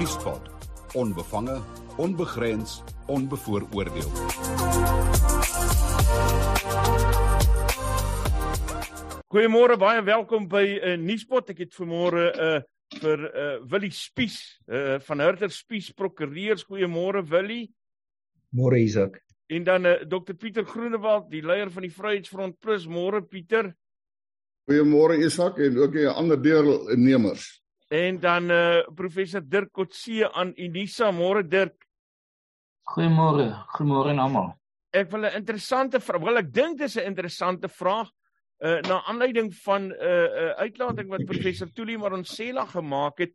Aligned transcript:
Nuuspot. 0.00 0.40
Onbevange, 0.94 1.60
onbegrens, 1.96 2.82
onbevooroordeel. 3.06 4.08
Goeiemôre, 9.28 9.76
baie 9.76 10.00
welkom 10.02 10.48
by 10.48 10.64
'n 10.80 10.88
uh, 10.88 10.96
Nuuspot. 11.04 11.50
Ek 11.52 11.58
het 11.58 11.76
vanmôre 11.76 12.32
'n 12.32 12.40
uh, 12.40 12.62
vir 13.02 13.18
uh, 13.28 13.60
Willie 13.68 13.92
Spies 13.92 14.40
uh, 14.72 14.96
van 15.04 15.20
Hurter 15.20 15.50
Spies 15.50 15.92
Prokureurs. 15.92 16.64
Goeiemôre 16.64 17.20
Willie. 17.28 17.68
Môre 18.56 18.80
Isak. 18.80 19.20
En 19.52 19.64
dan 19.64 19.84
uh, 19.84 20.00
Dr 20.08 20.32
Pieter 20.32 20.64
Groenewald, 20.64 21.30
die 21.30 21.44
leier 21.44 21.70
van 21.70 21.82
die 21.82 21.92
Vryheidsfront 21.92 22.58
Plus. 22.58 22.86
Môre 22.86 23.20
Pieter. 23.20 23.74
Goeiemôre 24.64 25.20
Isak 25.20 25.58
en 25.58 25.76
ook 25.78 25.92
die 25.92 26.08
ander 26.08 26.42
deelnemers. 26.42 27.59
En 27.90 28.20
dan 28.22 28.50
uh, 28.50 28.86
professor 28.94 29.42
Dirk 29.42 29.72
Kotse 29.72 30.28
aan 30.32 30.52
Unisa. 30.56 31.10
Môre 31.10 31.42
Dirk. 31.42 31.74
Goeiemôre. 32.94 33.48
Goeiemôre 33.74 34.12
aan 34.12 34.22
almal. 34.22 34.52
Ek 34.94 35.10
wil 35.10 35.26
'n 35.26 35.34
interessante 35.34 35.98
vraag, 36.00 36.22
wel 36.22 36.38
ek 36.38 36.52
dink 36.54 36.78
dis 36.78 36.96
'n 36.96 37.06
interessante 37.10 37.68
vraag 37.68 38.10
uh 38.60 38.80
na 38.86 39.02
aanleiding 39.08 39.54
van 39.64 39.88
'n 39.88 39.92
uh, 39.92 40.24
uh, 40.42 40.50
uitlating 40.62 41.08
wat 41.08 41.24
professor 41.24 41.66
Tuli 41.72 41.96
Maronsela 41.96 42.66
gemaak 42.66 43.18
het 43.18 43.34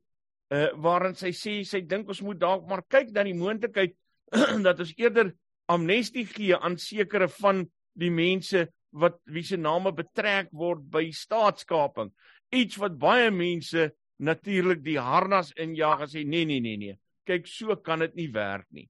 uh 0.53 0.71
waarin 0.77 1.15
sy 1.15 1.31
sê 1.33 1.63
sy 1.65 1.81
dink 1.81 2.07
ons 2.07 2.21
moet 2.21 2.39
dalk 2.39 2.67
maar 2.69 2.83
kyk 2.87 3.11
na 3.11 3.23
die 3.23 3.33
moontlikheid 3.33 3.95
dat 4.67 4.79
ons 4.79 4.93
eerder 4.95 5.33
amnestie 5.65 6.25
gee 6.25 6.55
aan 6.55 6.77
sekere 6.77 7.27
van 7.27 7.65
die 7.93 8.11
mense 8.11 8.67
wat 8.91 9.17
wie 9.25 9.43
se 9.43 9.57
name 9.57 9.91
betrek 9.91 10.47
word 10.51 10.85
by 10.91 11.09
staatskaping 11.11 12.13
iets 12.51 12.77
wat 12.77 12.99
baie 12.99 13.31
mense 13.31 13.91
natuurlik 14.17 14.83
die 14.83 14.99
harnas 14.99 15.51
injaag 15.59 16.05
en 16.05 16.11
sê 16.11 16.25
nee 16.25 16.45
nee 16.45 16.59
nee 16.59 16.77
nee 16.77 16.99
kyk 17.25 17.47
so 17.47 17.75
kan 17.75 17.99
dit 17.99 18.15
nie 18.15 18.31
werk 18.33 18.67
nie 18.71 18.89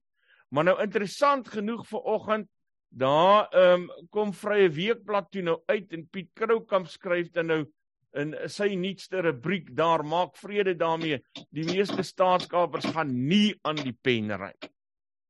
maar 0.50 0.64
nou 0.64 0.76
interessant 0.82 1.48
genoeg 1.48 1.86
vir 1.88 2.04
oggend 2.16 2.50
Daar 2.96 3.48
ehm 3.50 3.82
um, 3.90 4.06
kom 4.10 4.32
Vrye 4.32 4.70
Weekblad 4.72 5.30
toe 5.30 5.42
nou 5.42 5.58
uit 5.66 5.92
en 5.92 6.06
Piet 6.08 6.30
Kroukamp 6.34 6.88
skryf 6.88 7.28
dan 7.34 7.50
nou 7.50 7.58
in 8.16 8.32
sy 8.48 8.70
nuutste 8.78 9.20
rubriek 9.20 9.68
daar 9.76 10.04
maak 10.04 10.38
vrede 10.40 10.72
daarmee. 10.80 11.18
Die 11.52 11.66
meeste 11.68 12.02
staatskapers 12.02 12.86
gaan 12.94 13.12
nie 13.28 13.58
aan 13.68 13.82
die 13.82 13.92
pen 13.92 14.32
ry. 14.32 14.54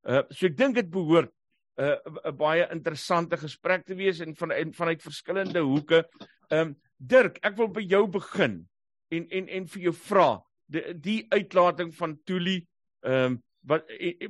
Uh 0.07 0.23
so 0.31 0.47
ek 0.47 0.57
dink 0.57 0.79
dit 0.79 0.91
behoort 0.91 1.33
'n 1.79 1.91
uh, 1.91 2.31
'n 2.31 2.37
baie 2.37 2.69
interessante 2.71 3.37
gesprek 3.37 3.85
te 3.85 3.95
wees 3.95 4.21
en 4.21 4.37
van 4.37 4.53
en 4.53 4.73
vanuit 4.73 5.03
verskillende 5.03 5.61
hoeke. 5.61 6.05
Ehm 6.51 6.61
um, 6.61 6.77
Dirk, 6.99 7.39
ek 7.43 7.57
wil 7.57 7.69
by 7.69 7.83
jou 7.83 8.07
begin 8.09 8.69
en 9.11 9.29
en 9.31 9.49
en 9.49 9.67
vir 9.67 9.83
jou 9.83 9.93
vra 9.93 10.31
die, 10.67 10.95
die 10.95 11.21
uitlating 11.31 11.95
van 11.95 12.19
Tuli 12.25 12.59
ehm 13.07 13.37
um, 13.37 13.43
wat 13.67 13.89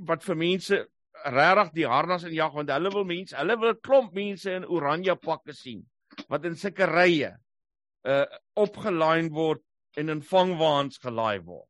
wat 0.09 0.23
vir 0.25 0.37
mense 0.41 0.77
regtig 1.25 1.73
die 1.75 1.87
harnas 1.89 2.25
in 2.25 2.35
jag 2.35 2.55
want 2.55 2.71
hulle 2.71 2.91
wil 2.93 3.05
mense, 3.05 3.37
hulle 3.37 3.57
wil 3.61 3.75
klomp 3.75 4.15
mense 4.15 4.53
in 4.53 4.65
oranje 4.65 5.17
pakke 5.17 5.53
sien 5.53 5.85
wat 6.33 6.45
in 6.45 6.57
sulke 6.57 6.89
rye 6.89 7.33
uh 8.09 8.25
opgelyn 8.57 9.33
word 9.35 9.63
en 9.97 10.13
in 10.13 10.23
vangwaans 10.23 11.01
gelaai 11.03 11.41
word. 11.45 11.69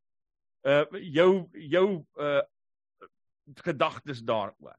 Uh 0.67 0.85
jou 1.01 1.47
jou 1.55 1.87
uh 2.21 2.43
gedagtes 3.63 4.23
daaroor. 4.27 4.75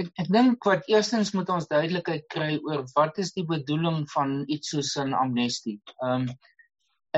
Ek 0.00 0.08
ek 0.18 0.30
dink 0.32 0.64
wat 0.64 0.88
eerstens 0.88 1.34
moet 1.36 1.50
ons 1.52 1.68
duidelikheid 1.68 2.24
kry 2.32 2.54
oor 2.64 2.86
wat 2.96 3.18
is 3.20 3.34
die 3.36 3.44
bedoeling 3.44 4.06
van 4.14 4.40
iets 4.48 4.72
soos 4.74 4.96
'n 4.96 5.12
amnestie. 5.14 5.78
Um 6.02 6.28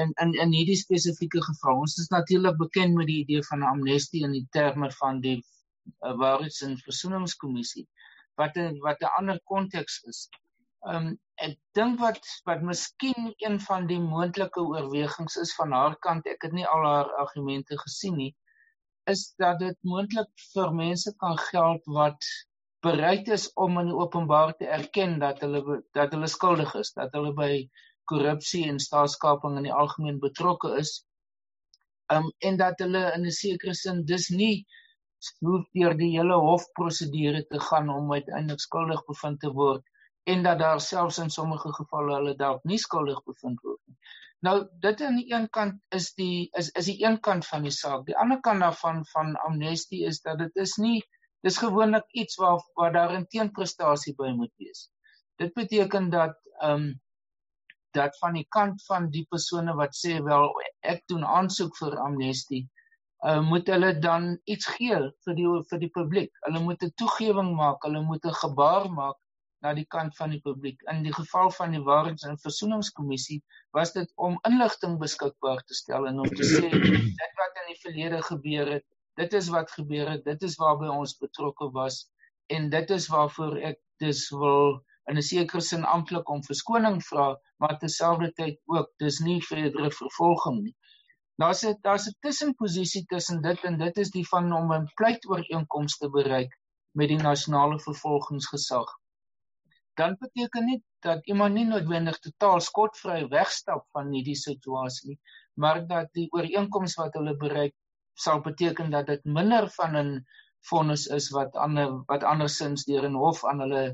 in 0.01 0.13
in 0.23 0.33
in 0.45 0.53
hierdie 0.57 0.79
spesifieke 0.81 1.43
geval, 1.49 1.81
ons 1.85 1.99
is 2.03 2.09
natuurlik 2.13 2.57
bekend 2.61 2.95
met 2.99 3.09
die 3.11 3.21
idee 3.25 3.43
van 3.49 3.61
'n 3.61 3.73
amnestie 3.73 4.23
in 4.29 4.33
die 4.37 4.47
terme 4.59 4.91
van 5.01 5.21
die 5.21 5.39
'n 6.09 6.17
waarheids- 6.23 6.63
en 6.69 6.79
versoeningskommissie 6.87 7.87
wat 8.41 8.57
'n 8.57 8.79
wat 8.87 9.03
'n 9.03 9.15
ander 9.19 9.41
konteks 9.53 10.03
is. 10.13 10.29
Um 10.93 11.19
ek 11.47 11.59
dink 11.79 12.01
wat 12.01 12.23
wat 12.49 12.63
miskien 12.63 13.35
een 13.47 13.59
van 13.61 13.87
die 13.87 14.01
moontlike 14.01 14.61
oorwegings 14.61 15.37
is 15.45 15.55
van 15.55 15.73
haar 15.73 15.97
kant, 16.07 16.27
ek 16.27 16.43
het 16.43 16.53
nie 16.53 16.67
al 16.67 16.87
haar 16.87 17.11
argumente 17.25 17.79
gesien 17.85 18.17
nie, 18.17 18.35
is 19.15 19.35
dat 19.39 19.59
dit 19.59 19.79
moontlik 19.83 20.31
vir 20.55 20.75
mense 20.75 21.15
kan 21.25 21.39
geld 21.51 21.83
wat 21.99 22.33
bereid 22.83 23.29
is 23.29 23.53
om 23.55 23.79
in 23.79 23.93
openbaar 23.93 24.55
te 24.57 24.67
erken 24.67 25.19
dat 25.19 25.41
hulle 25.41 25.83
dat 25.93 26.13
hulle 26.13 26.27
skuldig 26.27 26.75
is, 26.75 26.93
dat 26.93 27.13
hulle 27.13 27.33
by 27.35 27.53
korrupsie 28.11 28.67
en 28.69 28.79
staatskaping 28.79 29.57
in 29.59 29.69
die 29.69 29.75
algemeen 29.85 30.21
betrokke 30.21 30.77
is. 30.83 30.93
Um 32.13 32.31
en 32.39 32.57
dat 32.57 32.81
hulle 32.85 33.03
in 33.17 33.27
'n 33.27 33.37
sekere 33.43 33.75
sin 33.75 34.05
dis 34.05 34.31
nie 34.31 34.67
hoef 35.47 35.67
deur 35.79 35.95
die 35.99 36.11
hele 36.17 36.37
hofprosedure 36.45 37.45
te 37.47 37.61
gaan 37.69 37.89
om 37.89 38.13
uiteindelik 38.13 38.61
skuldig 38.61 39.05
bevind 39.07 39.41
te 39.41 39.51
word 39.59 39.85
en 40.33 40.43
dat 40.43 40.59
daar 40.59 40.81
selfs 40.81 41.19
in 41.19 41.31
sommige 41.31 41.73
gevalle 41.79 42.15
hulle 42.19 42.35
dalk 42.37 42.65
nie 42.65 42.79
skuldig 42.79 43.23
bevind 43.27 43.63
word 43.67 43.81
nie. 43.87 43.97
Nou 44.47 44.57
dit 44.83 45.03
aan 45.07 45.19
die 45.21 45.29
een 45.31 45.49
kant 45.57 45.79
is 45.99 46.13
die 46.19 46.49
is 46.59 46.71
is 46.79 46.91
die 46.91 46.99
een 47.05 47.21
kant 47.21 47.47
van 47.47 47.67
die 47.67 47.75
saak. 47.75 48.07
Die 48.07 48.19
ander 48.19 48.41
kant 48.41 48.65
daarvan 48.65 49.05
van 49.13 49.37
amnestie 49.47 50.03
is 50.11 50.21
dat 50.27 50.39
dit 50.43 50.57
is 50.65 50.77
nie 50.83 50.99
dis 51.47 51.59
gewoonlik 51.59 52.07
iets 52.25 52.39
waar 52.43 52.59
waar 52.79 52.93
daar 52.93 53.15
'n 53.19 53.27
teenprestasie 53.27 54.15
by 54.19 54.35
moet 54.35 54.55
wees. 54.57 54.91
Dit 55.39 55.55
beteken 55.55 56.11
dat 56.11 56.37
ehm 56.61 56.83
um, 56.83 57.01
dat 57.97 58.19
van 58.19 58.39
die 58.39 58.47
kant 58.49 58.85
van 58.89 59.11
die 59.11 59.27
persone 59.31 59.75
wat 59.79 59.97
sê 59.97 60.19
wel 60.25 60.49
ek 60.95 61.03
doen 61.13 61.25
aansoek 61.25 61.77
vir 61.81 61.99
amnestie 62.07 62.65
uh, 63.23 63.41
moet 63.49 63.67
hulle 63.67 63.99
dan 63.99 64.39
iets 64.45 64.67
gee 64.77 64.99
vir 65.25 65.35
die 65.39 65.49
vir 65.71 65.83
die 65.83 65.91
publiek. 65.97 66.33
Hulle 66.47 66.63
moet 66.67 66.83
'n 66.83 66.95
toegewing 67.03 67.53
maak, 67.57 67.83
hulle 67.87 68.03
moet 68.03 68.25
'n 68.27 68.39
gebaar 68.43 68.89
maak 68.91 69.19
na 69.63 69.75
die 69.75 69.87
kant 69.87 70.17
van 70.17 70.31
die 70.31 70.41
publiek. 70.41 70.81
In 70.91 71.03
die 71.03 71.15
geval 71.15 71.51
van 71.51 71.71
die 71.71 71.83
Waarheids- 71.89 72.27
en 72.27 72.39
Versoeningskommissie 72.39 73.43
was 73.71 73.93
dit 73.93 74.13
om 74.17 74.39
inligting 74.49 74.99
beskikbaar 74.99 75.63
te 75.63 75.75
stel 75.75 76.07
en 76.07 76.19
om 76.19 76.31
te 76.41 76.45
sê 76.45 76.71
dit 77.23 77.37
wat 77.43 77.61
in 77.63 77.69
die 77.71 77.81
verlede 77.85 78.23
gebeur 78.23 78.73
het, 78.73 78.85
dit 79.15 79.33
is 79.33 79.49
wat 79.49 79.71
gebeur 79.71 80.11
het, 80.11 80.25
dit 80.25 80.43
is 80.43 80.57
waarby 80.57 80.91
ons 80.91 81.19
betrokke 81.19 81.71
was 81.71 82.09
en 82.47 82.71
dit 82.71 82.91
is 82.91 83.07
waarvoor 83.07 83.59
ek 83.71 83.79
dis 84.03 84.31
wil 84.31 84.83
in 85.11 85.17
'n 85.21 85.27
sekere 85.29 85.61
sin 85.69 85.85
amptelik 85.95 86.29
om 86.35 86.45
verskoning 86.49 86.99
vra, 87.09 87.27
maar 87.61 87.79
terselfdertyd 87.79 88.61
ook 88.77 88.89
dis 89.05 89.19
nie 89.29 89.41
verdere 89.51 89.91
vervolging 89.91 90.59
nie. 90.63 90.75
Daar's 91.43 91.63
'n 91.65 91.79
daar's 91.87 92.07
'n 92.09 92.17
tussenposisie 92.27 93.05
tussen 93.13 93.43
dit 93.43 93.65
en 93.71 93.79
dit 93.79 93.97
is 94.05 94.11
die 94.17 94.27
van 94.29 94.53
om 94.53 94.73
'n 94.73 94.91
pleitooreenkoms 95.01 95.97
te 95.99 96.11
bereik 96.19 96.59
met 97.01 97.09
die 97.09 97.23
nasionale 97.23 97.79
vervolgingsgesag. 97.81 98.89
Dan 100.01 100.17
beteken 100.21 100.67
dit 100.67 100.83
dat 101.01 101.27
iemand 101.27 101.55
nie 101.55 101.65
noodwendig 101.65 102.19
totaal 102.19 102.61
skotvry 102.61 103.29
wegstap 103.29 103.87
van 103.93 104.13
hierdie 104.13 104.37
situasie, 104.37 105.19
maar 105.55 105.87
dat 105.87 106.13
die 106.13 106.29
ooreenkoms 106.33 106.95
wat 107.01 107.19
hulle 107.19 107.37
bereik 107.37 107.75
sal 108.15 108.41
beteken 108.41 108.91
dat 108.91 109.07
dit 109.07 109.25
minder 109.25 109.69
van 109.77 109.97
'n 109.97 110.25
vonnis 110.71 111.07
is 111.07 111.31
wat 111.31 111.57
ander 111.57 112.03
wat 112.07 112.23
andersins 112.23 112.85
deur 112.85 113.09
'n 113.09 113.21
hof 113.25 113.45
aan 113.45 113.61
hulle 113.65 113.85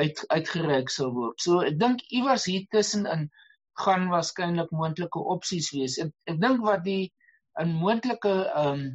uit 0.00 0.22
uitgereik 0.28 0.92
sou 0.92 1.10
word. 1.14 1.40
So 1.40 1.62
ek 1.70 1.78
dink 1.80 2.04
iewers 2.18 2.44
hier 2.50 2.66
tussenin 2.74 3.28
gaan 3.84 4.08
waarskynlik 4.12 4.70
moontlike 4.80 5.22
opsies 5.36 5.70
wees. 5.76 5.98
Ek 6.04 6.12
ek 6.32 6.40
dink 6.44 6.62
wat 6.68 6.84
die 6.84 7.12
'n 7.62 7.74
moontlike 7.82 8.36
ehm 8.44 8.72
um, 8.72 8.86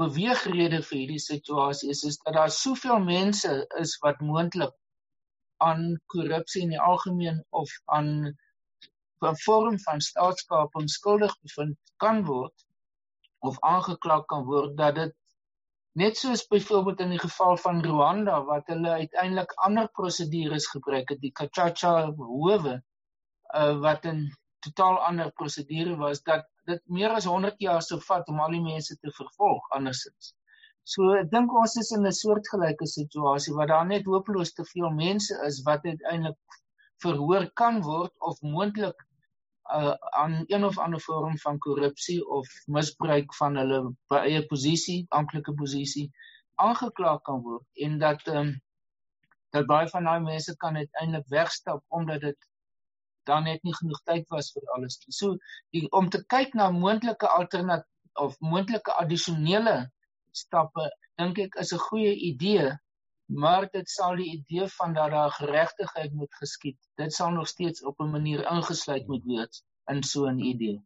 beweegrede 0.00 0.80
vir 0.88 0.98
hierdie 0.98 1.22
situasie 1.22 1.90
is 1.94 2.02
is 2.10 2.16
dat 2.24 2.36
daar 2.38 2.52
soveel 2.58 3.02
mense 3.08 3.52
is 3.80 3.92
wat 4.04 4.20
moontlik 4.28 4.72
aan 5.66 5.84
korrupsie 6.14 6.62
in 6.66 6.72
die 6.74 6.84
algemeen 6.90 7.42
of 7.62 7.74
aan 7.96 8.08
'n 9.30 9.36
vorm 9.44 9.78
van 9.86 10.00
staatskaping 10.10 10.88
skuldig 10.90 11.34
bevind 11.46 11.76
kan 12.04 12.24
word 12.30 12.66
of 13.50 13.60
aangekla 13.74 14.20
kan 14.32 14.44
word 14.48 14.76
dat 14.80 14.94
dit 15.00 15.14
net 16.00 16.16
soos 16.16 16.46
byvoorbeeld 16.48 17.00
in 17.04 17.10
die 17.12 17.22
geval 17.22 17.56
van 17.64 17.82
Rwanda 17.84 18.38
wat 18.48 18.70
hulle 18.72 18.94
uiteindelik 19.02 19.52
ander 19.66 19.88
prosedures 19.98 20.68
gebruik 20.74 21.10
het 21.12 21.20
die 21.20 21.32
Kachacha 21.40 21.92
howe 22.16 22.76
uh, 22.76 23.74
wat 23.84 24.06
'n 24.06 24.22
totaal 24.64 24.96
ander 25.08 25.32
prosedure 25.40 25.96
was 25.96 26.22
dat 26.22 26.46
dit 26.70 26.82
meer 26.86 27.10
as 27.18 27.28
100 27.28 27.60
jaar 27.66 27.82
sou 27.82 28.00
vat 28.08 28.28
om 28.28 28.40
al 28.40 28.56
die 28.56 28.64
mense 28.64 28.96
te 28.96 29.12
vervolg 29.18 29.68
andersins. 29.78 30.32
So 30.84 31.12
ek 31.18 31.30
dink 31.30 31.52
ons 31.62 31.76
is 31.82 31.92
in 31.96 32.06
'n 32.06 32.18
soortgelyke 32.22 32.86
situasie 32.86 33.54
waar 33.54 33.70
daar 33.74 33.86
net 33.86 34.08
hopeloos 34.14 34.52
te 34.52 34.64
veel 34.72 34.90
mense 34.90 35.34
is 35.48 35.62
wat 35.68 35.84
uiteindelik 35.84 36.60
verhoor 37.04 37.50
kan 37.62 37.82
word 37.82 38.14
of 38.30 38.40
moontlik 38.40 39.06
uh, 39.70 39.94
aan 40.18 40.44
een 40.46 40.64
of 40.64 40.78
ander 40.78 41.00
vorm 41.00 41.38
van 41.38 41.58
korrupsie 41.58 42.20
of 42.28 42.48
misbruik 42.66 43.34
van 43.34 43.56
hulle 43.56 43.80
eie 44.08 44.46
posisie, 44.46 45.06
amptelike 45.08 45.54
posisie 45.54 46.10
aangekla 46.54 47.18
kan 47.26 47.42
word 47.42 47.84
en 47.86 47.98
dat 47.98 48.26
ehm 48.26 48.38
um, 48.38 48.52
dat 49.52 49.66
baie 49.68 49.88
van 49.88 50.06
daai 50.08 50.20
mense 50.24 50.56
kan 50.56 50.76
uiteindelik 50.76 51.28
wegstap 51.28 51.82
omdat 51.88 52.20
dit 52.20 52.48
dan 53.28 53.44
net 53.44 53.62
nie 53.62 53.74
genoeg 53.74 54.00
tyd 54.08 54.24
was 54.34 54.48
vir 54.52 54.70
alles 54.74 54.96
nie. 55.02 55.12
So 55.14 55.36
die, 55.70 55.82
om 55.98 56.08
te 56.10 56.22
kyk 56.34 56.54
na 56.58 56.70
moontlike 56.70 57.28
alternatiewe 57.28 57.90
of 58.24 58.36
moontlike 58.40 58.92
addisionele 59.02 59.76
stappe 60.36 60.88
dink 61.20 61.38
ek 61.44 61.54
is 61.64 61.72
'n 61.72 61.84
goeie 61.88 62.14
idee 62.30 62.72
maar 63.34 63.68
dit 63.72 63.90
sal 63.90 64.16
die 64.16 64.30
idee 64.32 64.68
van 64.76 64.94
dat 64.94 65.10
daar 65.10 65.30
geregtigheid 65.30 66.12
moet 66.12 66.34
geskied 66.34 66.78
dit 67.00 67.12
sal 67.12 67.30
nog 67.30 67.48
steeds 67.48 67.82
op 67.82 68.00
'n 68.00 68.10
manier 68.10 68.46
ingesluit 68.50 69.06
moet 69.06 69.24
wees 69.24 69.64
in 69.90 70.02
so 70.02 70.26
'n 70.26 70.38
idee. 70.38 70.80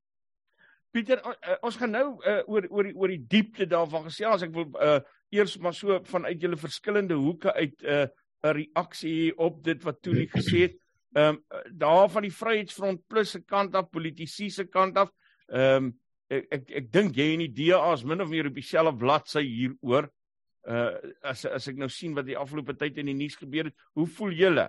Pieter 0.90 1.20
ons 1.60 1.76
gaan 1.76 1.90
nou 1.90 2.06
uh, 2.24 2.42
oor 2.48 2.66
oor 2.70 2.84
die 2.88 2.94
oor 2.96 3.08
die 3.08 3.24
diepte 3.28 3.66
daarvan 3.66 4.06
gesels. 4.08 4.42
Ek 4.42 4.54
wil 4.54 4.70
uh, 4.80 5.00
eers 5.28 5.58
maar 5.58 5.74
so 5.74 5.98
vanuit 6.02 6.40
julle 6.40 6.56
verskillende 6.56 7.14
hoeke 7.14 7.52
uit 7.52 7.82
'n 7.82 7.86
uh, 7.86 8.06
'n 8.46 8.56
reaksie 8.56 9.36
op 9.38 9.62
dit 9.64 9.82
wat 9.82 10.02
Tuli 10.02 10.26
gesê 10.32 10.58
het. 10.66 10.76
Ehm 11.16 11.36
um, 11.36 11.44
daar 11.72 12.10
van 12.10 12.22
die 12.22 12.32
Vryheidsfront 12.32 13.06
plus 13.06 13.30
se 13.30 13.40
kant 13.40 13.74
af 13.74 13.90
politisie 13.90 14.50
se 14.50 14.64
kant 14.64 14.96
af 14.96 15.10
ehm 15.46 15.84
um, 15.84 15.94
ek 16.28 16.46
ek, 16.50 16.70
ek 16.70 16.92
dink 16.92 17.16
jy 17.16 17.32
en 17.32 17.44
die 17.44 17.54
DA 17.54 17.92
is 17.92 18.04
min 18.04 18.20
of 18.20 18.28
meer 18.28 18.46
op 18.46 18.54
dieselfde 18.54 18.98
bladsy 18.98 19.42
hieroor 19.46 20.10
uh 20.66 20.90
as 21.22 21.44
as 21.46 21.68
ek 21.70 21.78
nou 21.78 21.88
sien 21.92 22.14
wat 22.16 22.26
die 22.26 22.38
afgelope 22.38 22.74
tyd 22.78 22.98
in 22.98 23.10
die 23.12 23.16
nuus 23.16 23.38
gebeur 23.38 23.70
het, 23.70 23.76
hoe 23.94 24.06
voel 24.18 24.34
julle? 24.34 24.66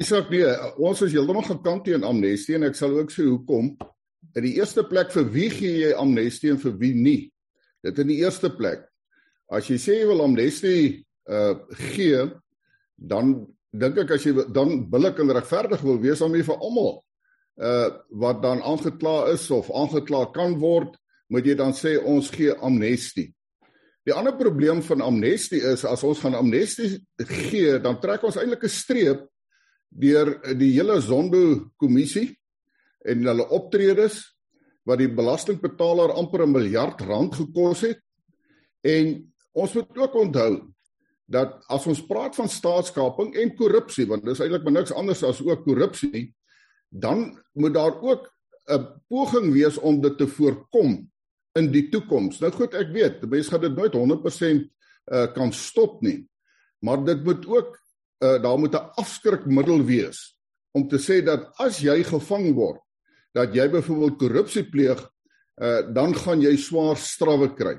Isak 0.00 0.30
nee, 0.32 0.48
ons 0.80 1.02
is 1.04 1.12
heeltemal 1.12 1.44
gekant 1.44 1.84
teen 1.84 2.06
amnestie 2.08 2.56
en 2.56 2.64
ek 2.70 2.78
sal 2.78 2.96
ook 2.96 3.12
sê 3.12 3.26
hoekom. 3.28 3.74
In 4.36 4.46
die 4.46 4.54
eerste 4.56 4.86
plek 4.88 5.12
vir 5.12 5.26
wie 5.34 5.50
gee 5.52 5.74
jy 5.82 5.90
amnestie 5.98 6.52
en 6.54 6.60
vir 6.62 6.76
wie 6.80 6.94
nie? 6.96 7.20
Dit 7.84 8.00
in 8.00 8.08
die 8.12 8.20
eerste 8.22 8.48
plek. 8.56 8.86
As 9.52 9.68
jy 9.68 9.76
sê 9.82 9.98
jy 10.00 10.08
wil 10.08 10.24
amnestie 10.24 11.04
uh 11.30 11.54
gee, 11.92 12.24
dan 12.96 13.34
dink 13.76 14.00
ek 14.02 14.16
as 14.16 14.24
jy 14.26 14.46
dan 14.54 14.86
billik 14.90 15.20
en 15.22 15.32
regverdig 15.36 15.84
wil 15.84 16.00
wees 16.02 16.22
om 16.24 16.32
vir 16.34 16.56
almal 16.56 17.02
uh 17.60 17.90
wat 18.22 18.40
dan 18.42 18.62
aangekla 18.64 19.30
is 19.34 19.44
of 19.52 19.68
aangekla 19.70 20.30
kan 20.32 20.56
word 20.62 20.96
moet 21.30 21.46
jy 21.46 21.54
dan 21.58 21.72
sê 21.76 21.96
ons 21.98 22.30
gee 22.34 22.52
amnestie. 22.58 23.30
Die 24.06 24.14
ander 24.16 24.34
probleem 24.34 24.80
van 24.82 25.04
amnestie 25.04 25.60
is 25.62 25.84
as 25.86 26.02
ons 26.06 26.20
gaan 26.22 26.34
amnestie 26.34 26.98
gee, 27.20 27.76
dan 27.82 28.00
trek 28.02 28.24
ons 28.26 28.38
eintlik 28.40 28.64
'n 28.64 28.72
streep 28.72 29.26
deur 29.90 30.38
die 30.56 30.72
hele 30.72 31.00
Zondo 31.00 31.70
kommissie 31.76 32.38
en 33.04 33.26
hulle 33.26 33.48
optredes 33.50 34.22
wat 34.86 34.98
die 34.98 35.10
belastingbetaler 35.10 36.14
amper 36.16 36.46
'n 36.46 36.52
miljard 36.52 37.00
rand 37.00 37.34
gekos 37.34 37.80
het. 37.80 38.00
En 38.82 39.32
ons 39.52 39.72
moet 39.74 39.98
ook 39.98 40.14
onthou 40.14 40.72
dat 41.26 41.62
as 41.68 41.86
ons 41.86 42.06
praat 42.06 42.34
van 42.34 42.48
staatskaping 42.48 43.36
en 43.36 43.54
korrupsie, 43.54 44.06
want 44.06 44.24
dis 44.24 44.40
eintlik 44.40 44.64
maar 44.64 44.72
niks 44.72 44.92
anders 44.92 45.22
as 45.22 45.42
ook 45.42 45.64
korrupsie, 45.64 46.34
dan 46.88 47.38
moet 47.54 47.74
daar 47.74 48.00
ook 48.02 48.26
'n 48.68 48.86
poging 49.08 49.52
wees 49.52 49.78
om 49.78 50.00
dit 50.00 50.18
te 50.18 50.26
voorkom 50.26 51.10
in 51.58 51.70
die 51.72 51.88
toekoms. 51.90 52.40
Nou 52.42 52.50
goed, 52.54 52.74
ek 52.78 52.92
weet, 52.94 53.24
mense 53.30 53.50
gaan 53.50 53.64
dit 53.64 53.76
nooit 53.76 53.96
100% 53.96 54.66
uh, 55.10 55.26
kan 55.34 55.52
stop 55.52 56.00
nie. 56.06 56.22
Maar 56.84 57.02
dit 57.04 57.24
moet 57.24 57.46
ook 57.46 57.74
uh, 58.24 58.36
daar 58.42 58.58
moet 58.58 58.74
'n 58.74 58.90
afskrikmiddel 59.00 59.84
wees 59.84 60.36
om 60.72 60.88
te 60.88 60.98
sê 60.98 61.22
dat 61.24 61.50
as 61.58 61.80
jy 61.80 62.02
gevang 62.04 62.54
word 62.54 62.80
dat 63.34 63.54
jy 63.54 63.68
byvoorbeeld 63.70 64.18
korrupsie 64.18 64.64
pleeg, 64.70 64.98
uh, 65.62 65.86
dan 65.94 66.14
gaan 66.14 66.40
jy 66.42 66.56
swaar 66.56 66.96
strawwe 66.96 67.54
kry. 67.54 67.78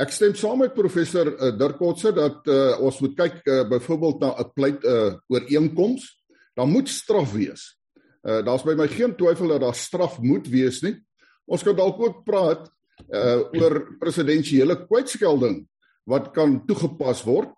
Ek 0.00 0.10
stem 0.10 0.34
saam 0.34 0.58
met 0.58 0.74
professor 0.74 1.28
uh, 1.28 1.50
Dirk 1.58 1.76
Kotse 1.76 2.12
dat 2.12 2.46
uh, 2.48 2.80
ons 2.80 3.00
moet 3.00 3.16
kyk 3.16 3.42
uh, 3.44 3.68
byvoorbeeld 3.68 4.20
na 4.20 4.30
'n 4.40 4.52
pleit 4.54 4.84
uh, 4.84 5.14
ooreenkoms. 5.28 6.24
Daar 6.56 6.68
moet 6.68 6.88
straf 6.88 7.32
wees. 7.32 7.78
Uh, 8.22 8.40
Daar's 8.44 8.64
by 8.64 8.74
my 8.74 8.88
geen 8.88 9.16
twyfel 9.16 9.48
dat 9.48 9.60
daar 9.60 9.74
straf 9.74 10.18
moet 10.20 10.48
wees 10.48 10.80
nie. 10.82 10.96
Ons 11.44 11.62
kan 11.62 11.76
dalk 11.76 12.00
ook 12.00 12.24
praat 12.24 12.70
uh 13.12 13.40
oor 13.58 13.76
presidensiële 14.00 14.76
kwytskelding 14.86 15.62
wat 16.10 16.32
kan 16.34 16.60
toegepas 16.66 17.22
word. 17.26 17.50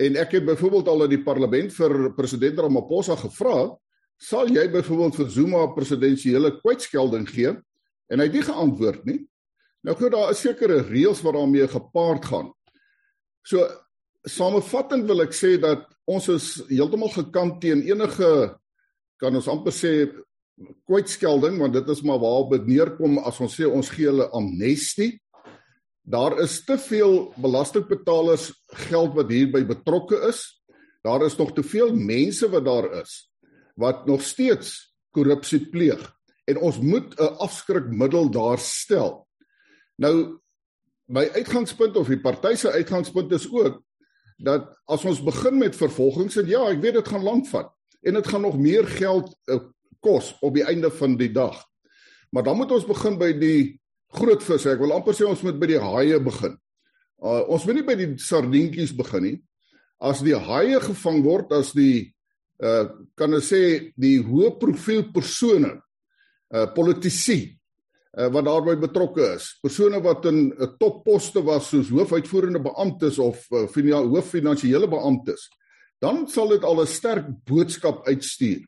En 0.00 0.16
ek 0.20 0.36
het 0.36 0.44
byvoorbeeld 0.44 0.88
al 0.88 1.06
in 1.06 1.14
die 1.14 1.24
parlement 1.24 1.72
vir 1.72 1.94
president 2.16 2.58
Ramaphosa 2.60 3.16
gevra, 3.16 3.70
sal 4.20 4.50
jy 4.52 4.66
byvoorbeeld 4.72 5.16
vir 5.20 5.30
Zuma 5.32 5.62
presidensiële 5.76 6.58
kwytskelding 6.60 7.26
gee? 7.28 7.54
En 8.12 8.20
hy 8.20 8.28
het 8.28 8.36
nie 8.36 8.44
geantwoord 8.44 9.08
nie. 9.08 9.18
Nou 9.86 9.96
goed, 9.96 10.12
daar 10.12 10.32
is 10.34 10.42
sekere 10.42 10.82
reëls 10.84 11.22
wat 11.24 11.36
daarmee 11.36 11.68
gepaard 11.70 12.24
gaan. 12.26 12.52
So 13.46 13.64
samevattend 14.26 15.06
wil 15.06 15.22
ek 15.22 15.34
sê 15.36 15.54
dat 15.62 15.86
ons 16.10 16.26
is 16.32 16.46
heeltemal 16.70 17.12
gekant 17.14 17.60
teen 17.62 17.84
enige 17.86 18.30
kan 19.20 19.36
ons 19.38 19.48
amper 19.48 19.74
sê 19.74 19.92
kwytskelding 20.88 21.58
want 21.60 21.76
dit 21.76 21.88
is 21.92 22.02
maar 22.02 22.20
waarop 22.22 22.52
dit 22.56 22.66
neerkom 22.66 23.18
as 23.18 23.40
ons 23.40 23.54
sê 23.60 23.68
ons 23.68 23.88
gee 23.92 24.08
hulle 24.08 24.28
amnestie. 24.36 25.16
Daar 26.06 26.38
is 26.40 26.60
te 26.64 26.78
veel 26.78 27.32
belastingbetalers 27.42 28.52
geld 28.86 29.16
wat 29.18 29.30
hierby 29.30 29.64
betrokke 29.66 30.20
is. 30.28 30.44
Daar 31.02 31.24
is 31.26 31.36
nog 31.36 31.52
te 31.52 31.62
veel 31.66 31.94
mense 31.94 32.48
wat 32.50 32.64
daar 32.64 32.92
is 33.02 33.26
wat 33.76 34.06
nog 34.06 34.22
steeds 34.24 34.96
korrupsie 35.12 35.66
pleeg 35.68 36.00
en 36.46 36.58
ons 36.58 36.78
moet 36.78 37.14
'n 37.20 37.36
afskrikmiddel 37.38 38.30
daar 38.30 38.58
stel. 38.58 39.26
Nou 39.96 40.40
my 41.04 41.28
uitgangspunt 41.28 41.96
of 41.96 42.08
die 42.08 42.20
party 42.20 42.54
se 42.54 42.70
uitgangspunt 42.70 43.32
is 43.32 43.52
ook 43.52 43.82
dat 44.36 44.78
as 44.84 45.04
ons 45.04 45.22
begin 45.22 45.58
met 45.58 45.76
vervolgings 45.76 46.36
en 46.36 46.46
ja, 46.46 46.68
ek 46.70 46.80
weet 46.80 46.94
dit 46.94 47.08
gaan 47.08 47.22
lank 47.22 47.46
vat 47.46 47.72
en 48.02 48.14
dit 48.14 48.26
gaan 48.26 48.40
nog 48.40 48.58
meer 48.58 48.86
geld 48.86 49.36
uh, 49.46 49.60
kos 50.00 50.34
op 50.42 50.54
die 50.54 50.64
einde 50.66 50.90
van 50.90 51.16
die 51.16 51.32
dag. 51.32 51.58
Maar 52.30 52.42
dan 52.42 52.56
moet 52.56 52.72
ons 52.72 52.86
begin 52.86 53.18
by 53.18 53.32
die 53.32 53.60
groot 54.16 54.42
visse. 54.44 54.70
Ek 54.70 54.80
wil 54.82 54.94
amper 54.96 55.16
sê 55.16 55.26
ons 55.26 55.42
moet 55.46 55.58
by 55.60 55.70
die 55.70 55.82
haie 55.82 56.20
begin. 56.22 56.56
Uh, 57.16 57.42
ons 57.48 57.64
moet 57.66 57.78
nie 57.78 57.86
by 57.86 57.96
die 57.98 58.10
sardientjies 58.20 58.92
begin 58.96 59.24
nie. 59.24 59.36
As 60.04 60.20
die 60.24 60.36
haie 60.36 60.80
gevang 60.84 61.22
word 61.24 61.54
as 61.56 61.72
die 61.76 62.12
uh 62.56 62.88
kan 63.16 63.36
ons 63.36 63.50
sê 63.52 63.92
die 64.00 64.16
hoë 64.24 64.54
profiel 64.56 65.02
persone 65.12 65.74
uh 65.76 66.64
politici 66.72 67.50
uh 68.16 68.30
wat 68.32 68.46
daarbey 68.48 68.78
betrokke 68.80 69.26
is. 69.34 69.50
Persone 69.60 70.00
wat 70.04 70.24
in 70.28 70.38
'n 70.48 70.52
uh, 70.56 70.70
topposte 70.80 71.42
was 71.44 71.68
soos 71.68 71.92
hoofuitvoerende 71.92 72.60
beamptes 72.60 73.18
of 73.18 73.44
uh, 73.52 73.68
hooffinansiële 73.68 74.88
beamptes. 74.88 75.48
Dan 76.00 76.28
sal 76.28 76.48
dit 76.48 76.64
al 76.64 76.80
'n 76.80 76.86
sterk 76.86 77.26
boodskap 77.44 78.06
uitstuur. 78.08 78.64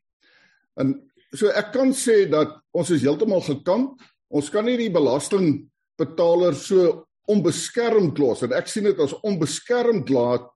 En 0.77 1.08
so 1.35 1.51
ek 1.53 1.73
kan 1.75 1.93
sê 1.93 2.25
dat 2.31 2.55
ons 2.73 2.91
is 2.95 3.03
heeltemal 3.03 3.43
gekant. 3.45 3.99
Ons 4.29 4.51
kan 4.53 4.65
nie 4.65 4.77
die 4.77 4.93
belastingbetaler 4.93 6.57
so 6.57 7.05
onbeskermd 7.29 8.19
los 8.21 8.45
en 8.45 8.55
ek 8.57 8.71
sien 8.71 8.89
dit 8.89 9.01
as 9.05 9.17
onbeskermd 9.27 10.09
laat 10.13 10.47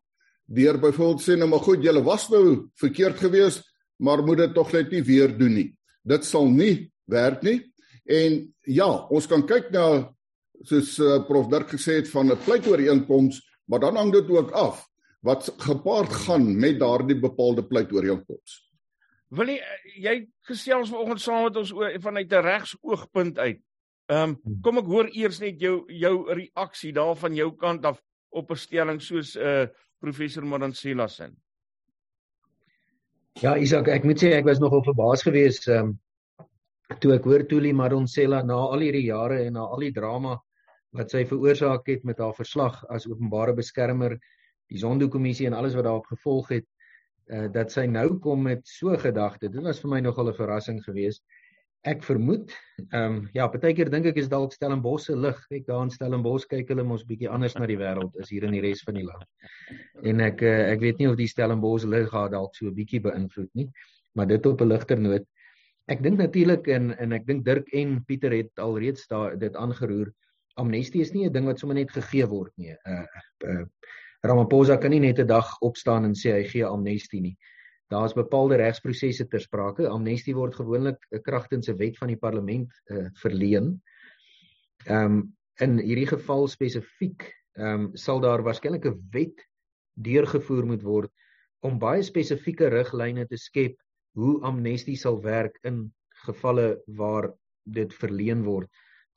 deur 0.53 0.79
byvoorbeeld 0.81 1.23
sê 1.25 1.37
nou 1.37 1.49
maar 1.53 1.65
goed, 1.65 1.85
julle 1.85 2.03
was 2.05 2.29
nou 2.33 2.69
verkeerd 2.81 3.21
geweest, 3.21 3.65
maar 4.03 4.25
moet 4.25 4.45
dit 4.45 4.55
tog 4.57 4.73
net 4.73 4.91
nie 4.93 5.03
weer 5.07 5.33
doen 5.37 5.55
nie. 5.57 5.69
Dit 6.05 6.27
sal 6.27 6.49
nie 6.51 6.91
werk 7.09 7.45
nie. 7.47 7.61
En 8.09 8.41
ja, 8.67 8.89
ons 9.13 9.29
kan 9.31 9.45
kyk 9.47 9.71
na 9.73 9.87
soos 10.67 10.97
uh, 11.03 11.21
prof 11.27 11.49
Dirk 11.51 11.73
gesê 11.75 12.01
het 12.01 12.11
van 12.11 12.33
'n 12.33 12.39
pleitooreenkoms, 12.45 13.41
maar 13.67 13.81
dan 13.81 13.97
hang 13.97 14.13
dit 14.13 14.29
ook 14.31 14.51
af 14.51 14.87
wat 15.23 15.55
gepaard 15.59 16.13
gaan 16.27 16.59
met 16.59 16.81
daardie 16.81 17.19
bepaalde 17.19 17.65
pleitooreenkoms. 17.65 18.72
Wil 19.33 19.49
jy 19.49 19.61
jy 20.05 20.15
gesels 20.49 20.91
vanoggend 20.93 21.23
saam 21.25 21.47
met 21.47 21.57
ons 21.57 21.73
oor 21.73 21.95
vanuit 22.05 22.33
'n 22.33 22.45
regsoogpunt 22.47 23.39
uit. 23.39 23.61
Ehm 24.13 24.35
um, 24.35 24.61
kom 24.63 24.79
ek 24.79 24.91
hoor 24.93 25.09
eers 25.09 25.41
net 25.41 25.61
jou 25.61 25.85
jou 25.89 26.17
reaksie 26.35 26.93
daar 26.93 27.17
van 27.17 27.35
jou 27.35 27.51
kant 27.57 27.85
af 27.85 28.03
op 28.31 28.51
'n 28.51 28.57
stelling 28.57 29.01
soos 29.01 29.37
'n 29.37 29.41
uh, 29.41 29.67
professor 30.01 30.45
Maransela 30.45 31.09
se. 31.09 31.31
Ja, 33.41 33.57
Isak, 33.57 33.89
ek 33.89 34.05
moet 34.05 34.21
sê 34.23 34.33
ek 34.37 34.45
was 34.45 34.61
nogal 34.61 34.85
verbaas 34.85 35.23
geweest 35.23 35.69
ehm 35.69 35.87
um, 35.87 36.01
toe 37.01 37.15
ek 37.15 37.25
hoor 37.25 37.47
Tuli 37.49 37.73
Maransela 37.73 38.43
na 38.43 38.55
al 38.55 38.81
hierdie 38.85 39.07
jare 39.07 39.47
en 39.47 39.53
na 39.53 39.61
al 39.61 39.81
die 39.81 39.93
drama 39.93 40.37
wat 40.93 41.11
sy 41.11 41.25
veroorsaak 41.25 41.87
het 41.89 42.05
met 42.05 42.19
haar 42.19 42.35
verslag 42.35 42.85
as 42.91 43.07
openbare 43.09 43.55
beskermer, 43.55 44.19
die 44.69 44.79
Zondo-kommissie 44.79 45.47
en 45.47 45.55
alles 45.55 45.75
wat 45.75 45.85
daarop 45.85 46.07
gevolg 46.07 46.49
het 46.49 46.67
uh, 47.31 47.49
dat 47.53 47.73
sy 47.73 47.87
nou 47.87 48.19
kom 48.19 48.43
met 48.43 48.67
so 48.69 48.97
gedagte. 48.97 49.49
Dit 49.49 49.63
was 49.63 49.81
vir 49.81 49.91
my 49.91 50.01
nogal 50.01 50.29
'n 50.31 50.35
verrassing 50.35 50.83
geweest. 50.85 51.23
Ek 51.83 52.05
vermoed, 52.07 52.53
ehm 52.93 53.05
um, 53.05 53.29
ja, 53.35 53.49
partykeer 53.51 53.91
dink 53.91 54.07
ek 54.07 54.17
is 54.17 54.29
dalk 54.29 54.53
Stellenbosch 54.53 55.09
se 55.09 55.17
lig. 55.17 55.39
Ek 55.51 55.67
daar 55.67 55.83
in 55.83 55.91
Stellenbosch 55.91 56.47
kyk 56.47 56.69
hulle 56.71 56.85
mos 56.87 57.03
bietjie 57.05 57.29
anders 57.29 57.57
na 57.59 57.67
die 57.67 57.79
wêreld 57.79 58.15
as 58.23 58.31
hier 58.31 58.45
in 58.45 58.55
die 58.55 58.63
res 58.63 58.85
van 58.87 58.95
die 58.95 59.07
land. 59.07 59.27
En 60.03 60.21
ek 60.21 60.43
uh, 60.43 60.71
ek 60.71 60.81
weet 60.81 60.99
nie 60.99 61.09
of 61.11 61.17
die 61.19 61.27
Stellenbosch 61.27 61.85
lig 61.85 62.09
gaan 62.11 62.31
dalk 62.31 62.55
so 62.55 62.67
'n 62.67 62.75
bietjie 62.75 63.03
beïnvloed 63.03 63.51
nie, 63.55 63.69
maar 64.15 64.27
dit 64.27 64.47
op 64.47 64.63
'n 64.63 64.69
ligter 64.69 65.01
noot. 65.01 65.27
Ek 65.91 66.03
dink 66.03 66.19
natuurlik 66.19 66.69
en 66.69 66.95
en 66.99 67.13
ek 67.13 67.27
dink 67.27 67.45
Dirk 67.45 67.69
en 67.75 68.05
Pieter 68.07 68.31
het 68.31 68.59
alreeds 68.59 69.07
daar 69.11 69.35
dit 69.39 69.57
aangeroer. 69.57 70.13
Amnestie 70.55 71.01
is 71.03 71.13
nie 71.13 71.27
'n 71.27 71.33
ding 71.33 71.47
wat 71.47 71.59
sommer 71.59 71.75
net 71.75 71.91
gegee 71.91 72.27
word 72.27 72.53
nie. 72.57 72.77
Uh, 72.87 73.07
uh 73.47 73.65
Ramaphosa 74.23 74.77
kan 74.79 74.91
nie 74.91 75.01
net 75.01 75.19
'n 75.19 75.27
dag 75.27 75.49
opstaan 75.61 76.05
en 76.05 76.15
sê 76.15 76.33
hy 76.33 76.45
gee 76.45 76.65
amnestie 76.65 77.21
nie. 77.21 77.37
daar's 77.93 78.15
bepaalde 78.17 78.57
regsprosesse 78.57 79.27
ter 79.29 79.41
sprake. 79.41 79.89
Amnestie 79.89 80.35
word 80.35 80.55
gewoonlik 80.55 80.99
'n 81.13 81.21
kragtense 81.21 81.75
wet 81.77 81.99
van 81.99 82.09
die 82.09 82.17
parlement 82.17 82.73
uh, 82.91 83.09
verleen. 83.21 83.83
Ehm 84.87 85.05
um, 85.05 85.37
in 85.61 85.79
hierdie 85.79 86.09
geval 86.09 86.49
spesifiek 86.49 87.27
ehm 87.59 87.67
um, 87.81 87.91
sal 87.95 88.21
daar 88.21 88.43
waarskynlik 88.43 88.87
'n 88.87 89.09
wet 89.13 89.45
deurgevoer 89.95 90.67
moet 90.67 90.83
word 90.83 91.11
om 91.61 91.79
baie 91.79 92.03
spesifieke 92.03 92.69
riglyne 92.69 93.27
te 93.27 93.37
skep 93.37 93.77
hoe 94.17 94.41
amnestie 94.43 94.97
sal 94.97 95.21
werk 95.23 95.59
in 95.63 95.93
gevalle 96.25 96.81
waar 96.87 97.33
dit 97.65 97.93
verleen 97.95 98.43
word 98.45 98.69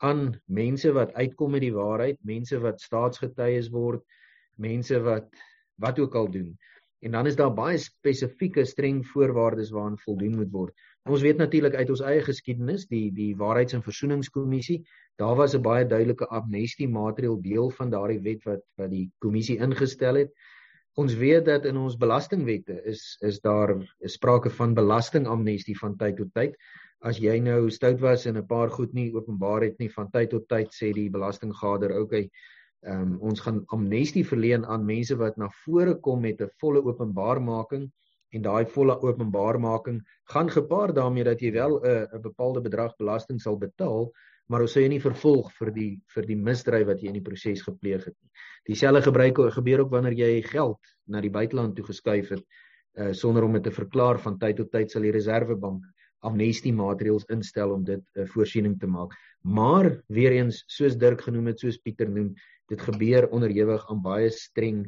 aan 0.04 0.42
mense 0.46 0.92
wat 0.92 1.14
uitkom 1.14 1.52
met 1.52 1.62
die 1.62 1.74
waarheid, 1.74 2.18
mense 2.22 2.60
wat 2.60 2.82
staatsgetuies 2.82 3.70
word, 3.72 4.04
mense 4.58 5.00
wat 5.02 5.30
wat 5.82 6.00
ook 6.00 6.16
al 6.16 6.32
doen. 6.32 6.58
En 7.06 7.12
dan 7.12 7.28
is 7.28 7.36
daar 7.36 7.54
baie 7.54 7.78
spesifieke 7.78 8.66
streng 8.66 9.04
voorwaardes 9.08 9.70
waaraan 9.70 10.00
voldoen 10.00 10.36
moet 10.36 10.52
word. 10.52 10.74
Ons 11.06 11.22
weet 11.22 11.38
natuurlik 11.38 11.76
uit 11.76 11.90
ons 11.90 12.02
eie 12.02 12.22
geskiedenis, 12.26 12.88
die 12.90 13.12
die 13.14 13.36
Waarheids- 13.38 13.76
en 13.78 13.84
Versoeningskommissie, 13.86 14.80
daar 15.22 15.36
was 15.36 15.54
'n 15.54 15.62
baie 15.62 15.86
duidelike 15.86 16.26
amnestie 16.28 16.88
maatreel 16.88 17.42
deel 17.42 17.70
van 17.70 17.90
daardie 17.90 18.22
wet 18.22 18.44
wat 18.44 18.64
wat 18.76 18.90
die 18.90 19.12
kommissie 19.20 19.58
ingestel 19.58 20.16
het. 20.16 20.32
Ons 20.96 21.14
weet 21.14 21.46
dat 21.46 21.66
in 21.66 21.78
ons 21.78 21.98
belastingwette 21.98 22.82
is 22.84 23.18
is 23.22 23.40
daar 23.40 23.76
sprake 24.00 24.50
van 24.50 24.74
belastingamnestie 24.74 25.78
van 25.78 25.98
tyd 25.98 26.18
tot 26.18 26.34
tyd. 26.34 26.56
As 27.02 27.18
jy 27.20 27.40
nou 27.40 27.70
stout 27.70 28.00
was 28.00 28.26
en 28.26 28.38
'n 28.38 28.48
paar 28.48 28.70
goed 28.70 28.94
nie 28.94 29.14
openbaar 29.14 29.62
het 29.62 29.80
nie 29.80 29.92
van 29.94 30.10
tyd 30.10 30.30
tot 30.30 30.48
tyd 30.48 30.74
sê 30.74 30.94
die 30.94 31.10
belastinggader, 31.10 32.00
okay, 32.00 32.30
Ehm 32.86 33.01
um, 33.01 33.13
ons 33.30 33.39
gaan 33.42 33.63
amnestie 33.74 34.24
verleen 34.30 34.65
aan 34.65 34.84
mense 34.86 35.15
wat 35.18 35.38
na 35.42 35.48
vore 35.63 35.96
kom 36.08 36.22
met 36.22 36.42
'n 36.42 36.51
volle 36.62 36.84
openbaarmaking 36.86 37.86
en 38.30 38.42
daai 38.42 38.65
volle 38.75 38.96
openbaarmaking 39.01 40.01
gaan 40.34 40.50
gepaard 40.50 40.96
daarmee 40.96 41.24
dat 41.24 41.42
jy 41.42 41.51
wel 41.51 41.80
'n 41.82 42.08
'n 42.18 42.22
bepaalde 42.22 42.62
bedrag 42.62 42.96
belasting 42.98 43.42
sal 43.42 43.58
betaal, 43.58 44.12
maar 44.48 44.62
ons 44.62 44.72
sou 44.72 44.84
jy 44.84 44.89
nie 44.89 45.08
vervolg 45.08 45.51
vir 45.60 45.72
die 45.72 46.01
vir 46.13 46.25
die 46.25 46.38
misdryf 46.38 46.88
wat 46.88 47.01
jy 47.01 47.08
in 47.08 47.20
die 47.20 47.27
proses 47.30 47.62
gepleeg 47.62 48.06
het 48.06 48.15
nie. 48.22 48.32
Dieselfde 48.65 49.01
gebruik 49.01 49.38
gebeur 49.58 49.80
ook 49.80 49.92
wanneer 49.92 50.13
jy 50.13 50.42
geld 50.42 50.80
na 51.08 51.22
die 51.22 51.34
buiteland 51.39 51.75
toe 51.75 51.86
geskuif 51.86 52.30
het 52.30 52.46
uh 52.98 53.13
sonder 53.13 53.44
om 53.44 53.54
dit 53.54 53.63
te 53.63 53.72
verklaar 53.72 54.20
van 54.20 54.38
tyd 54.38 54.56
tot 54.56 54.72
tyd 54.72 54.92
sal 54.92 55.01
die 55.01 55.12
reservebank 55.12 55.84
amnestie 56.25 56.74
maatreëls 56.74 57.27
instel 57.34 57.72
om 57.72 57.84
dit 57.84 58.01
'n 58.15 58.22
uh, 58.22 58.27
voorsiening 58.34 58.80
te 58.80 58.88
maak. 58.88 59.13
Maar 59.42 60.01
weer 60.08 60.32
eens 60.32 60.63
soos 60.68 60.98
Dirk 60.98 61.22
genoem 61.22 61.48
het, 61.48 61.60
soos 61.60 61.77
Pieter 61.77 62.10
noem, 62.10 62.34
dit 62.72 62.81
gebeur 62.81 63.29
onderhewig 63.29 63.89
aan 63.89 64.01
baie 64.01 64.29
streng 64.29 64.86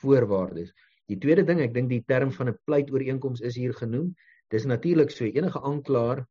voorwaardes. 0.00 0.72
Die 1.10 1.18
tweede 1.18 1.44
ding, 1.44 1.60
ek 1.60 1.74
dink 1.74 1.90
die 1.90 2.04
term 2.06 2.30
van 2.32 2.48
'n 2.48 2.58
pleitooreenkoms 2.64 3.40
is 3.40 3.56
hier 3.56 3.74
genoem. 3.74 4.14
Dis 4.50 4.64
natuurlik 4.64 5.10
so 5.10 5.24
enige 5.24 5.60
aanklaer 5.62 6.26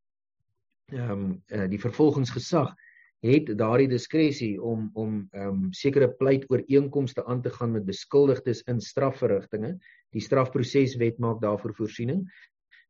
ehm 0.90 1.12
um, 1.12 1.44
uh, 1.54 1.68
die 1.70 1.80
vervolgingsgesag 1.80 2.74
het 3.22 3.52
daardie 3.58 3.90
diskresie 3.92 4.62
om 4.62 4.90
om 4.94 5.28
ehm 5.32 5.48
um, 5.48 5.74
sekere 5.74 6.10
pleitooreenkomste 6.22 7.26
aan 7.26 7.42
te 7.42 7.50
gaan 7.50 7.72
met 7.72 7.86
beskuldigdes 7.86 8.62
in 8.62 8.80
strafverrigtinge. 8.80 9.78
Die 10.16 10.22
strafproseswet 10.22 11.20
maak 11.20 11.42
daarvoor 11.42 11.76
voorsiening. 11.76 12.28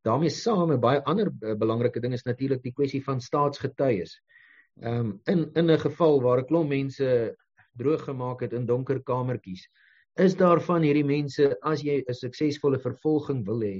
daarmee 0.02 0.30
saam 0.30 0.72
'n 0.72 0.80
baie 0.80 1.04
ander 1.04 1.28
uh, 1.42 1.54
belangrike 1.54 2.00
ding 2.00 2.14
is 2.14 2.24
natuurlik 2.24 2.62
die 2.64 2.74
kwessie 2.74 3.04
van 3.04 3.22
staatsgetuies. 3.22 4.22
Ehm 4.82 5.00
um, 5.00 5.20
in 5.26 5.50
in 5.54 5.72
'n 5.72 5.80
geval 5.80 6.22
waar 6.22 6.40
'n 6.40 6.46
klomp 6.46 6.70
mense 6.70 7.36
droog 7.80 8.04
gemaak 8.08 8.44
het 8.46 8.54
in 8.54 8.68
donker 8.70 9.00
kamertjies. 9.04 9.66
Is 10.20 10.36
daar 10.36 10.62
van 10.62 10.84
hierdie 10.84 11.08
mense 11.08 11.56
as 11.64 11.82
jy 11.86 12.04
'n 12.04 12.14
suksesvolle 12.14 12.80
vervolging 12.80 13.46
wil 13.48 13.64
hê, 13.64 13.76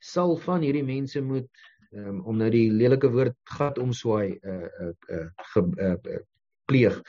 sal 0.00 0.36
van 0.36 0.62
hierdie 0.62 0.84
mense 0.84 1.20
moet 1.20 1.48
um, 1.92 2.20
om 2.24 2.38
nou 2.38 2.50
die 2.50 2.70
lelike 2.70 3.10
woord 3.12 3.36
gat 3.56 3.78
omswaai 3.78 4.32
'n 4.32 4.48
uh, 4.52 4.88
'n 4.88 5.72
uh, 5.80 5.88
uh, 5.88 5.96
uh, 6.14 6.22
pleeg. 6.66 7.02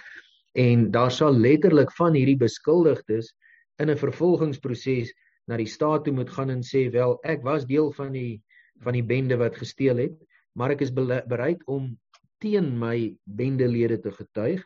En 0.55 0.91
daar 0.91 1.11
sal 1.11 1.33
letterlik 1.33 1.91
van 1.91 2.13
hierdie 2.13 2.37
beskuldigdes 2.37 3.33
in 3.79 3.89
'n 3.89 3.97
vervolgingsproses 3.97 5.13
na 5.47 5.57
die 5.57 5.69
staat 5.69 6.03
toe 6.03 6.13
moet 6.13 6.29
gaan 6.29 6.49
en 6.49 6.63
sê 6.63 6.89
wel 6.91 7.17
ek 7.23 7.43
was 7.43 7.65
deel 7.65 7.91
van 7.91 8.11
die 8.11 8.41
van 8.83 8.93
die 8.93 9.03
bende 9.03 9.37
wat 9.37 9.55
gesteel 9.55 9.97
het, 9.97 10.15
maar 10.53 10.71
ek 10.71 10.81
is 10.81 10.91
bereid 10.91 11.61
om 11.65 11.95
teen 12.43 12.73
my 12.79 13.15
bendelede 13.23 13.99
te 13.99 14.11
getuig 14.11 14.63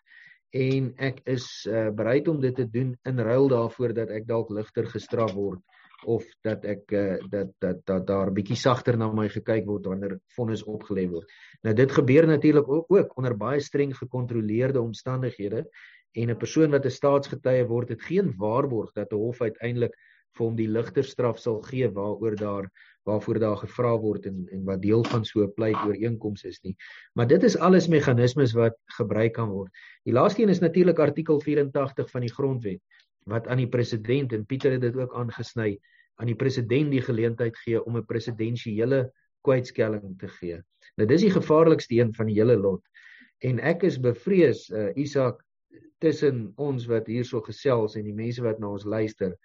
en 0.51 0.93
ek 0.97 1.21
is 1.29 1.45
uh, 1.69 1.89
bereid 1.93 2.27
om 2.27 2.39
dit 2.41 2.55
te 2.55 2.65
doen 2.65 2.95
in 3.05 3.19
ruil 3.19 3.47
daarvoor 3.47 3.93
dat 3.93 4.09
ek 4.09 4.25
dalk 4.27 4.49
ligter 4.49 4.87
gestraf 4.89 5.33
word 5.33 5.61
of 6.07 6.23
dat 6.43 6.63
ek 6.65 6.91
uh, 6.95 7.17
dat 7.29 7.51
dat 7.59 7.85
dat 7.85 8.07
daar 8.07 8.31
bietjie 8.31 8.57
sagter 8.57 8.97
na 8.97 9.11
my 9.11 9.27
gekyk 9.29 9.65
word 9.67 9.85
wanneer 9.85 10.19
vonnis 10.35 10.63
opgelê 10.63 11.07
word. 11.09 11.27
Nou 11.63 11.73
dit 11.75 11.91
gebeur 11.91 12.27
natuurlik 12.27 12.69
ook, 12.69 12.91
ook 12.91 13.17
onder 13.17 13.35
baie 13.37 13.59
streng 13.59 13.93
gekontroleerde 13.97 14.81
omstandighede 14.81 15.65
en 16.15 16.29
'n 16.29 16.37
persoon 16.37 16.71
wat 16.71 16.85
'n 16.85 16.97
staatsgetuie 16.97 17.65
word 17.67 17.89
het 17.89 18.01
geen 18.01 18.33
waarborg 18.37 18.93
dat 18.93 19.11
'n 19.11 19.15
hof 19.15 19.41
uiteindelik 19.41 19.93
vir 20.37 20.45
hom 20.45 20.55
die 20.55 20.67
ligter 20.67 21.03
straf 21.03 21.39
sal 21.39 21.61
gee 21.61 21.89
waaroor 21.89 22.35
daar 22.35 22.71
waarvoor 23.03 23.39
daar 23.39 23.57
gevra 23.57 23.97
word 23.97 24.25
en 24.25 24.47
en 24.51 24.63
wat 24.63 24.81
deel 24.81 25.03
van 25.03 25.25
so 25.25 25.43
'n 25.43 25.53
pleit 25.53 25.75
ooreenkoms 25.85 26.43
is 26.43 26.59
nie. 26.61 26.75
Maar 27.13 27.27
dit 27.27 27.43
is 27.43 27.57
alles 27.57 27.87
meganismes 27.87 28.53
wat 28.53 28.75
gebruik 28.85 29.33
kan 29.33 29.49
word. 29.49 29.71
Die 30.03 30.13
laaste 30.13 30.41
een 30.41 30.49
is 30.49 30.59
natuurlik 30.59 30.99
artikel 30.99 31.39
84 31.39 32.09
van 32.09 32.21
die 32.21 32.33
grondwet 32.33 32.81
wat 33.25 33.47
aan 33.47 33.57
die 33.57 33.69
president 33.69 34.33
en 34.33 34.45
Pieter 34.45 34.71
het 34.71 34.81
dit 34.81 34.95
ook 34.95 35.13
aangesny 35.13 35.79
aan 36.15 36.27
die 36.27 36.35
president 36.35 36.91
die 36.91 37.01
geleentheid 37.01 37.57
gee 37.57 37.83
om 37.83 37.97
'n 37.97 38.05
presidensiële 38.05 39.11
kwytskelling 39.41 40.17
te 40.19 40.27
gee. 40.27 40.61
Nou 40.95 41.07
dis 41.07 41.21
die 41.21 41.31
gevaarlikste 41.31 41.95
een 41.95 42.13
van 42.13 42.25
die 42.25 42.35
hele 42.35 42.57
lot. 42.57 42.83
En 43.39 43.59
ek 43.59 43.83
is 43.83 43.99
bevrees 43.99 44.69
uh, 44.69 44.89
Isak 44.95 45.45
tussen 45.99 46.51
ons 46.55 46.85
wat 46.85 47.07
hierso 47.07 47.41
gesels 47.41 47.95
en 47.95 48.03
die 48.03 48.15
mense 48.15 48.43
wat 48.43 48.59
na 48.59 48.67
ons 48.67 48.83
luister 48.83 49.35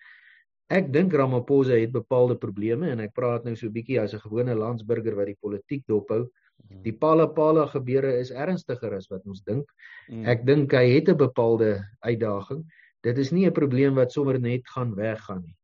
Ek 0.72 0.92
dink 0.92 1.12
Ramaphosa 1.12 1.76
het 1.76 1.92
bepaalde 1.92 2.36
probleme 2.40 2.88
en 2.90 3.00
ek 3.04 3.12
praat 3.14 3.44
nou 3.44 3.54
so 3.54 3.66
'n 3.66 3.72
bietjie 3.72 4.00
as 4.00 4.14
'n 4.14 4.24
gewone 4.24 4.54
landsburger 4.54 5.14
wat 5.14 5.26
die 5.26 5.40
politiek 5.40 5.84
dophou. 5.86 6.30
Mhm. 6.70 6.82
Die 6.82 6.92
Palapala 6.92 7.66
gebeure 7.66 8.18
is 8.18 8.30
ernstiger 8.30 8.94
as 8.94 9.08
wat 9.10 9.26
ons 9.26 9.42
dink. 9.42 9.68
Mm. 10.08 10.24
Ek 10.26 10.46
dink 10.46 10.72
hy 10.72 10.86
het 10.94 11.08
'n 11.08 11.16
bepaalde 11.16 11.84
uitdaging. 12.00 12.64
Dit 13.02 13.18
is 13.18 13.32
nie 13.32 13.46
'n 13.46 13.52
probleem 13.52 13.94
wat 13.94 14.12
sommer 14.12 14.40
net 14.40 14.66
gaan 14.68 14.94
weggaan 14.94 15.42
nie. 15.44 15.56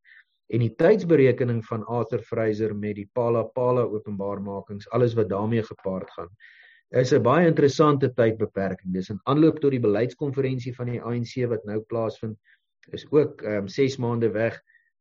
En 0.52 0.60
die 0.60 0.74
tydsberekening 0.74 1.64
van 1.64 1.84
Arthur 1.86 2.22
Fraser 2.22 2.74
met 2.74 2.96
die 2.96 3.08
Palapala 3.14 3.82
openbaarmakings, 3.82 4.88
alles 4.90 5.14
wat 5.14 5.28
daarmee 5.28 5.62
gepaard 5.62 6.10
gaan, 6.10 6.28
is 6.90 7.12
'n 7.12 7.22
baie 7.22 7.46
interessante 7.46 8.12
tydbeperking. 8.12 8.92
Dis 8.92 9.10
in 9.10 9.20
aanloop 9.24 9.60
tot 9.60 9.70
die 9.70 9.80
beleidskonferensie 9.80 10.74
van 10.74 10.86
die 10.86 11.02
ANC 11.02 11.46
wat 11.48 11.64
nou 11.64 11.80
plaasvind, 11.80 12.36
is 12.90 13.06
ook 13.10 13.42
ehm 13.42 13.56
um, 13.62 13.68
6 13.68 13.96
maande 13.96 14.30
weg 14.30 14.60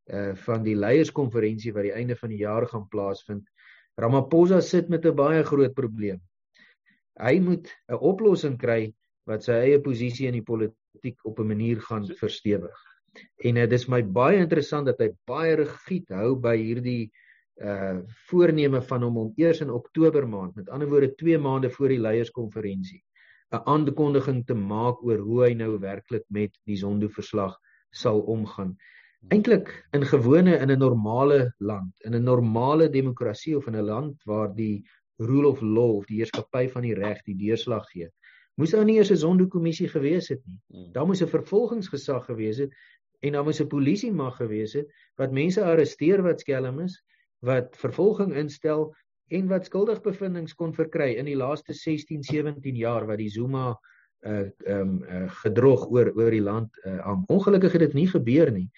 uh 0.10 0.36
van 0.46 0.64
die 0.64 0.76
leierskonferensie 0.76 1.74
wat 1.74 1.86
die 1.88 1.96
einde 1.96 2.16
van 2.16 2.30
die 2.34 2.42
jaar 2.42 2.68
gaan 2.68 2.88
plaasvind. 2.90 3.46
Ramaphosa 4.00 4.62
sit 4.62 4.90
met 4.90 5.06
'n 5.06 5.16
baie 5.16 5.44
groot 5.44 5.74
probleem. 5.74 6.22
Hy 7.20 7.40
moet 7.40 7.68
'n 7.90 8.00
oplossing 8.00 8.58
kry 8.58 8.94
wat 9.28 9.44
sy 9.44 9.52
eie 9.52 9.80
posisie 9.82 10.28
in 10.28 10.34
die 10.34 10.46
politiek 10.46 11.20
op 11.26 11.40
'n 11.40 11.48
manier 11.48 11.82
gaan 11.82 12.06
verstewig. 12.06 12.78
En 13.44 13.56
dit 13.56 13.72
uh, 13.72 13.76
is 13.76 13.88
my 13.88 14.02
baie 14.04 14.38
interessant 14.38 14.86
dat 14.86 15.00
hy 15.00 15.10
baie 15.28 15.56
rigied 15.56 16.10
hou 16.10 16.36
by 16.36 16.56
hierdie 16.58 17.12
uh 17.60 18.00
voorneme 18.30 18.82
van 18.82 19.04
hom 19.04 19.18
om 19.18 19.34
eers 19.36 19.62
in 19.62 19.70
Oktober 19.70 20.28
maand, 20.28 20.56
met 20.56 20.70
ander 20.70 20.88
woorde 20.88 21.16
2 21.16 21.38
maande 21.38 21.70
voor 21.70 21.90
die 21.90 22.00
leierskonferensie, 22.00 23.04
'n 23.52 23.66
aankondiging 23.66 24.46
te 24.46 24.54
maak 24.54 25.04
oor 25.04 25.18
hoe 25.18 25.44
hy 25.44 25.54
nou 25.54 25.80
werklik 25.80 26.24
met 26.30 26.56
die 26.66 26.78
Zondo 26.78 27.08
verslag 27.08 27.58
sal 27.92 28.22
omgaan 28.22 28.78
eintlik 29.28 29.72
in 29.92 30.06
gewone 30.06 30.56
in 30.58 30.72
'n 30.72 30.80
normale 30.80 31.54
land, 31.58 31.94
in 32.06 32.16
'n 32.16 32.24
normale 32.24 32.90
demokrasie 32.90 33.58
of 33.58 33.68
in 33.68 33.76
'n 33.76 33.86
land 33.86 34.24
waar 34.24 34.56
die 34.56 34.86
rule 35.18 35.48
of 35.48 35.62
law 35.62 35.96
of 35.96 36.06
die 36.06 36.18
heerskappy 36.18 36.70
van 36.70 36.82
die 36.82 36.96
reg 36.96 37.22
die 37.24 37.36
deurslag 37.36 37.90
gee. 37.92 38.10
Moes 38.56 38.72
daar 38.72 38.86
nie 38.86 38.96
eers 38.96 39.12
'n 39.12 39.18
sondekommissie 39.18 39.88
gewees 39.88 40.30
het 40.30 40.42
nie. 40.46 40.60
Hmm. 40.68 40.92
Daar 40.92 41.06
moes 41.06 41.22
'n 41.22 41.28
vervolgingsgesag 41.28 42.26
gewees 42.26 42.58
het 42.58 42.74
en 43.20 43.34
daar 43.34 43.44
moes 43.44 43.62
'n 43.62 43.68
polisie 43.68 44.12
mag 44.12 44.36
gewees 44.38 44.74
het 44.74 44.88
wat 45.16 45.32
mense 45.32 45.64
arresteer 45.64 46.22
wat 46.24 46.40
skelm 46.40 46.80
is, 46.80 47.04
wat 47.40 47.78
vervolging 47.78 48.34
instel 48.34 48.96
en 49.28 49.48
wat 49.48 49.66
skuldigbevindings 49.66 50.56
kon 50.56 50.74
verkry 50.74 51.14
in 51.18 51.26
die 51.26 51.36
laaste 51.36 51.74
16, 51.74 52.24
17 52.24 52.76
jaar 52.76 53.06
wat 53.06 53.18
die 53.18 53.30
Zuma 53.30 53.80
uh 54.22 54.50
ehm 54.66 54.82
um, 54.82 55.04
uh, 55.04 55.30
gedrog 55.44 55.86
oor 55.88 56.12
oor 56.16 56.32
die 56.32 56.44
land 56.44 56.70
uh 56.86 57.16
ongelukkig 57.28 57.72
het 57.72 57.82
dit 57.82 57.94
nie 57.94 58.08
gebeur 58.08 58.52
nie. 58.52 58.70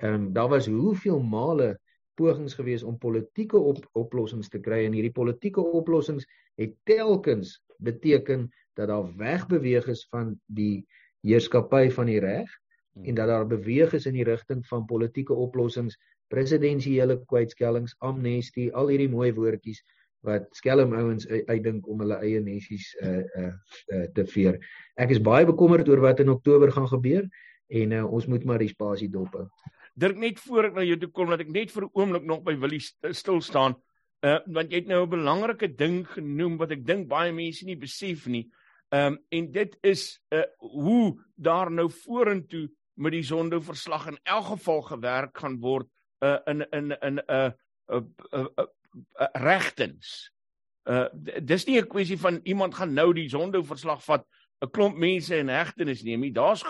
Ehm 0.00 0.14
um, 0.14 0.32
daar 0.32 0.48
was 0.48 0.66
hoeveel 0.66 1.20
male 1.22 1.78
pogings 2.14 2.54
gewees 2.54 2.82
om 2.82 2.98
politieke 2.98 3.58
op, 3.58 3.80
oplossings 3.92 4.48
te 4.48 4.60
kry 4.60 4.84
en 4.84 4.96
hierdie 4.96 5.12
politieke 5.12 5.60
oplossings 5.60 6.26
het 6.60 6.74
telkens 6.88 7.58
beteken 7.76 8.48
dat 8.78 8.88
daar 8.88 9.16
wegbeweeg 9.16 9.86
is 9.92 10.06
van 10.10 10.34
die 10.46 10.86
heerskappy 11.20 11.90
van 11.90 12.08
die 12.08 12.20
reg 12.20 12.48
hmm. 12.48 13.04
en 13.04 13.14
dat 13.14 13.28
daar 13.28 13.46
beweeg 13.46 13.92
is 13.92 14.06
in 14.06 14.16
die 14.16 14.24
rigting 14.24 14.64
van 14.66 14.84
politieke 14.88 15.34
oplossings 15.34 15.98
presidensiële 16.30 17.18
kwytskellings, 17.26 17.96
amnestie, 17.98 18.68
al 18.72 18.92
hierdie 18.92 19.10
mooi 19.10 19.32
woordjies 19.34 19.82
wat 20.24 20.46
skelm 20.56 20.92
ouens 20.96 21.26
uitdink 21.48 21.88
om 21.88 22.02
hulle 22.04 22.20
eie 22.24 22.40
nessies 22.44 22.90
uh 23.00 23.20
uh, 23.40 23.52
uh 23.96 24.06
te 24.14 24.24
veer. 24.28 24.58
Ek 25.00 25.12
is 25.16 25.22
baie 25.24 25.48
bekommerd 25.48 25.88
oor 25.88 26.02
wat 26.04 26.20
in 26.20 26.32
Oktober 26.32 26.72
gaan 26.72 26.88
gebeur 26.92 27.24
en 27.68 27.94
uh, 27.96 28.04
ons 28.04 28.26
moet 28.28 28.44
maar 28.44 28.60
die 28.60 28.72
spasie 28.72 29.08
dop 29.08 29.32
hou. 29.38 29.46
Dirk 30.00 30.16
net 30.16 30.40
voor 30.40 30.70
ek 30.70 30.76
na 30.78 30.84
jou 30.86 30.96
toe 31.00 31.10
kom 31.12 31.30
dat 31.32 31.42
ek 31.44 31.52
net 31.52 31.72
vir 31.74 31.84
'n 31.84 31.92
oomblik 31.92 32.24
nog 32.24 32.42
by 32.42 32.54
Willie 32.56 32.80
stil 32.80 33.40
staan. 33.40 33.76
Uh 34.24 34.38
want 34.46 34.72
jy 34.72 34.80
het 34.80 34.88
nou 34.88 35.04
'n 35.04 35.10
belangrike 35.10 35.68
ding 35.76 36.06
genoem 36.08 36.56
wat 36.56 36.72
ek 36.72 36.86
dink 36.86 37.08
baie 37.08 37.32
mense 37.32 37.64
nie 37.64 37.76
besef 37.76 38.26
nie. 38.26 38.48
Ehm 38.92 39.12
um, 39.12 39.18
en 39.30 39.52
dit 39.52 39.76
is 39.82 40.20
uh 40.32 40.44
hoe 40.58 41.20
daar 41.36 41.70
nou 41.70 41.90
vorentoe 41.90 42.68
met 42.94 43.12
die 43.12 43.22
Zondo 43.22 43.60
verslag 43.60 44.06
in 44.06 44.18
elk 44.24 44.46
geval 44.46 44.82
gewerk 44.82 45.38
gaan 45.38 45.60
word 45.60 45.88
uh 46.24 46.38
in 46.46 46.64
in 46.70 46.92
in 47.00 47.18
'n 47.18 47.22
uh, 47.28 47.50
uh, 47.92 48.02
uh, 48.32 48.46
uh, 48.58 48.66
uh, 49.20 49.28
regtens. 49.32 50.32
Uh 50.84 51.08
dis 51.42 51.66
nie 51.66 51.80
'n 51.80 51.86
kwessie 51.86 52.18
van 52.18 52.40
iemand 52.44 52.74
gaan 52.74 52.94
nou 52.94 53.12
die 53.12 53.28
Zondo 53.28 53.62
verslag 53.62 54.04
vat 54.04 54.26
'n 54.64 54.70
klomp 54.70 54.96
mense 54.96 55.36
in 55.36 55.48
hegtenis 55.48 56.02
neem 56.02 56.20
nie. 56.20 56.32
Daar's 56.32 56.64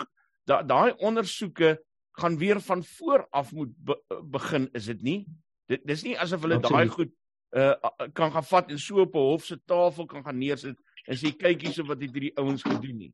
daai 0.44 0.66
da 0.66 0.94
ondersoeke 0.98 1.78
gaan 2.18 2.38
weer 2.38 2.60
van 2.60 2.84
voor 2.84 3.26
af 3.30 3.52
moet 3.52 3.72
be, 3.76 3.96
begin 4.24 4.68
is 4.72 4.84
dit 4.84 5.02
nie? 5.02 5.26
Dit 5.66 5.86
dis 5.86 6.02
nie 6.02 6.18
asof 6.18 6.42
hulle 6.42 6.60
daai 6.60 6.88
goed 6.88 7.12
uh, 7.56 7.74
kan 8.12 8.32
gaan 8.32 8.44
vat 8.44 8.70
en 8.70 8.78
so 8.78 9.00
op 9.00 9.14
'n 9.14 9.18
hof 9.18 9.44
se 9.44 9.60
tafel 9.64 10.06
kan 10.06 10.24
gaan 10.24 10.38
neersit 10.38 10.78
en 11.06 11.16
sê 11.16 11.36
kyk 11.36 11.62
hierso 11.62 11.86
wat 11.86 12.00
het 12.00 12.12
hierdie 12.12 12.36
ouens 12.36 12.62
gedoen 12.62 12.96
nie. 12.96 13.12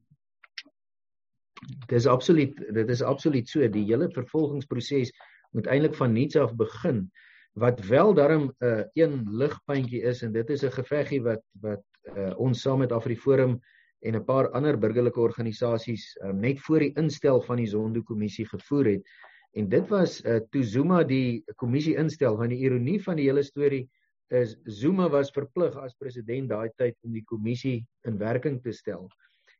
Dis 1.89 2.07
absoluut 2.07 2.57
dit 2.75 2.89
is 2.89 3.03
absoluut 3.03 3.49
so. 3.49 3.69
Die 3.69 3.85
hele 3.85 4.11
vervolgingsproses 4.11 5.13
moet 5.51 5.67
eintlik 5.67 5.95
van 5.95 6.13
niets 6.13 6.37
af 6.37 6.55
begin 6.57 7.11
wat 7.57 7.81
wel 7.81 8.15
darm 8.15 8.53
'n 8.61 8.67
uh, 8.67 8.85
een 8.95 9.25
ligpuntjie 9.31 10.03
is 10.03 10.23
en 10.23 10.33
dit 10.33 10.51
is 10.51 10.63
'n 10.63 10.73
geveggie 10.73 11.23
wat 11.23 11.43
wat 11.61 11.85
uh, 12.03 12.39
ons 12.39 12.61
saam 12.61 12.79
met 12.79 12.93
Afriforum 12.93 13.61
en 14.05 14.17
'n 14.17 14.25
paar 14.25 14.51
ander 14.51 14.77
burgerlike 14.79 15.21
organisasies 15.21 16.05
um, 16.23 16.41
net 16.41 16.61
voor 16.61 16.85
die 16.85 16.93
instel 17.01 17.41
van 17.43 17.57
die 17.57 17.67
Zondo-kommissie 17.67 18.47
gevoer 18.47 18.91
het. 18.97 19.13
En 19.57 19.69
dit 19.69 19.89
was 19.89 20.19
uh, 20.25 20.41
toe 20.51 20.63
Zuma 20.63 21.03
die 21.05 21.45
kommissie 21.57 21.97
instel, 21.97 22.37
want 22.37 22.53
die 22.53 22.61
ironie 22.65 22.99
van 23.03 23.17
die 23.17 23.29
hele 23.29 23.43
storie 23.43 23.87
is 24.29 24.57
Zuma 24.65 25.09
was 25.09 25.31
verplig 25.31 25.77
as 25.81 25.95
president 25.95 26.51
daai 26.51 26.69
tyd 26.77 26.97
om 27.07 27.13
die 27.13 27.25
kommissie 27.25 27.87
in 28.05 28.19
werking 28.19 28.61
te 28.63 28.73
stel. 28.73 29.09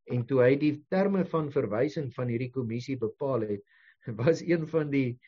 En 0.05 0.27
toe 0.27 0.43
hy 0.43 0.57
die 0.57 0.75
terme 0.91 1.25
van 1.25 1.51
verwysing 1.51 2.13
van 2.15 2.29
hierdie 2.29 2.51
kommissie 2.51 2.99
bepaal 2.99 3.47
het, 3.47 3.63
was 4.23 4.43
een 4.43 4.67
van 4.67 4.91
die 4.91 5.19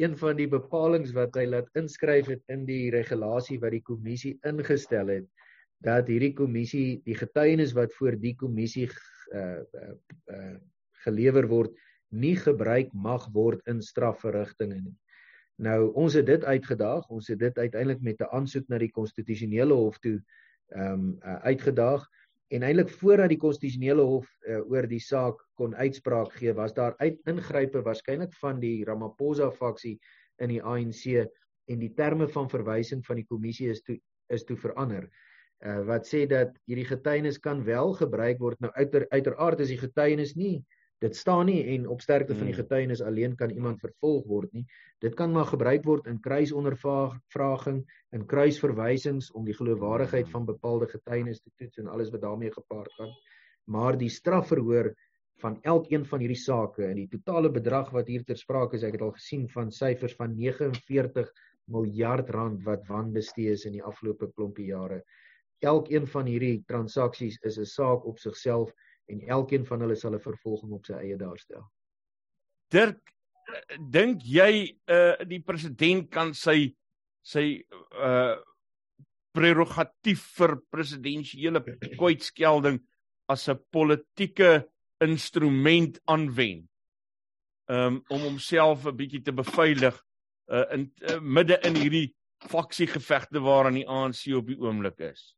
een 0.00 0.16
van 0.16 0.36
die 0.36 0.48
bepalinge 0.48 1.12
wat 1.14 1.36
hy 1.36 1.44
laat 1.46 1.68
inskryf 1.78 2.26
het 2.26 2.42
in 2.52 2.64
die 2.66 2.90
regulasie 2.90 3.58
wat 3.60 3.74
die 3.74 3.84
kommissie 3.84 4.38
ingestel 4.48 5.10
het 5.12 5.26
dat 5.82 6.10
hierdie 6.10 6.34
kommissie 6.38 7.00
die 7.06 7.16
getuienis 7.18 7.74
wat 7.74 7.94
voor 7.98 8.16
die 8.20 8.34
kommissie 8.38 8.86
uh, 8.88 9.62
uh, 9.62 9.94
uh, 10.30 10.56
gelewer 11.04 11.48
word 11.50 11.74
nie 12.12 12.36
gebruik 12.36 12.92
mag 12.92 13.26
word 13.34 13.62
in 13.70 13.80
strafverrigtinge 13.82 14.78
nie. 14.80 14.96
Nou 15.62 15.92
ons 15.98 16.14
het 16.16 16.26
dit 16.26 16.44
uitgedaag, 16.44 17.08
ons 17.12 17.28
het 17.30 17.38
dit 17.40 17.58
uiteindelik 17.58 18.02
met 18.02 18.20
'n 18.20 18.30
aansoek 18.38 18.68
na 18.68 18.78
die 18.78 18.90
konstitusionele 18.90 19.74
hof 19.74 19.98
toe 19.98 20.18
ehm 20.72 20.92
um, 20.92 21.18
uh, 21.24 21.40
uitgedaag. 21.50 22.06
En 22.52 22.62
eintlik 22.62 22.90
voordat 23.00 23.28
die 23.28 23.40
konstitusionele 23.40 24.02
hof 24.02 24.28
uh, 24.46 24.60
oor 24.70 24.86
die 24.86 25.00
saak 25.00 25.40
kon 25.54 25.74
uitspraak 25.74 26.32
gee, 26.32 26.52
was 26.52 26.74
daar 26.74 26.94
uit 26.98 27.18
ingrype 27.24 27.82
waarskynlik 27.82 28.32
van 28.40 28.60
die 28.60 28.84
Ramaphosa 28.84 29.50
faksie 29.50 29.98
in 30.36 30.48
die 30.48 30.62
ANC 30.62 31.28
en 31.64 31.78
die 31.78 31.92
terme 31.94 32.28
van 32.28 32.50
verwysing 32.50 33.06
van 33.06 33.16
die 33.16 33.26
kommissie 33.26 33.68
is 33.70 33.82
toe 33.82 33.98
is 34.28 34.44
toe 34.44 34.56
verander. 34.56 35.04
uh, 35.04 35.31
wat 35.86 36.08
sê 36.10 36.24
dat 36.26 36.56
hierdie 36.66 36.88
getuienis 36.88 37.38
kan 37.38 37.64
wel 37.64 37.92
gebruik 37.94 38.38
word. 38.42 38.60
Nou 38.60 38.72
uiter, 38.74 39.06
uiteraard 39.10 39.60
is 39.60 39.70
die 39.70 39.78
getuienis 39.78 40.34
nie 40.34 40.64
dit 41.02 41.16
staan 41.18 41.48
nie 41.50 41.62
en 41.74 41.88
op 41.90 42.00
sterkte 42.00 42.34
van 42.36 42.46
die 42.46 42.54
hmm. 42.54 42.62
getuienis 42.62 43.02
alleen 43.02 43.34
kan 43.36 43.50
iemand 43.50 43.80
vervolg 43.82 44.26
word 44.30 44.52
nie. 44.54 44.64
Dit 45.02 45.16
kan 45.18 45.32
maar 45.34 45.48
gebruik 45.50 45.86
word 45.88 46.06
in 46.10 46.20
kruisondervraging 46.22 47.80
in 48.14 48.26
kruisverwysings 48.30 49.32
om 49.38 49.46
die 49.48 49.56
geloofwaardigheid 49.58 50.30
van 50.30 50.46
bepaalde 50.46 50.86
getuienis 50.92 51.42
te 51.42 51.50
toets 51.58 51.82
en 51.82 51.90
alles 51.90 52.12
wat 52.14 52.22
daarmee 52.22 52.52
gepaard 52.54 52.92
gaan. 52.98 53.10
Maar 53.66 53.98
die 53.98 54.10
strafverhoor 54.10 54.92
van 55.42 55.58
elkeen 55.66 56.04
van 56.06 56.22
hierdie 56.22 56.38
sake 56.38 56.86
en 56.86 57.00
die 57.00 57.08
totale 57.10 57.50
bedrag 57.50 57.90
wat 57.90 58.06
hier 58.06 58.22
ter 58.24 58.38
sprake 58.38 58.78
is 58.78 58.86
ek 58.86 58.94
het 58.98 59.02
al 59.02 59.16
gesien 59.16 59.48
van 59.50 59.74
syfers 59.74 60.14
van 60.20 60.36
49 60.38 61.32
miljard 61.72 62.30
rand 62.30 62.62
wat 62.66 62.86
wanbestee 62.86 63.50
is 63.56 63.66
in 63.66 63.74
die 63.74 63.82
afgelope 63.82 64.30
klompie 64.36 64.70
jare 64.70 65.02
elkeen 65.62 66.06
van 66.06 66.26
hierdie 66.26 66.62
transaksies 66.66 67.38
is 67.42 67.58
'n 67.58 67.64
saak 67.64 68.06
op 68.06 68.18
sigself 68.18 68.72
en 69.10 69.20
elkeen 69.28 69.66
van 69.66 69.80
hulle 69.80 69.96
sal 69.96 70.14
'n 70.14 70.20
vervolging 70.20 70.72
op 70.72 70.86
sy 70.86 70.94
eie 70.94 71.16
daarstel. 71.16 71.64
Dirk, 72.70 73.12
dink 73.78 74.22
jy 74.24 74.78
uh 74.86 75.24
die 75.28 75.40
president 75.40 76.10
kan 76.10 76.34
sy 76.34 76.74
sy 77.22 77.62
uh 77.92 78.36
prerogatief 79.32 80.24
vir 80.36 80.58
presidensiële 80.70 81.62
kwytskelding 82.00 82.80
as 83.28 83.48
'n 83.48 83.58
politieke 83.70 84.68
instrument 85.00 86.00
aanwend 86.06 86.68
um 87.68 88.02
om 88.08 88.20
homself 88.20 88.86
'n 88.86 88.96
bietjie 88.96 89.22
te 89.22 89.32
beveilig 89.32 89.96
uh 90.52 90.66
in 90.74 90.92
uh, 91.08 91.20
midde 91.20 91.58
in 91.62 91.76
hierdie 91.76 92.08
faksiegevegte 92.50 93.40
waaraan 93.40 93.78
die 93.78 93.88
ANC 93.88 94.26
op 94.34 94.46
die 94.46 94.58
oomblik 94.58 94.98
is. 94.98 95.36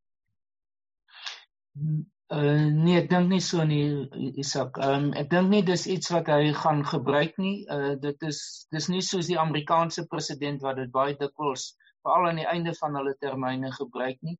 Uh, 1.74 2.70
nee, 2.72 2.96
ek 3.00 3.08
dink 3.10 3.28
nie 3.30 3.40
so 3.44 3.64
nie 3.68 4.06
Isak. 4.42 4.78
Ehm 4.82 5.08
um, 5.08 5.08
ek 5.20 5.28
dink 5.32 5.50
nie 5.50 5.62
dis 5.70 5.86
iets 5.94 6.12
wat 6.14 6.30
hy 6.32 6.52
gaan 6.58 6.84
gebruik 6.90 7.34
nie. 7.42 7.56
Uh 7.76 7.94
dit 8.04 8.22
is 8.28 8.38
dis 8.76 8.86
nie 8.92 9.02
soos 9.06 9.30
die 9.30 9.38
Amerikaanse 9.42 10.06
president 10.12 10.62
wat 10.66 10.78
dit 10.80 10.92
baie 10.94 11.16
dikwels 11.18 11.66
veral 12.06 12.28
aan 12.30 12.40
die 12.42 12.46
einde 12.52 12.74
van 12.78 12.94
hulle 13.00 13.16
termyne 13.26 13.72
gebruik 13.78 14.22
nie. 14.22 14.36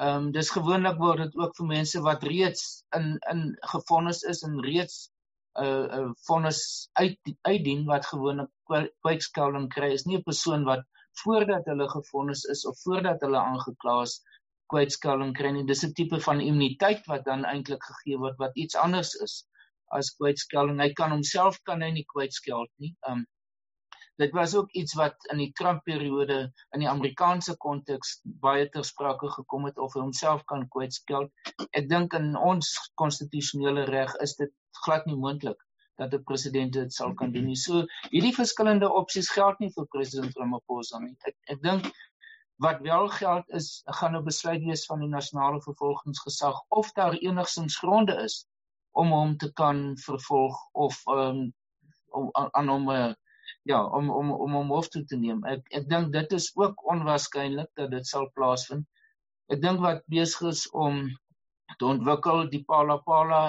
Ehm 0.00 0.26
um, 0.26 0.28
dis 0.36 0.50
gewoonlik 0.56 0.98
word 1.04 1.22
dit 1.24 1.38
ook 1.44 1.54
vir 1.60 1.70
mense 1.70 2.02
wat 2.08 2.26
reeds 2.32 2.66
in 2.98 3.08
in 3.32 3.46
gefonnis 3.74 4.24
is 4.34 4.42
en 4.50 4.58
reeds 4.66 4.98
'n 5.06 5.64
uh, 5.64 5.86
'n 5.86 6.10
uh, 6.10 6.12
vonnis 6.26 6.60
uit 7.02 7.34
uitdien 7.52 7.86
wat 7.92 8.10
gewoonlik 8.12 8.50
kwytskelding 9.06 9.70
kry. 9.78 9.94
Is 9.94 10.06
nie 10.10 10.18
'n 10.18 10.28
persoon 10.30 10.66
wat 10.72 10.82
voordat 11.22 11.70
hulle 11.70 11.88
gefonnis 11.88 12.44
is 12.56 12.66
of 12.66 12.82
voordat 12.82 13.20
hulle 13.22 13.38
aangekla 13.38 14.00
is 14.10 14.18
kwytskelling 14.72 15.34
kry 15.38 15.50
nie. 15.54 15.66
Dis 15.68 15.84
'n 15.84 15.92
tipe 15.98 16.20
van 16.26 16.40
immuniteit 16.40 17.06
wat 17.10 17.24
dan 17.28 17.44
eintlik 17.50 17.82
gegee 17.90 18.18
word 18.24 18.38
wat 18.38 18.56
iets 18.64 18.76
anders 18.86 19.14
is 19.26 19.34
as 19.98 20.14
kwytskelling. 20.18 20.80
Hy 20.80 20.92
kan 21.00 21.14
homself 21.14 21.60
kan 21.68 21.82
hy 21.82 21.90
nie 21.90 22.06
kwytskeld 22.14 22.70
nie. 22.78 22.94
Um 23.08 23.26
dit 24.22 24.30
was 24.38 24.54
ook 24.54 24.70
iets 24.78 24.94
wat 24.94 25.16
in 25.32 25.40
die 25.42 25.52
Trump-periode 25.58 26.36
in 26.76 26.82
die 26.84 26.88
Amerikaanse 26.88 27.56
konteks 27.58 28.20
baie 28.44 28.68
ter 28.70 28.84
sprake 28.86 29.30
gekom 29.36 29.66
het 29.66 29.78
of 29.78 29.94
hy 29.94 30.04
homself 30.04 30.44
kan 30.50 30.68
kwytskeld. 30.70 31.32
Ek 31.72 31.88
dink 31.90 32.14
in 32.14 32.36
ons 32.36 32.70
konstitusionele 33.00 33.88
reg 33.90 34.14
is 34.22 34.36
dit 34.38 34.52
glad 34.84 35.06
nie 35.10 35.18
moontlik 35.18 35.58
dat 35.98 36.14
'n 36.14 36.24
president 36.30 36.72
dit 36.72 36.92
sal 36.92 37.14
kan 37.14 37.32
doen 37.32 37.46
nie. 37.50 37.56
So 37.56 37.86
hierdie 38.10 38.34
verskillende 38.38 38.90
opsies 39.00 39.30
geld 39.30 39.60
nie 39.60 39.72
vir 39.76 39.86
president 39.96 40.38
Ramaphosa 40.38 40.98
nie. 41.02 41.16
Ek 41.26 41.36
ek 41.56 41.62
dink 41.62 41.90
Wat 42.62 42.80
wel 42.80 43.08
geld 43.08 43.48
is, 43.48 43.82
gaan 43.84 44.12
nou 44.12 44.22
besluit 44.22 44.62
wees 44.62 44.86
van 44.86 45.00
die 45.02 45.08
nasionale 45.08 45.60
vervolgingsgesag 45.62 46.60
of 46.68 46.92
daar 46.92 47.16
enigsins 47.18 47.78
gronde 47.78 48.14
is 48.22 48.46
om 48.90 49.10
hom 49.10 49.36
te 49.36 49.52
kan 49.52 49.96
vervolg 49.98 50.58
of 50.72 51.00
um, 51.10 51.54
om 52.14 52.28
aan 52.32 52.68
hom 52.68 52.90
uh, 52.90 53.12
ja, 53.62 53.84
om 53.86 54.10
om 54.10 54.32
om 54.32 54.52
hom 54.52 54.70
hof 54.70 54.88
toe 54.88 55.04
te 55.04 55.16
neem. 55.16 55.42
Ek 55.50 55.66
ek 55.80 55.88
dink 55.90 56.12
dit 56.14 56.32
is 56.38 56.50
ook 56.54 56.84
onwaarskynlik 56.94 57.70
dat 57.80 57.90
dit 57.90 58.06
sal 58.06 58.30
plaasvind. 58.38 58.86
Ek 59.52 59.62
dink 59.62 59.82
wat 59.82 60.04
besig 60.12 60.48
is 60.52 60.64
om 60.70 61.06
te 61.78 61.86
ontwikkel 61.90 62.46
die 62.52 62.62
Pala 62.68 63.00
Pala 63.08 63.44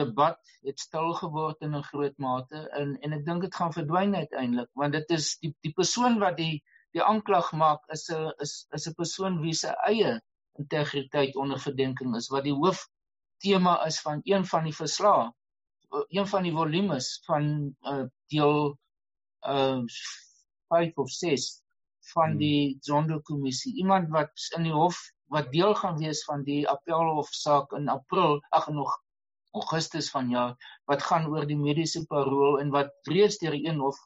debat 0.00 0.40
het 0.66 0.80
stil 0.80 1.12
geword 1.20 1.62
in 1.66 1.76
'n 1.76 1.86
groot 1.92 2.18
mate 2.18 2.66
en 2.80 2.96
en 3.00 3.12
ek 3.12 3.24
dink 3.24 3.46
dit 3.46 3.54
gaan 3.54 3.72
verdwyn 3.72 4.14
uiteindelik 4.16 4.70
want 4.74 4.92
dit 4.92 5.10
is 5.16 5.36
die 5.44 5.54
die 5.66 5.72
persoon 5.76 6.18
wat 6.24 6.36
die 6.36 6.62
die 6.96 7.02
aanklag 7.02 7.52
maak 7.52 7.82
is 7.96 8.08
'n 8.10 8.32
is 8.44 8.66
is 8.78 8.86
'n 8.88 8.94
persoon 9.02 9.40
wie 9.42 9.54
se 9.54 9.74
eie 9.90 10.20
integriteit 10.58 11.36
onder 11.36 11.60
verdenking 11.60 12.16
is 12.16 12.30
wat 12.34 12.44
die 12.44 12.56
hoof 12.62 12.88
tema 13.44 13.74
is 13.86 14.00
van 14.00 14.20
een 14.24 14.44
van 14.52 14.64
die 14.64 14.76
verslae 14.82 15.30
een 16.08 16.26
van 16.26 16.42
die 16.42 16.52
volumes 16.52 17.22
van 17.26 17.74
uh, 17.82 18.04
deel 18.26 18.78
uh 19.46 19.82
5 20.70 20.98
of 21.02 21.10
6 21.10 21.62
van 22.12 22.30
hmm. 22.30 22.38
die 22.38 22.78
Zondo 22.80 23.20
kommissie 23.20 23.74
iemand 23.76 24.10
wat 24.10 24.50
in 24.56 24.62
die 24.68 24.72
hof 24.72 24.98
wat 25.34 25.50
deel 25.52 25.74
gaan 25.74 25.98
wees 25.98 26.24
van 26.24 26.42
die 26.46 26.68
appelhofsaak 26.68 27.72
in 27.78 27.88
April 27.88 28.40
ag 28.50 28.68
nog 28.68 28.98
Augustus 29.50 30.10
vanjaar 30.10 30.54
wat 30.84 31.02
gaan 31.02 31.26
oor 31.26 31.46
die 31.46 31.58
mediese 31.58 32.04
parol 32.06 32.60
en 32.60 32.70
wat 32.70 32.92
reeds 33.10 33.38
deur 33.42 33.54
een 33.54 33.82
hof 33.82 33.98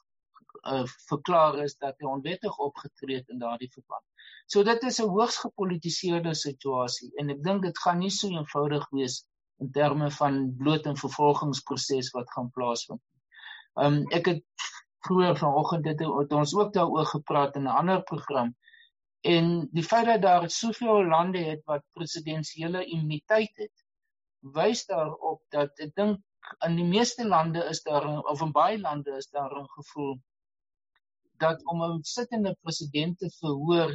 uh, 0.63 0.83
verklaar 1.07 1.57
is 1.63 1.77
dat 1.77 1.95
hy 1.99 2.07
onwettig 2.07 2.57
opgetree 2.57 3.17
het 3.17 3.29
in 3.29 3.39
daardie 3.39 3.71
verband. 3.73 4.03
So 4.47 4.63
dit 4.63 4.83
is 4.83 4.99
'n 5.01 5.09
hoogs 5.09 5.37
gepolitiseerde 5.43 6.33
situasie 6.33 7.11
en 7.19 7.29
ek 7.29 7.43
dink 7.43 7.61
dit 7.63 7.77
gaan 7.77 7.99
nie 7.99 8.11
so 8.11 8.27
eenvoudig 8.27 8.89
wees 8.91 9.23
in 9.59 9.71
terme 9.71 10.11
van 10.11 10.55
bloot 10.57 10.87
'n 10.87 11.01
vervolgingsproses 11.03 12.11
wat 12.11 12.31
gaan 12.31 12.51
plaasvind. 12.51 13.01
Um 13.75 14.03
ek 14.11 14.25
het 14.25 14.43
vroeër 15.07 15.37
vanoggend 15.37 15.83
dit 15.83 15.99
het 15.99 16.31
ons 16.33 16.55
ook 16.55 16.73
daaroor 16.73 17.05
gepraat 17.05 17.55
in 17.55 17.63
'n 17.63 17.77
ander 17.81 18.03
program 18.03 18.55
en 19.21 19.67
die 19.71 19.83
feit 19.83 20.05
dat 20.05 20.21
daar 20.21 20.49
soveel 20.49 21.05
lande 21.05 21.39
het 21.39 21.61
wat 21.65 21.83
presidensiële 21.97 22.85
immuniteit 22.85 23.51
het 23.55 23.85
wys 24.39 24.85
daarop 24.85 25.41
dat 25.49 25.79
ek 25.79 25.95
dink 25.95 26.21
in 26.67 26.75
die 26.77 26.85
meeste 26.85 27.25
lande 27.27 27.63
is 27.69 27.81
daar 27.81 28.05
of 28.31 28.41
in 28.41 28.51
baie 28.53 28.79
lande 28.79 29.15
is 29.17 29.29
daar 29.33 29.55
'n 29.61 29.69
gevoel 29.77 30.15
dat 31.43 31.65
om 31.71 31.83
'n 31.83 32.03
sittende 32.03 32.55
president 32.61 33.17
te 33.19 33.29
verhoor 33.39 33.91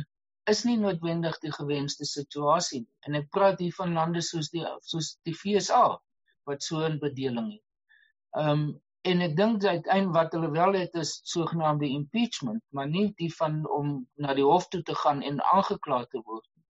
is 0.50 0.62
nie 0.64 0.76
noodwendig 0.76 1.38
die 1.44 1.52
gewenste 1.54 2.06
situasie 2.08 2.84
en 3.06 3.18
ek 3.18 3.28
praat 3.36 3.58
hier 3.62 3.74
van 3.78 3.96
lande 3.98 4.22
soos 4.28 4.48
die 4.54 4.64
soos 4.92 5.10
die 5.28 5.34
FSA 5.40 5.82
wat 6.48 6.62
so 6.62 6.80
'n 6.86 6.98
bedeling 7.02 7.50
het. 7.52 7.66
Ehm 8.38 8.50
um, 8.52 8.80
en 9.10 9.22
ek 9.24 9.36
dink 9.36 9.64
uiteindelik 9.64 10.16
wat 10.16 10.34
hulle 10.36 10.50
wel 10.54 10.74
het 10.76 10.96
is 11.02 11.12
sogenaamde 11.32 11.88
impeachment, 11.88 12.62
maar 12.76 12.88
nie 12.88 13.06
die 13.16 13.30
van 13.36 13.62
om 13.78 13.94
na 14.20 14.34
die 14.36 14.44
hof 14.44 14.66
toe 14.68 14.82
te 14.82 14.96
gaan 15.02 15.22
en 15.22 15.40
aangekla 15.52 16.02
te 16.04 16.20
word 16.24 16.44
nie. 16.54 16.66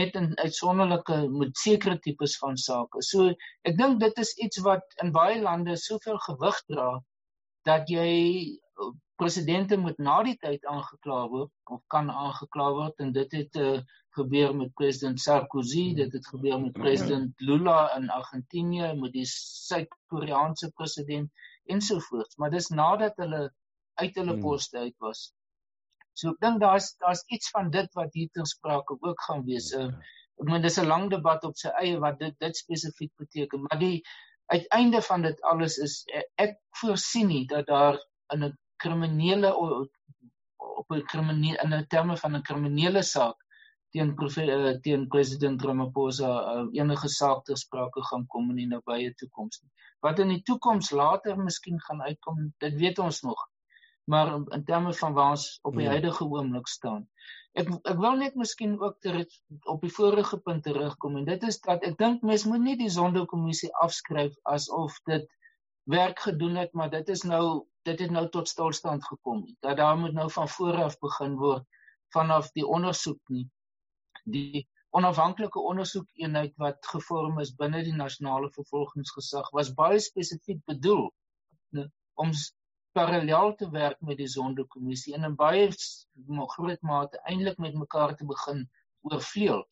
Net 0.00 0.18
in 0.20 0.36
uitsonderlike 0.38 1.16
met 1.38 1.56
sekere 1.56 1.98
tipes 1.98 2.36
van 2.42 2.56
sake. 2.56 3.00
So 3.08 3.32
ek 3.68 3.78
dink 3.78 4.00
dit 4.00 4.18
is 4.18 4.34
iets 4.36 4.60
wat 4.68 4.84
in 5.04 5.12
baie 5.16 5.40
lande 5.40 5.76
soveel 5.76 6.20
gewig 6.28 6.60
dra 6.68 6.90
dat 7.68 7.88
jy 7.90 8.12
presidente 9.22 9.76
moet 9.78 9.98
na 9.98 10.22
die 10.26 10.36
tyd 10.42 10.64
aangekla 10.66 11.18
word 11.32 11.74
of 11.74 11.82
kan 11.94 12.10
aangekla 12.10 12.68
word 12.78 13.02
en 13.04 13.12
dit 13.14 13.36
het 13.38 13.58
uh, 13.60 13.82
gebeur 14.16 14.54
met 14.56 14.72
president 14.76 15.20
Sarkozy, 15.20 15.84
dit 15.96 16.12
het 16.12 16.26
gebeur 16.28 16.58
met 16.60 16.72
president 16.76 17.40
Lula 17.40 17.94
in 17.96 18.10
Argentinië, 18.10 18.92
met 18.98 19.14
die 19.14 19.26
Suid-Koreaanse 19.28 20.70
president 20.76 21.30
ensovoorts, 21.70 22.36
maar 22.36 22.52
dis 22.52 22.68
nadat 22.68 23.16
hulle 23.22 23.46
uit 24.00 24.18
hulle 24.18 24.34
hmm. 24.34 24.42
poste 24.44 24.78
uit 24.78 24.96
was. 25.06 25.30
So 26.18 26.34
ek 26.34 26.42
dink 26.44 26.60
daar's 26.60 26.90
daar's 27.00 27.22
iets 27.32 27.52
van 27.54 27.70
dit 27.72 27.88
wat 27.96 28.12
hier 28.12 28.28
ter 28.36 28.48
sprake 28.48 28.98
ook 29.00 29.24
gaan 29.28 29.46
wees. 29.48 29.70
Uh, 29.72 29.88
ek 30.40 30.50
meen 30.50 30.64
dis 30.64 30.78
'n 30.80 30.90
lang 30.90 31.08
debat 31.12 31.44
op 31.48 31.56
sy 31.56 31.72
eie 31.80 31.98
wat 32.02 32.18
dit 32.20 32.36
dit 32.44 32.56
spesifiek 32.56 33.12
beteken, 33.22 33.64
maar 33.64 33.80
die 33.80 34.02
uiteinde 34.52 35.02
van 35.02 35.22
dit 35.22 35.42
alles 35.52 35.78
is 35.86 35.94
ek 36.44 36.58
voorsien 36.80 37.28
nie 37.32 37.44
dat 37.46 37.66
daar 37.66 37.98
in 38.34 38.44
'n 38.44 38.58
kriminele 38.82 39.54
op 39.56 40.90
'n 40.90 41.06
kriminele 41.12 41.62
in 41.64 41.74
'n 41.74 41.86
terme 41.94 42.16
van 42.16 42.36
'n 42.36 42.42
kriminele 42.42 43.02
saak 43.02 43.38
teen 43.92 44.16
uh, 44.16 44.80
teen 44.80 45.08
president 45.08 45.62
Ramaphosa 45.62 46.30
uh, 46.52 46.66
enige 46.72 47.08
saak 47.08 47.44
ter 47.44 47.56
sprake 47.56 48.02
gaan 48.10 48.26
kom 48.26 48.50
in 48.50 48.56
die 48.56 48.66
nabye 48.66 49.12
toekoms 49.20 49.60
nie. 49.62 49.70
Wat 50.00 50.18
in 50.18 50.32
die 50.32 50.42
toekoms 50.42 50.90
later 50.90 51.36
miskien 51.36 51.80
gaan 51.80 52.02
uitkom, 52.02 52.52
dit 52.58 52.78
weet 52.80 52.98
ons 52.98 53.20
nog. 53.22 53.48
Maar 54.10 54.34
in 54.34 54.64
terme 54.64 54.92
van 54.94 55.12
waar 55.12 55.30
ons 55.30 55.58
op 55.62 55.76
die 55.78 55.84
ja. 55.86 55.90
huidige 55.94 56.24
oomblik 56.24 56.66
staan. 56.66 57.08
Ek 57.52 57.68
ek 57.68 57.98
wil 58.00 58.16
net 58.16 58.34
miskien 58.34 58.78
ook 58.80 58.96
ter, 59.04 59.20
op 59.68 59.82
die 59.84 59.92
vorige 59.92 60.38
punt 60.40 60.64
terugkom 60.64 61.16
en 61.20 61.28
dit 61.28 61.42
is 61.42 61.60
dat 61.60 61.84
ek 61.84 61.98
dink 62.00 62.22
mens 62.22 62.46
moet 62.48 62.64
nie 62.64 62.76
die 62.80 62.90
Zondo-kommissie 62.90 63.70
afskryf 63.84 64.34
asof 64.42 64.96
dit 65.10 65.28
werk 65.84 66.20
gedoen 66.24 66.56
het, 66.56 66.72
maar 66.72 66.90
dit 66.90 67.08
is 67.08 67.22
nou 67.28 67.66
dit 67.82 67.98
het 67.98 68.10
nou 68.10 68.28
tot 68.30 68.48
stilstand 68.48 69.04
gekom. 69.04 69.42
Dat 69.60 69.76
daar 69.76 69.98
moet 69.98 70.12
nou 70.12 70.30
van 70.30 70.48
voor 70.48 70.82
af 70.84 70.98
begin 70.98 71.36
word 71.36 71.66
vanaf 72.14 72.50
die 72.56 72.66
ondersoek 72.66 73.20
nie. 73.28 73.48
Die 74.24 74.68
onafhanklike 74.90 75.58
ondersoekeenheid 75.58 76.52
wat 76.60 76.86
gevorm 76.86 77.40
is 77.40 77.54
binne 77.56 77.82
die 77.84 77.96
nasionale 77.96 78.50
vervolgingsgesag 78.54 79.48
was 79.56 79.72
baie 79.74 80.00
spesifiek 80.00 80.60
bedoel 80.68 81.06
ne, 81.76 81.88
om 82.20 82.32
parallel 82.92 83.54
te 83.60 83.68
werk 83.70 84.00
met 84.00 84.18
die 84.20 84.28
sondekommissie 84.28 85.14
en 85.16 85.24
in 85.28 85.36
baie 85.36 85.68
groot 86.54 86.82
mate 86.90 87.20
eintlik 87.30 87.58
met 87.64 87.74
mekaar 87.74 88.16
te 88.16 88.26
begin 88.26 88.66
oorvleuel. 89.08 89.62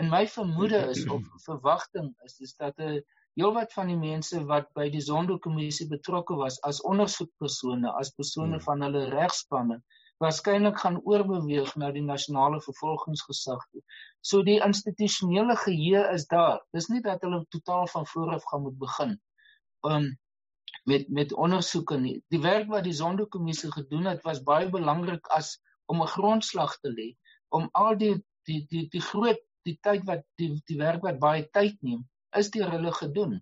En 0.00 0.10
my 0.12 0.26
vermoede 0.28 0.80
is 0.92 1.04
of 1.08 1.28
verwagting 1.44 2.14
is 2.28 2.40
is 2.46 2.56
dat 2.62 2.78
'n 2.78 3.02
heelwat 3.40 3.72
van 3.72 3.92
die 3.92 3.98
mense 4.00 4.42
wat 4.50 4.72
by 4.78 4.88
die 4.90 5.00
Zondo-kommissie 5.00 5.88
betrokke 5.88 6.34
was 6.34 6.60
as 6.70 6.82
ondersoekpersone, 6.82 7.92
as 8.00 8.10
persone 8.10 8.56
hmm. 8.56 8.66
van 8.68 8.82
hulle 8.82 9.04
regspanne, 9.12 9.80
waarskynlik 10.24 10.78
gaan 10.80 11.00
oorbeweeg 11.04 11.74
na 11.76 11.90
die 11.92 12.04
nasionale 12.04 12.60
vervolgingsgesag 12.60 13.64
toe. 13.70 13.82
So 14.20 14.42
die 14.42 14.60
institusionele 14.64 15.56
geheue 15.64 16.06
is 16.12 16.26
daar. 16.26 16.62
Dis 16.72 16.88
nie 16.88 17.02
dat 17.04 17.22
hulle 17.22 17.44
totaal 17.56 17.86
van 17.86 18.06
voor 18.06 18.32
af 18.38 18.44
gaan 18.50 18.62
moet 18.62 18.78
begin 18.78 19.18
um 19.86 20.06
met 20.86 21.08
met 21.08 21.32
ondersoeke 21.34 21.96
nie. 21.98 22.16
Die 22.30 22.40
werk 22.40 22.68
wat 22.70 22.84
die 22.86 22.94
Zondo-kommissie 22.94 23.72
gedoen 23.72 24.04
het, 24.06 24.22
was 24.22 24.42
baie 24.46 24.68
belangrik 24.70 25.26
as 25.34 25.56
om 25.90 26.02
'n 26.02 26.12
grondslag 26.14 26.78
te 26.78 26.92
lê 26.98 27.08
om 27.48 27.68
al 27.72 27.98
die 28.02 28.14
die 28.46 28.60
die 28.70 28.86
die 28.92 29.02
groot 29.08 29.42
die 29.66 29.78
tyd 29.82 30.06
wat 30.10 30.22
die 30.38 30.50
die 30.70 30.78
werk 30.78 31.02
wat 31.02 31.18
baie 31.18 31.42
tyd 31.58 31.82
neem 31.82 32.06
is 32.42 32.50
deur 32.54 32.70
hulle 32.70 32.92
gedoen. 33.00 33.34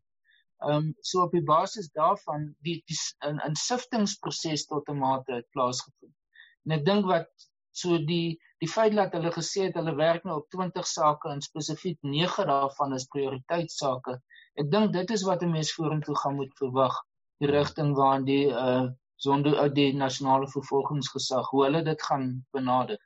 Ehm 0.64 0.76
um, 0.76 0.90
so 1.00 1.22
op 1.26 1.36
die 1.36 1.44
basis 1.52 1.90
daarvan 1.92 2.48
die 2.68 2.78
die 2.88 2.98
in 3.28 3.40
'n 3.50 3.60
siftingproses 3.66 4.66
tot 4.72 4.88
'n 4.88 4.98
mate 5.04 5.32
het 5.40 5.48
plaasgevind. 5.50 6.16
En 6.64 6.78
ek 6.78 6.84
dink 6.84 7.06
wat 7.12 7.28
so 7.72 7.98
die 7.98 8.40
die 8.64 8.72
feit 8.76 8.96
dat 8.96 9.12
hulle 9.12 9.32
gesê 9.32 9.68
het 9.68 9.80
hulle 9.80 9.94
werk 9.94 10.24
nou 10.24 10.36
op 10.40 10.48
20 10.48 10.86
sake 10.86 11.28
en 11.28 11.40
spesifiek 11.40 11.98
9 12.02 12.46
daarvan 12.46 12.94
is 12.94 13.10
prioriteitsake. 13.16 14.20
Ek 14.54 14.70
dink 14.70 14.92
dit 14.92 15.10
is 15.10 15.22
wat 15.28 15.42
'n 15.42 15.50
mens 15.50 15.72
vorentoe 15.72 16.16
gaan 16.16 16.40
moet 16.40 16.62
verwag 16.62 17.04
die 17.38 17.50
rigting 17.50 17.94
waarin 17.96 18.24
die 18.24 18.46
uh 18.50 18.90
sonde 19.24 19.54
uit 19.56 19.74
die 19.74 19.92
nasionale 19.96 20.48
vervolgingsgesag 20.50 21.48
hoe 21.50 21.64
hulle 21.64 21.82
dit 21.86 22.02
gaan 22.02 22.44
benader. 22.52 22.98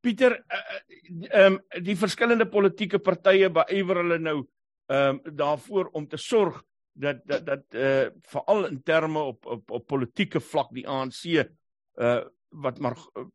Pieter 0.00 0.38
eh, 0.38 0.58
eh, 0.58 0.80
ehm 1.30 1.58
uh, 1.58 1.60
um, 1.60 1.84
die 1.84 1.96
verskillende 1.96 2.46
politieke 2.48 2.98
partye 2.98 3.50
beywer 3.50 4.02
hulle 4.02 4.18
nou 4.18 4.38
ehm 4.86 5.20
um, 5.20 5.36
daarvoor 5.36 5.90
om 5.92 6.08
te 6.08 6.16
sorg 6.16 6.62
dat 6.92 7.22
dat 7.26 7.46
dat 7.46 7.64
eh 7.74 8.06
uh, 8.06 8.10
veral 8.32 8.66
in 8.66 8.82
terme 8.82 9.18
op 9.18 9.46
op 9.46 9.70
op 9.70 9.86
politieke 9.86 10.40
vlak 10.40 10.72
die 10.74 10.88
ANC 10.88 11.24
eh 11.24 11.44
uh, 11.94 12.24
wat 12.48 12.78
maar 12.78 12.96
uh, 12.96 13.26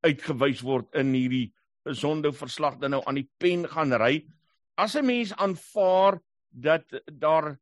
uitgewys 0.00 0.60
word 0.60 0.94
in 0.94 1.12
hierdie 1.12 1.54
sonde 1.84 2.32
verslag 2.32 2.78
dan 2.78 2.90
nou 2.90 3.02
aan 3.04 3.14
die 3.14 3.30
pen 3.38 3.68
gaan 3.68 3.92
ry. 3.92 4.26
As 4.74 4.94
'n 4.94 5.06
mens 5.06 5.34
aanvaar 5.34 6.20
dat 6.48 7.02
daar 7.04 7.58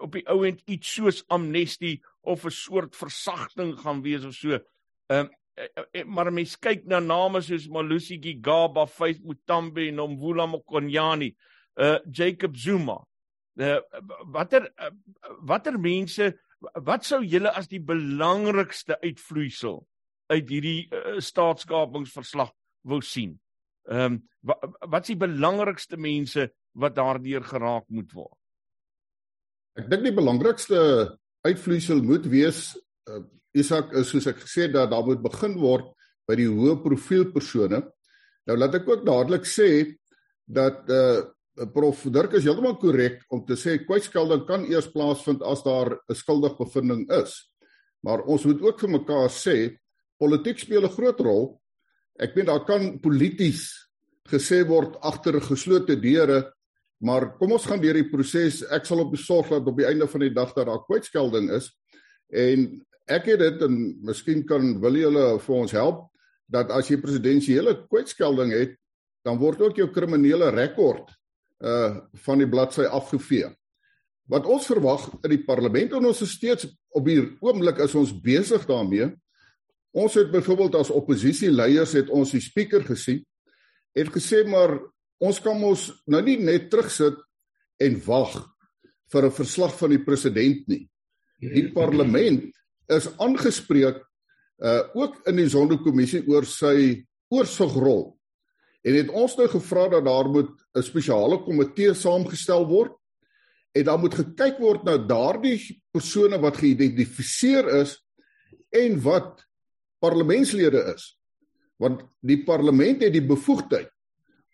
op 0.00 0.12
die 0.12 0.24
ou 0.28 0.46
end 0.46 0.62
iets 0.66 0.94
soos 0.94 1.24
amnestie 1.28 2.02
of 2.20 2.44
'n 2.44 2.50
soort 2.50 2.96
versagting 2.96 3.78
gaan 3.80 4.02
wees 4.02 4.24
of 4.24 4.34
so. 4.34 4.58
Ehm 5.06 5.28
Eh, 5.54 5.68
eh, 5.74 5.84
eh, 6.00 6.04
maar 6.08 6.32
mens 6.32 6.54
kyk 6.56 6.86
na 6.88 6.98
name 7.00 7.42
soos 7.44 7.66
Malusi 7.68 8.16
Gigaba, 8.22 8.86
Faith 8.88 9.20
Mutambe 9.20 9.84
en 9.90 9.98
Nomvula 10.00 10.46
Mokonyane, 10.48 11.34
uh 11.76 11.98
Jacob 12.08 12.56
Zuma. 12.56 12.96
Uh 13.60 13.80
watter 14.32 14.70
uh, 14.80 14.90
watter 15.44 15.76
mense 15.76 16.30
wat 16.58 17.04
sou 17.04 17.20
julle 17.20 17.52
as 17.52 17.68
die 17.68 17.82
belangrikste 17.84 18.96
uitvloeisel 19.02 19.82
uit 20.32 20.48
hierdie 20.48 20.88
uh, 20.88 21.18
staatskapingsverslag 21.20 22.54
wou 22.88 23.02
sien? 23.04 23.36
Ehm 23.90 24.16
um, 24.16 24.20
wat, 24.40 24.64
wat 24.88 25.04
is 25.04 25.12
die 25.12 25.20
belangrikste 25.20 26.00
mense 26.00 26.48
wat 26.72 26.96
daardeur 26.96 27.44
geraak 27.44 27.84
moet 27.92 28.16
word? 28.16 28.38
Ek 29.78 29.88
dink 29.88 30.04
die 30.04 30.12
belangrikste 30.12 30.78
uitvloeisel 31.46 32.02
moet 32.04 32.26
wees 32.28 32.72
uh, 33.08 33.22
Isak 33.56 33.92
is 33.96 34.10
soos 34.12 34.26
ek 34.28 34.42
gesê 34.44 34.66
dat 34.72 34.90
daar 34.92 35.04
moet 35.04 35.20
begin 35.24 35.58
word 35.60 35.90
by 36.28 36.36
die 36.38 36.48
hoë 36.48 36.78
profiel 36.84 37.26
persone. 37.32 37.82
Nou 38.48 38.56
laat 38.56 38.78
ek 38.78 38.88
ook 38.88 39.06
dadelik 39.06 39.48
sê 39.48 39.68
dat 40.48 40.88
uh 40.90 41.22
prof 41.68 42.06
Dirk 42.08 42.32
is 42.38 42.46
heeltemal 42.46 42.78
korrek 42.80 43.18
om 43.28 43.42
te 43.44 43.58
sê 43.60 43.74
kwytskelding 43.84 44.46
kan 44.48 44.62
eers 44.64 44.86
plaasvind 44.88 45.42
as 45.44 45.60
daar 45.60 45.98
'n 46.08 46.16
skuldige 46.16 46.56
bevinding 46.56 47.04
is. 47.12 47.52
Maar 48.00 48.24
ons 48.24 48.44
moet 48.44 48.62
ook 48.62 48.80
vir 48.80 48.88
mekaar 48.88 49.28
sê 49.28 49.76
politiek 50.18 50.58
speel 50.58 50.84
'n 50.84 50.96
groot 50.96 51.20
rol. 51.20 51.60
Ek 52.18 52.34
weet 52.34 52.46
daar 52.46 52.64
kan 52.64 52.98
polities 53.00 53.68
gesê 54.28 54.64
word 54.66 54.96
agter 55.02 55.40
geslote 55.40 56.00
deure, 56.00 56.52
maar 57.02 57.32
kom 57.38 57.56
ons 57.56 57.66
gaan 57.66 57.82
deur 57.82 57.98
die 57.98 58.08
proses. 58.10 58.62
Ek 58.70 58.86
sal 58.86 59.02
op 59.02 59.12
besorg 59.14 59.50
dat 59.50 59.66
op 59.66 59.78
die 59.78 59.88
einde 59.88 60.06
van 60.08 60.22
die 60.22 60.34
dag 60.34 60.52
dat 60.54 60.68
daar 60.70 60.84
kwytskelding 60.86 61.50
is 61.56 61.72
en 62.30 62.68
ek 63.10 63.32
het 63.32 63.42
dit 63.42 63.64
en 63.66 63.78
miskien 64.06 64.44
kan 64.46 64.76
wil 64.80 64.96
julle 64.96 65.24
vir 65.42 65.56
ons 65.56 65.74
help 65.74 66.06
dat 66.52 66.70
as 66.70 66.90
jy 66.90 67.00
presidensiële 67.00 67.74
kwytskelding 67.90 68.52
het, 68.52 68.76
dan 69.24 69.38
word 69.40 69.60
ook 69.64 69.78
jou 69.80 69.88
kriminele 69.92 70.50
rekord 70.54 71.10
uh 71.62 72.02
van 72.26 72.40
die 72.42 72.48
bladsy 72.50 72.86
afgevee. 72.86 73.50
wat 74.32 74.46
ons 74.46 74.68
verwag 74.70 75.08
in 75.24 75.34
die 75.34 75.42
parlement 75.44 75.92
en 75.96 76.06
ons 76.08 76.22
is 76.24 76.36
steeds 76.38 76.68
op 76.94 77.08
hier 77.10 77.26
oomblik 77.42 77.82
is 77.84 77.94
ons 77.98 78.12
besig 78.24 78.64
daarmee. 78.68 79.10
Ons 79.92 80.14
het 80.16 80.30
byvoorbeeld 80.32 80.78
as 80.78 80.92
oppositieleiers 80.94 81.92
het 81.98 82.08
ons 82.10 82.32
die 82.32 82.40
spreker 82.40 82.84
gesien 82.86 83.20
het 83.92 84.08
gesê 84.12 84.40
maar 84.48 84.78
ons 85.22 85.38
kan 85.42 85.58
ons 85.62 85.84
nou 86.10 86.22
nie 86.26 86.38
net 86.42 86.70
terugsit 86.72 87.18
en 87.82 88.00
wag 88.06 88.40
vir 89.12 89.26
'n 89.26 89.38
verslag 89.38 89.74
van 89.78 89.90
die 89.90 90.04
president 90.04 90.68
nie. 90.68 90.88
Die 91.40 91.68
parlement 91.74 92.50
is 92.88 93.08
aangespreek 93.18 94.02
uh 94.62 94.82
ook 94.94 95.26
in 95.26 95.36
die 95.36 95.48
sondekommissie 95.48 96.22
oor 96.28 96.46
sy 96.46 97.04
oorsigrol. 97.30 98.16
En 98.84 98.94
het 98.94 99.10
ons 99.10 99.36
nou 99.36 99.48
gevra 99.48 99.88
dat 99.88 100.04
daar 100.04 100.28
moet 100.28 100.50
'n 100.74 100.82
spesiale 100.82 101.38
komitee 101.44 101.94
saamgestel 101.94 102.66
word 102.66 102.92
en 103.74 103.84
dan 103.84 104.00
moet 104.00 104.14
gekyk 104.14 104.58
word 104.58 104.84
na 104.84 104.96
daardie 104.98 105.82
persone 105.92 106.38
wat 106.38 106.56
geïdentifiseer 106.56 107.68
is 107.80 107.98
en 108.70 109.00
wat 109.00 109.44
parlementslede 110.00 110.94
is. 110.94 111.18
Want 111.78 112.02
die 112.20 112.44
parlement 112.44 113.02
het 113.02 113.12
die 113.12 113.26
bevoegdheid 113.26 113.90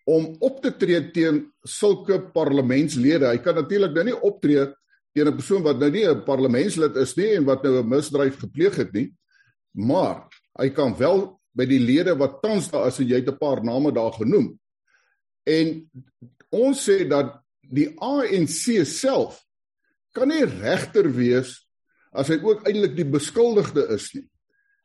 om 0.09 0.29
op 0.41 0.61
te 0.63 0.71
tree 0.73 1.01
teen 1.13 1.43
sulke 1.67 2.17
parlementslede. 2.33 3.29
Hy 3.29 3.41
kan 3.45 3.59
natuurlik 3.59 3.93
nou 3.93 4.05
nie 4.07 4.19
optree 4.25 4.65
teen 5.13 5.27
'n 5.27 5.37
persoon 5.37 5.63
wat 5.63 5.79
nou 5.79 5.91
nie 5.91 6.05
'n 6.07 6.23
parlementslid 6.25 6.95
is 6.97 7.15
nie 7.17 7.35
en 7.37 7.45
wat 7.45 7.63
nou 7.63 7.79
'n 7.79 7.89
misdrijf 7.89 8.39
gepleeg 8.39 8.75
het 8.75 8.93
nie. 8.93 9.13
Maar 9.73 10.27
hy 10.59 10.69
kan 10.69 10.97
wel 10.97 11.39
by 11.53 11.65
die 11.65 11.79
lede 11.79 12.15
wat 12.17 12.41
tans 12.41 12.71
daar 12.71 12.87
is 12.87 12.99
en 12.99 13.07
jy 13.07 13.15
het 13.21 13.29
'n 13.29 13.37
paar 13.37 13.63
name 13.63 13.91
daar 13.91 14.13
genoem. 14.13 14.59
En 15.45 15.89
ons 16.49 16.89
sê 16.89 17.07
dat 17.07 17.41
die 17.61 17.93
ANC 17.99 18.85
self 18.85 19.45
kan 20.13 20.27
nie 20.27 20.45
regter 20.45 21.11
wees 21.11 21.67
as 22.11 22.27
hy 22.27 22.39
ook 22.41 22.67
eintlik 22.67 22.95
die 22.95 23.05
beskuldigde 23.05 23.87
is 23.93 24.13
nie. 24.13 24.27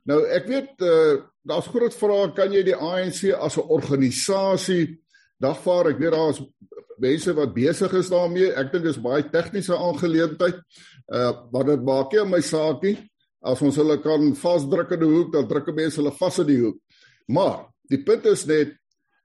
Nou 0.04 0.26
ek 0.26 0.46
weet 0.46 0.80
uh, 0.80 1.24
daar's 1.42 1.66
groot 1.66 1.94
vrae 1.94 2.34
kan 2.36 2.52
jy 2.52 2.62
die 2.62 2.76
ANC 2.76 3.32
as 3.32 3.56
'n 3.56 3.68
organisasie 3.68 5.03
dagvaar? 5.42 5.92
Ek 5.92 5.98
weet 5.98 6.14
daar 6.14 6.30
is 6.34 6.42
mense 6.98 7.34
wat 7.34 7.54
besig 7.54 7.92
is 7.98 8.10
daarmee. 8.12 8.52
Ek 8.54 8.72
dink 8.72 8.84
dis 8.84 9.00
baie 9.02 9.24
tegniese 9.30 9.76
aangeleentheid. 9.76 10.60
Uh 11.08 11.32
wat 11.52 11.66
dit 11.72 11.82
maak 11.84 12.12
nie 12.12 12.24
my 12.30 12.40
saakie 12.40 12.96
as 13.44 13.60
ons 13.60 13.76
hulle 13.76 13.98
kan 14.00 14.30
vasdruk 14.40 14.94
in 14.96 15.02
die 15.02 15.10
hoek, 15.10 15.32
dan 15.34 15.48
druk 15.48 15.68
mense 15.76 16.00
hulle 16.00 16.14
vas 16.16 16.38
in 16.40 16.48
die 16.48 16.60
hoek. 16.62 16.78
Maar 17.28 17.66
die 17.92 18.00
punt 18.04 18.24
is 18.30 18.46
net 18.48 18.72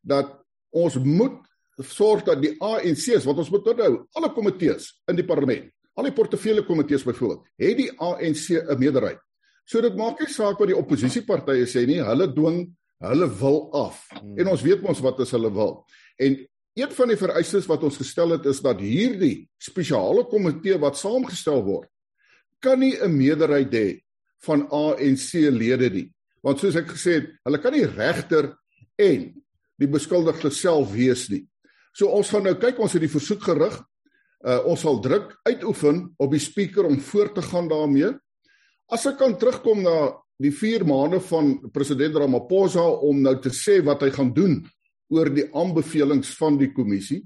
dat 0.04 0.34
ons 0.76 0.98
moet 1.00 1.40
sorg 1.88 2.26
dat 2.28 2.42
die 2.44 2.52
ANC's 2.60 3.26
wat 3.28 3.40
ons 3.40 3.52
moet 3.54 3.70
onthou, 3.72 3.94
alle 4.20 4.32
komitees 4.36 4.90
in 5.10 5.16
die 5.20 5.28
parlement, 5.28 5.70
al 5.96 6.10
die 6.10 6.16
portefeulje 6.16 6.66
komitees 6.68 7.06
byvoorbeeld, 7.08 7.46
het 7.64 7.78
die 7.80 7.92
ANC 7.96 8.60
'n 8.60 8.80
meerderheid. 8.80 9.20
So 9.66 9.82
dit 9.82 9.96
maak 9.96 10.20
nie 10.20 10.28
saak 10.28 10.60
wat 10.60 10.68
die 10.68 10.78
oppositiepartye 10.78 11.66
sê 11.66 11.86
nie, 11.88 12.02
hulle 12.04 12.28
dwing 12.28 12.76
hulle 13.00 13.28
wil 13.40 13.60
af. 13.76 14.04
Hmm. 14.12 14.38
En 14.40 14.52
ons 14.54 14.64
weet 14.66 14.82
mos 14.84 15.02
wat 15.04 15.22
is 15.24 15.32
hulle 15.36 15.52
wil. 15.56 15.84
En 16.20 16.38
een 16.80 16.92
van 16.96 17.12
die 17.12 17.20
vereistes 17.20 17.68
wat 17.68 17.84
ons 17.84 17.98
gestel 18.00 18.36
het 18.36 18.46
is 18.48 18.62
dat 18.64 18.80
hierdie 18.84 19.50
spesiale 19.60 20.26
komitee 20.30 20.78
wat 20.80 21.00
saamgestel 21.00 21.64
word, 21.66 21.90
kan 22.60 22.80
nie 22.80 22.96
'n 22.96 23.16
meerderheid 23.16 23.72
hê 23.74 24.02
van 24.44 24.68
ANC 24.72 25.34
lede 25.34 25.90
nie. 25.90 26.14
Want 26.44 26.60
soos 26.60 26.76
ek 26.76 26.88
gesê 26.96 27.12
het, 27.20 27.28
hulle 27.44 27.60
kan 27.60 27.74
nie 27.74 27.86
regter 27.86 28.56
en 28.98 29.34
die 29.80 29.88
beskuldigde 29.88 30.52
self 30.52 30.92
wees 30.92 31.30
nie. 31.30 31.48
So 31.94 32.08
ons 32.08 32.30
gaan 32.30 32.44
nou 32.44 32.56
kyk, 32.56 32.80
ons 32.80 32.94
het 32.94 33.02
die 33.02 33.12
versoek 33.12 33.44
gerig. 33.44 33.76
Uh 34.46 34.60
ons 34.72 34.80
sal 34.80 35.02
druk 35.04 35.34
uitoefen 35.44 36.16
op 36.18 36.32
die 36.32 36.40
spreker 36.40 36.86
om 36.86 37.00
voort 37.00 37.36
te 37.36 37.42
gaan 37.42 37.68
daarmee. 37.68 38.14
As 38.88 39.06
ek 39.06 39.18
kan 39.18 39.36
terugkom 39.38 39.84
na 39.84 40.16
die 40.40 40.52
4 40.56 40.86
maande 40.88 41.20
van 41.28 41.56
president 41.76 42.16
Ramaphosa 42.16 42.86
om 43.04 43.22
nou 43.22 43.36
te 43.44 43.52
sê 43.54 43.80
wat 43.84 44.06
hy 44.06 44.12
gaan 44.16 44.32
doen 44.34 44.62
oor 45.12 45.32
die 45.34 45.48
aanbevelings 45.58 46.32
van 46.38 46.58
die 46.60 46.70
kommissie, 46.72 47.24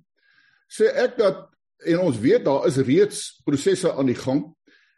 sê 0.71 0.89
ek 1.03 1.17
dat 1.19 1.49
en 1.83 1.99
ons 2.07 2.19
weet 2.23 2.45
daar 2.45 2.65
is 2.69 2.79
reeds 2.87 3.19
prosesse 3.45 3.91
aan 3.91 4.07
die 4.07 4.17
gang. 4.17 4.45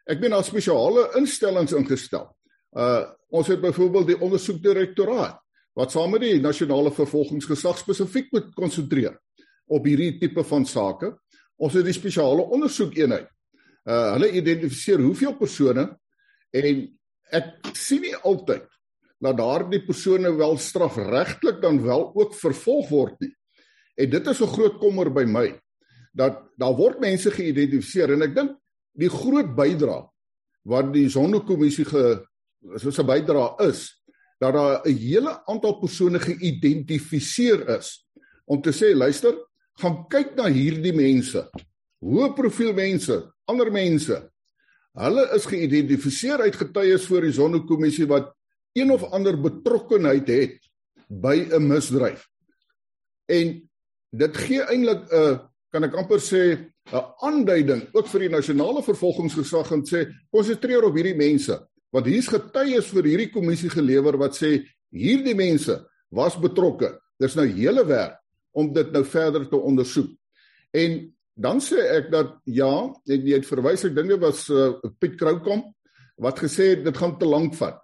Ek 0.06 0.20
meen 0.22 0.36
daar 0.36 0.46
spesiale 0.46 1.10
instellings 1.20 1.76
ingestel. 1.76 2.30
Uh 2.76 3.04
ons 3.36 3.50
het 3.50 3.60
byvoorbeeld 3.60 4.08
die 4.08 4.20
ondersoekdirektoraat 4.24 5.42
wat 5.76 5.92
saam 5.92 6.14
met 6.14 6.22
die 6.24 6.38
nasionale 6.40 6.92
vervolgingsgesag 6.94 7.82
spesifiek 7.82 8.30
moet 8.32 8.54
konsentreer 8.56 9.18
op 9.68 9.88
hierdie 9.90 10.14
tipe 10.22 10.44
van 10.48 10.64
sake. 10.64 11.10
Ons 11.60 11.76
het 11.76 11.84
die 11.84 11.96
spesiale 11.98 12.46
ondersoekeenheid. 12.56 13.28
Uh 13.84 14.14
hulle 14.14 14.30
identifiseer 14.40 15.04
hoeveel 15.04 15.36
persone 15.42 15.90
en 16.56 16.86
ek 17.32 17.74
sien 17.74 18.02
nie 18.02 18.16
altyd 18.16 18.66
dat 19.24 19.38
daardie 19.38 19.82
persone 19.86 20.32
wel 20.38 20.58
strafregtelik 20.58 21.62
dan 21.62 21.82
wel 21.84 22.12
ook 22.14 22.36
vervolg 22.36 22.90
word 22.90 23.20
nie. 23.24 23.34
En 23.98 24.10
dit 24.10 24.28
is 24.28 24.42
'n 24.42 24.54
groot 24.54 24.78
kommer 24.80 25.10
by 25.10 25.24
my 25.24 25.60
dat 26.14 26.44
daar 26.58 26.76
word 26.76 27.00
mense 27.00 27.32
geïdentifiseer 27.32 28.14
en 28.14 28.22
ek 28.22 28.36
dink 28.36 28.52
die 28.94 29.10
groot 29.10 29.56
bydrae 29.56 30.08
wat 30.66 30.94
die 30.94 31.10
Sonderkommissie 31.10 31.86
ge 31.86 32.24
soos 32.78 33.00
'n 33.00 33.06
bydrae 33.06 33.70
is 33.70 34.02
dat 34.40 34.54
daar 34.54 34.82
'n 34.86 34.98
hele 34.98 35.46
aantal 35.46 35.80
persone 35.80 36.20
geïdentifiseer 36.20 37.78
is 37.78 38.06
om 38.46 38.62
te 38.62 38.72
sê 38.72 38.96
luister 38.96 39.36
gaan 39.82 40.08
kyk 40.08 40.36
na 40.36 40.48
hierdie 40.48 40.94
mense. 40.94 41.50
Hoë 42.02 42.34
profiel 42.36 42.74
mense, 42.74 43.32
ander 43.48 43.72
mense. 43.72 44.32
Hulle 44.96 45.26
is 45.36 45.48
geïdentifiseer 45.52 46.46
uit 46.46 46.56
getuies 46.56 47.06
voor 47.10 47.28
die 47.28 47.36
Sonnekommissie 47.36 48.08
wat 48.08 48.32
een 48.76 48.92
of 48.92 49.04
ander 49.16 49.36
betrokkenheid 49.40 50.28
het 50.32 50.70
by 51.08 51.48
'n 51.52 51.68
misdryf. 51.68 52.28
En 53.28 53.70
dit 54.12 54.38
gee 54.38 54.62
eintlik 54.62 55.12
'n 55.12 55.40
kan 55.72 55.84
ek 55.84 55.96
amper 55.96 56.20
sê 56.20 56.72
'n 56.92 57.06
aanduiding 57.20 57.90
ook 57.94 58.08
vir 58.08 58.20
die 58.20 58.30
nasionale 58.30 58.84
vervolgingsgesag 58.84 59.72
en 59.72 59.84
sê 59.84 60.08
konsentreer 60.32 60.84
op 60.84 60.96
hierdie 60.96 61.18
mense 61.18 61.68
want 61.92 62.06
hier's 62.06 62.28
getuies 62.28 62.88
vir 62.92 63.04
hierdie 63.04 63.32
kommissie 63.32 63.70
gelewer 63.70 64.18
wat 64.18 64.36
sê 64.36 64.66
hierdie 64.92 65.36
mense 65.36 65.86
was 66.12 66.36
betrokke. 66.40 67.00
Dis 67.20 67.36
nou 67.36 67.46
hele 67.48 67.86
werk 67.86 68.20
om 68.52 68.74
dit 68.74 68.92
nou 68.92 69.04
verder 69.06 69.48
te 69.50 69.56
ondersoek. 69.56 70.12
En 70.72 71.15
dan 71.36 71.60
sê 71.60 71.82
ek 71.98 72.12
dat 72.14 72.38
ja, 72.48 72.72
ek 73.12 73.26
jy 73.28 73.40
het 73.40 73.48
verwys 73.48 73.84
ek 73.88 73.96
dink 73.96 74.14
dit 74.14 74.22
was 74.22 74.46
uh, 74.50 74.76
Piet 75.00 75.18
Kroukamp 75.20 75.74
wat 76.24 76.40
gesê 76.40 76.72
het 76.74 76.86
dit 76.86 76.98
gaan 76.98 77.18
te 77.20 77.28
lank 77.28 77.58
vat. 77.60 77.82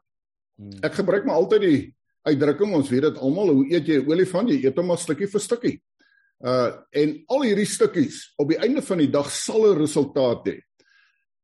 Hmm. 0.56 0.78
Ek 0.88 0.96
gebruik 1.02 1.28
maar 1.28 1.42
altyd 1.44 1.66
die 1.66 1.82
uitdrukking 2.28 2.76
ons 2.78 2.92
weet 2.94 3.10
dit 3.10 3.18
almal 3.20 3.52
hoe 3.52 3.66
eet 3.74 3.90
jy 3.90 4.00
'n 4.00 4.12
olifant 4.12 4.50
jy 4.50 4.62
eet 4.64 4.78
hom 4.78 4.88
maar 4.88 5.02
stukkie 5.02 5.28
vir 5.28 5.44
stukkie. 5.44 5.76
Uh 6.40 6.72
en 6.96 7.18
al 7.28 7.44
hierdie 7.50 7.68
stukkies 7.68 8.32
op 8.40 8.50
die 8.54 8.62
einde 8.62 8.82
van 8.82 9.04
die 9.04 9.12
dag 9.12 9.28
sal 9.30 9.68
'n 9.68 9.82
resultaat 9.82 10.48
hê. 10.48 10.58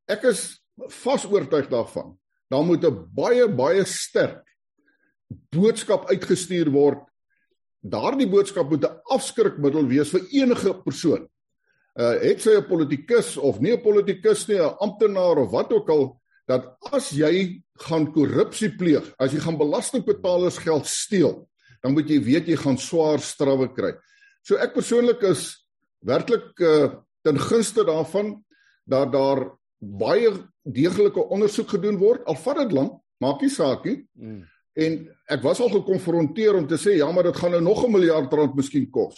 Ek 0.08 0.24
is 0.24 0.64
vas 1.04 1.26
oortuig 1.26 1.68
daarvan. 1.68 2.16
Daar 2.50 2.64
moet 2.64 2.86
'n 2.86 3.10
baie 3.14 3.48
baie 3.48 3.84
sterk 3.86 4.48
boodskap 5.52 6.08
uitgestuur 6.08 6.72
word 6.72 7.04
daardie 7.84 8.30
boodskap 8.30 8.70
moet 8.70 8.86
'n 8.86 9.00
afskrikmiddel 9.12 9.88
wees 9.88 10.10
vir 10.10 10.24
enige 10.32 10.74
persoon. 10.84 11.28
Uh 11.98 12.14
het 12.22 12.42
sy 12.42 12.54
'n 12.58 12.68
politikus 12.70 13.38
of 13.38 13.60
nie 13.60 13.74
'n 13.74 13.82
politikus 13.82 14.48
nie, 14.48 14.60
'n 14.62 14.78
amptenaar 14.80 15.38
of 15.38 15.52
wat 15.52 15.74
ook 15.74 15.90
al 15.90 16.22
dat 16.48 16.78
as 16.92 17.10
jy 17.10 17.64
gaan 17.88 18.12
korrupsie 18.12 18.70
pleeg, 18.78 19.14
as 19.20 19.32
jy 19.32 19.40
gaan 19.40 19.58
belastingbetalers 19.58 20.58
geld 20.58 20.86
steel, 20.86 21.48
dan 21.82 21.94
moet 21.94 22.10
jy 22.10 22.22
weet 22.24 22.48
jy 22.48 22.56
gaan 22.56 22.78
swaar 22.78 23.20
strawwe 23.20 23.74
kry. 23.74 23.94
So 24.42 24.56
ek 24.56 24.74
persoonlik 24.74 25.22
is 25.24 25.66
werklik 26.06 26.60
uh 26.60 26.94
ten 27.24 27.40
gunste 27.40 27.84
daarvan 27.84 28.44
dat 28.86 29.12
daar 29.12 29.58
baie 29.80 30.32
deeglike 30.64 31.20
ondersoek 31.20 31.70
gedoen 31.76 31.98
word. 31.98 32.24
Al 32.26 32.36
vat 32.36 32.58
dit 32.58 32.72
lank, 32.72 33.02
maak 33.20 33.42
nie 33.42 33.52
saak 33.52 33.86
nie. 33.86 34.06
Mm. 34.16 34.46
En 34.78 34.98
ek 35.34 35.42
was 35.44 35.60
al 35.60 35.74
gekonfronteer 35.74 36.56
om 36.56 36.68
te 36.70 36.78
sê 36.80 36.98
ja, 37.00 37.10
maar 37.12 37.28
dit 37.28 37.36
gaan 37.36 37.52
nou 37.52 37.62
nog 37.62 37.84
'n 37.84 37.92
miljard 37.92 38.34
rand 38.34 38.56
miskien 38.56 38.90
kos. 38.90 39.18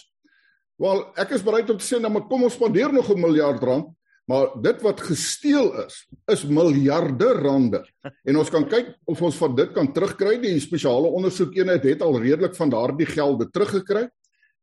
Wel, 0.80 1.00
ek 1.20 1.34
is 1.36 1.42
bereid 1.44 1.68
om 1.72 1.78
te 1.80 1.84
sê 1.84 1.98
nou 2.00 2.10
maar 2.14 2.24
kom 2.30 2.46
ons 2.46 2.56
spandeer 2.56 2.92
nog 2.92 3.10
'n 3.12 3.20
miljard 3.20 3.62
rand, 3.62 3.90
maar 4.24 4.54
dit 4.62 4.82
wat 4.82 5.00
gesteel 5.00 5.84
is, 5.84 6.06
is 6.32 6.44
miljarde 6.44 7.32
rande. 7.42 7.84
En 8.24 8.36
ons 8.36 8.50
kan 8.50 8.64
kyk 8.68 8.94
of 9.04 9.22
ons 9.22 9.36
van 9.36 9.54
dit 9.54 9.72
kan 9.72 9.92
terugkry. 9.92 10.38
Die 10.40 10.60
spesiale 10.60 11.08
ondersoekeenheid 11.08 11.84
het 11.84 12.02
al 12.02 12.18
redelik 12.18 12.54
van 12.56 12.70
daardie 12.70 13.06
gelde 13.06 13.50
teruggekry. 13.50 14.08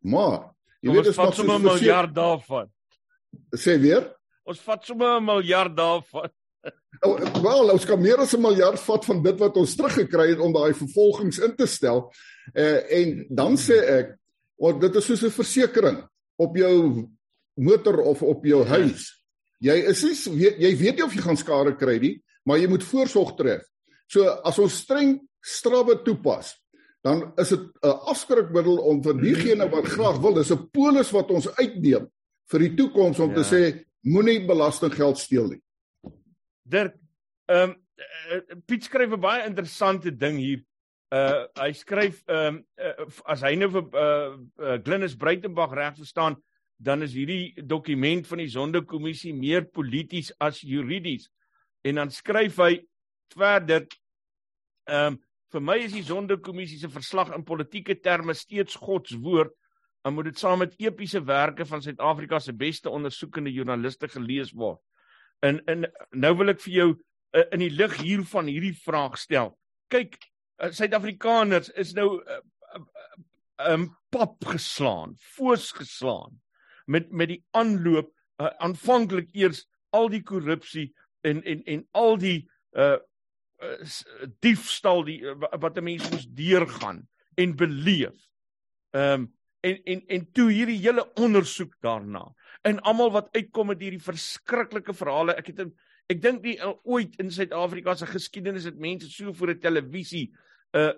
Maar 0.01 0.53
jy 0.81 0.91
weet 0.91 1.07
ons 1.07 1.15
vat 1.15 1.35
sommer 1.35 1.59
'n 1.59 1.63
miljard 1.63 2.15
daarvan. 2.15 2.71
Sê 3.55 3.79
weer? 3.79 4.15
Ons 4.43 4.59
vat 4.59 4.85
sommer 4.85 5.19
'n 5.19 5.25
miljard 5.25 5.75
daarvan. 5.75 6.29
Oh, 7.01 7.19
wel, 7.43 7.71
ons 7.71 7.85
kan 7.85 8.01
meer 8.01 8.17
as 8.17 8.33
'n 8.33 8.41
miljard 8.41 8.79
vat 8.79 9.05
van 9.05 9.21
dit 9.23 9.39
wat 9.39 9.57
ons 9.57 9.75
teruggekry 9.75 10.29
het 10.29 10.39
om 10.39 10.53
daai 10.53 10.73
vervolgings 10.73 11.39
in 11.39 11.55
te 11.55 11.65
stel. 11.65 12.11
Uh 12.53 12.81
en 12.91 13.25
dan 13.29 13.57
sê 13.57 13.77
ek, 13.85 14.17
want 14.59 14.81
dit 14.81 14.95
is 14.95 15.05
soos 15.05 15.23
'n 15.23 15.31
versekering 15.31 16.07
op 16.37 16.57
jou 16.57 17.07
motor 17.57 18.01
of 18.01 18.21
op 18.23 18.45
jou 18.45 18.63
huis. 18.65 19.13
Jy 19.59 19.75
is 19.89 20.03
nie 20.27 20.51
jy 20.59 20.75
weet 20.77 20.95
nie 20.95 21.05
of 21.05 21.13
jy 21.13 21.21
gaan 21.21 21.37
skade 21.37 21.77
kry 21.77 21.97
nie, 21.99 22.23
maar 22.45 22.57
jy 22.57 22.67
moet 22.67 22.83
voorsorg 22.83 23.35
tref. 23.37 23.65
So 24.07 24.23
as 24.45 24.59
ons 24.59 24.73
streng 24.73 25.19
strawwe 25.41 26.03
toepas, 26.03 26.55
dan 27.03 27.33
is 27.37 27.49
dit 27.49 27.59
'n 27.83 27.99
afskrikmiddel 28.11 28.77
om 28.77 29.03
vir 29.03 29.13
diegene 29.13 29.69
wat 29.69 29.85
graag 29.85 30.21
wil, 30.21 30.33
dis 30.33 30.51
'n 30.51 30.69
polis 30.71 31.11
wat 31.11 31.31
ons 31.31 31.47
uitneem 31.57 32.07
vir 32.51 32.59
die 32.59 32.75
toekoms 32.75 33.19
om 33.19 33.29
ja. 33.29 33.35
te 33.35 33.43
sê 33.43 33.85
moenie 34.03 34.45
belastinggeld 34.45 35.17
steel 35.17 35.47
nie. 35.47 35.61
Dirk, 36.63 36.95
ehm 37.47 37.69
um, 37.69 37.75
Piet 38.65 38.83
skryf 38.83 39.11
'n 39.11 39.19
baie 39.19 39.45
interessante 39.45 40.11
ding 40.11 40.37
hier. 40.37 40.63
Uh 41.07 41.45
hy 41.55 41.71
skryf 41.71 42.19
ehm 42.27 42.57
um, 42.57 42.63
uh, 42.83 43.05
as 43.31 43.43
hy 43.47 43.53
nou 43.55 43.69
vir 43.71 43.85
uh, 43.95 44.33
uh 44.59 44.75
Glynis 44.83 45.15
Breitenberg 45.15 45.71
reg 45.77 45.95
verstaan, 45.95 46.35
dan 46.77 47.05
is 47.05 47.15
hierdie 47.15 47.53
dokument 47.63 48.27
van 48.27 48.41
die 48.43 48.49
Sondekommissie 48.51 49.31
meer 49.33 49.69
polities 49.71 50.33
as 50.43 50.59
juridies. 50.61 51.29
En 51.87 52.01
dan 52.01 52.11
skryf 52.11 52.59
hy 52.59 52.73
verder 53.35 53.87
ehm 54.87 55.15
um, 55.15 55.21
vir 55.47 55.63
my 55.63 55.77
is 55.79 55.93
die 55.95 56.03
Sondekommissie 56.03 56.81
se 56.81 56.89
verslag 56.91 57.31
in 57.31 57.47
politieke 57.47 57.95
terme 58.03 58.35
steeds 58.35 58.75
God 58.75 59.07
se 59.07 59.15
woord 59.15 59.53
en 60.03 60.15
moet 60.15 60.27
dit 60.27 60.39
saam 60.39 60.59
met 60.59 60.75
epiese 60.79 61.21
werke 61.23 61.65
van 61.65 61.81
Suid-Afrika 61.83 62.39
se 62.43 62.51
beste 62.55 62.91
ondersoekende 62.91 63.51
joernaliste 63.51 64.09
gelees 64.11 64.51
word. 64.51 64.79
En 65.39 65.61
en 65.71 65.87
nou 66.11 66.33
wil 66.39 66.51
ek 66.51 66.63
vir 66.65 66.73
jou 66.73 66.89
uh, 66.91 67.45
in 67.55 67.63
die 67.63 67.73
lig 67.73 67.95
hiervan 68.01 68.51
hierdie 68.51 68.75
vraag 68.75 69.17
stel. 69.19 69.53
Kyk, 69.91 70.19
Suid-Afrikaners 70.57 71.69
is 71.69 71.93
nou 71.93 72.17
'n 72.17 72.23
uh, 72.27 72.41
uh, 72.75 72.81
uh, 72.81 73.73
um, 73.73 73.97
pap 74.09 74.45
geslaan, 74.45 75.15
foos 75.17 75.71
geslaan 75.71 76.41
met 76.85 77.11
met 77.11 77.27
die 77.27 77.43
aanloop 77.51 78.11
uh, 78.41 78.47
aanvanklik 78.57 79.29
eers 79.35 79.65
al 79.89 80.09
die 80.09 80.23
korrupsie 80.23 80.93
en 81.21 81.43
en 81.43 81.63
en 81.63 81.87
al 81.91 82.17
die 82.17 82.49
uh, 82.73 82.97
uh 83.61 84.29
diefstal 84.39 85.03
die 85.03 85.21
uh, 85.21 85.35
wat 85.59 85.77
'n 85.77 85.83
mens 85.83 86.09
moes 86.09 86.27
deurgaan 86.27 87.07
en 87.35 87.55
beleef. 87.55 88.17
Ehm 88.91 89.13
um, 89.13 89.33
en 89.59 89.83
en 89.83 90.03
en 90.07 90.31
toe 90.31 90.51
hierdie 90.51 90.79
hele 90.79 91.05
ondersoek 91.15 91.75
daarna 91.81 92.23
en 92.67 92.79
almal 92.79 93.11
wat 93.11 93.29
uitkom 93.35 93.71
met 93.71 93.81
hierdie 93.81 94.03
verskriklike 94.03 94.93
verhale 94.93 95.35
ek 95.37 95.51
het 95.51 95.63
ek 96.07 96.21
dink 96.23 96.43
nie 96.45 96.55
uh, 96.59 96.73
ooit 96.83 97.17
in 97.19 97.31
Suid-Afrika 97.31 97.95
se 97.95 98.07
geskiedenis 98.07 98.67
het 98.69 98.77
mense 98.79 99.09
so 99.11 99.33
voor 99.33 99.53
'n 99.53 99.59
televisie 99.59 100.31
uh 100.77 100.93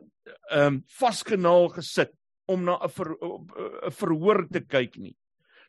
um 0.54 0.82
vasgenaal 1.00 1.70
gesit 1.76 2.13
om 2.50 2.63
na 2.65 2.78
'n 2.84 2.89
ver, 2.89 3.12
uh, 3.22 3.89
verhoor 3.89 4.48
te 4.52 4.62
kyk 4.62 4.98
nie. 4.98 5.15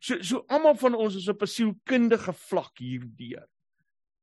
So 0.01 0.23
so 0.23 0.45
almal 0.49 0.75
van 0.75 0.95
ons 0.95 1.17
is 1.17 1.29
op 1.29 1.43
'n 1.43 1.47
sielkundige 1.47 2.33
vlak 2.33 2.79
hierdeur. 2.79 3.47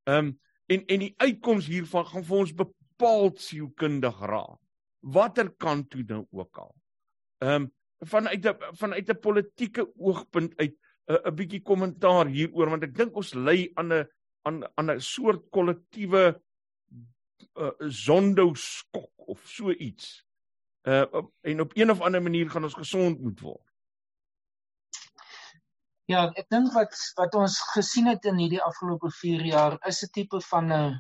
Um 0.06 0.40
en 0.68 0.86
en 0.86 1.00
die 1.00 1.16
uitkoms 1.18 1.68
hiervan 1.68 2.06
gaan 2.06 2.24
vir 2.24 2.38
ons 2.38 2.54
bepaald 2.54 3.40
sielkundig 3.40 4.20
raak. 4.20 4.60
Watter 5.02 5.50
kant 5.50 5.90
toe 5.90 6.04
nou 6.04 6.26
ook 6.32 6.58
al. 6.58 6.76
Um 7.40 7.72
vanuit 8.06 8.46
'n 8.46 8.76
vanuit 8.76 9.10
'n 9.10 9.20
politieke 9.20 9.88
oogpunt 9.98 10.58
uit 10.58 10.76
'n 11.08 11.20
'n 11.26 11.36
bietjie 11.36 11.62
kommentaar 11.62 12.28
hieroor 12.28 12.70
want 12.70 12.84
ek 12.84 12.96
dink 12.96 13.16
ons 13.16 13.34
lê 13.34 13.72
aan 13.76 13.94
'n 13.94 14.08
aan 14.46 14.64
aan 14.76 14.92
'n 14.92 15.00
soort 15.00 15.50
kollektiewe 15.52 16.42
uh, 17.56 17.72
zondo 17.80 18.54
skok 18.54 19.12
of 19.30 19.42
so 19.46 19.72
iets. 19.72 20.26
Uh 20.88 21.24
en 21.42 21.62
op 21.62 21.72
een 21.76 21.92
of 21.92 22.02
ander 22.02 22.22
manier 22.22 22.50
gaan 22.50 22.64
ons 22.64 22.74
gesond 22.74 23.20
moet 23.20 23.40
word. 23.40 23.66
Ja, 26.08 26.30
ek 26.40 26.48
dink 26.54 26.72
wat 26.72 26.94
wat 27.20 27.36
ons 27.36 27.58
gesien 27.74 28.08
het 28.08 28.26
in 28.30 28.38
hierdie 28.40 28.64
afgelope 28.64 29.10
4 29.12 29.44
jaar 29.46 29.76
is 29.90 30.04
'n 30.06 30.12
tipe 30.16 30.40
van 30.52 30.72
'n 30.72 30.94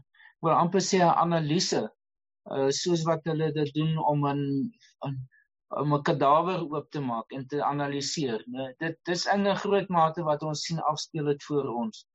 wil 0.44 0.58
amper 0.64 0.84
sê 0.84 1.00
'n 1.00 1.16
analise 1.24 1.84
uh 2.52 2.70
soos 2.80 3.04
wat 3.08 3.24
hulle 3.30 3.52
dit 3.56 3.72
doen 3.74 3.98
om 4.12 4.28
'n 4.28 4.44
'n 5.08 5.16
'n 5.76 6.04
kadawer 6.10 6.62
oop 6.74 6.92
te 6.92 7.00
maak 7.00 7.32
en 7.38 7.48
te 7.48 7.64
analiseer. 7.64 8.44
Nee, 8.48 8.74
dit 8.84 9.00
dis 9.10 9.26
in 9.26 9.48
'n 9.48 9.62
groot 9.64 9.90
mate 9.90 10.24
wat 10.24 10.44
ons 10.44 10.62
sien 10.68 10.80
afspeel 10.92 11.26
het 11.34 11.44
voor 11.44 11.68
ons. 11.84 12.06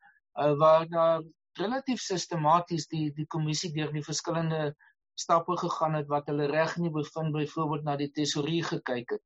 Uh 0.40 0.52
waar 0.60 0.88
daar 0.88 1.22
relatief 1.60 2.00
sistematies 2.00 2.88
die 2.88 3.10
die 3.16 3.26
kommissie 3.34 3.72
deur 3.74 3.92
die 3.92 4.04
verskillende 4.04 4.74
stappe 5.22 5.56
gegaan 5.60 5.94
het 5.98 6.08
wat 6.08 6.28
hulle 6.30 6.48
reg 6.50 6.76
nie 6.80 6.90
bevind 6.90 7.34
byvoorbeeld 7.36 7.84
na 7.84 7.96
die 8.00 8.10
tesourier 8.18 8.64
gekyk 8.64 9.16
het. 9.16 9.24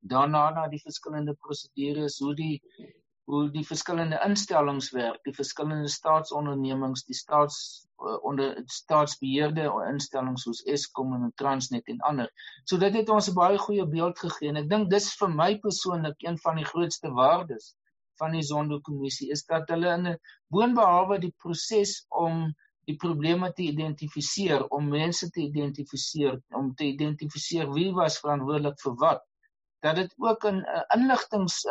Daarna 0.00 0.50
na 0.54 0.66
die 0.68 0.82
verskillende 0.82 1.34
prosedures 1.34 2.18
hoe 2.24 2.34
die 2.34 2.56
hoe 3.28 3.50
die 3.52 3.64
verskillende 3.68 4.16
instellings 4.24 4.86
werk, 4.96 5.18
die 5.28 5.34
verskillende 5.36 5.88
staatsondernemings, 5.92 7.02
die 7.04 7.16
staats 7.16 7.58
uh, 8.00 8.14
onder 8.24 8.54
staatsbeheerde 8.72 9.66
instellings 9.90 10.46
soos 10.46 10.62
Eskom 10.64 11.12
en 11.12 11.34
Transnet 11.36 11.90
en 11.92 12.00
ander. 12.08 12.30
So 12.64 12.80
dit 12.80 12.96
het 12.96 13.12
ons 13.12 13.28
'n 13.28 13.36
baie 13.36 13.58
goeie 13.58 13.84
beeld 13.96 14.18
gegee 14.24 14.48
en 14.48 14.62
ek 14.62 14.70
dink 14.70 14.88
dis 14.90 15.10
vir 15.20 15.34
my 15.42 15.50
persoonlik 15.66 16.24
een 16.24 16.40
van 16.46 16.56
die 16.56 16.68
grootste 16.72 17.12
waardes 17.20 17.74
van 18.20 18.34
die 18.36 18.42
Zondo-kommissie 18.42 19.30
is 19.34 19.44
dat 19.50 19.68
hulle 19.72 19.92
in 19.96 20.06
'n 20.12 20.18
boonbehalwe 20.54 21.18
die 21.24 21.34
proses 21.44 21.94
om 22.08 22.46
die 22.88 22.96
probleme 22.96 23.52
te 23.52 23.62
identifiseer, 23.62 24.66
om 24.76 24.88
mense 24.88 25.30
te 25.30 25.40
identifiseer, 25.40 26.38
om 26.60 26.74
te 26.74 26.84
identifiseer 26.84 27.72
wie 27.72 27.90
was 27.94 28.20
verantwoordelik 28.24 28.80
vir 28.84 28.94
wat 29.04 29.24
dat 29.86 29.96
dit 29.96 30.14
ook 30.16 30.44
'n 30.46 30.64
inligtings 30.96 31.64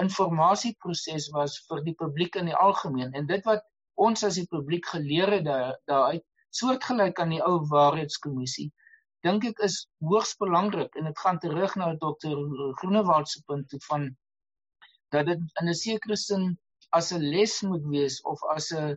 informasieproses 0.00 1.28
was 1.30 1.58
vir 1.68 1.82
die 1.84 1.94
publiek 1.94 2.34
in 2.34 2.50
die 2.50 2.60
algemeen. 2.66 3.12
En 3.12 3.26
dit 3.26 3.44
wat 3.44 3.62
ons 3.94 4.24
as 4.24 4.34
die 4.34 4.48
publiek 4.50 4.86
geleer 4.86 5.30
het 5.30 5.44
daaruit 5.86 6.24
soortgelyk 6.50 7.20
aan 7.20 7.34
die 7.36 7.44
ou 7.44 7.60
waarheidskommissie 7.68 8.72
dink 9.26 9.44
ek 9.46 9.60
is 9.66 9.76
hoogs 10.02 10.34
belangrik 10.40 10.96
en 10.98 11.06
dit 11.08 11.18
gaan 11.24 11.38
terug 11.38 11.74
na 11.78 11.92
dokter 11.94 12.34
Groenewald 12.80 13.28
se 13.28 13.42
punt 13.46 13.68
toe 13.70 13.80
van 13.86 14.08
dat 15.12 15.26
dit 15.30 15.40
in 15.60 15.68
'n 15.68 15.80
sekere 15.84 16.16
sin 16.16 16.44
as 16.98 17.12
'n 17.12 17.24
les 17.34 17.54
moet 17.70 17.86
wees 17.94 18.20
of 18.32 18.38
as 18.56 18.72
'n 18.72 18.96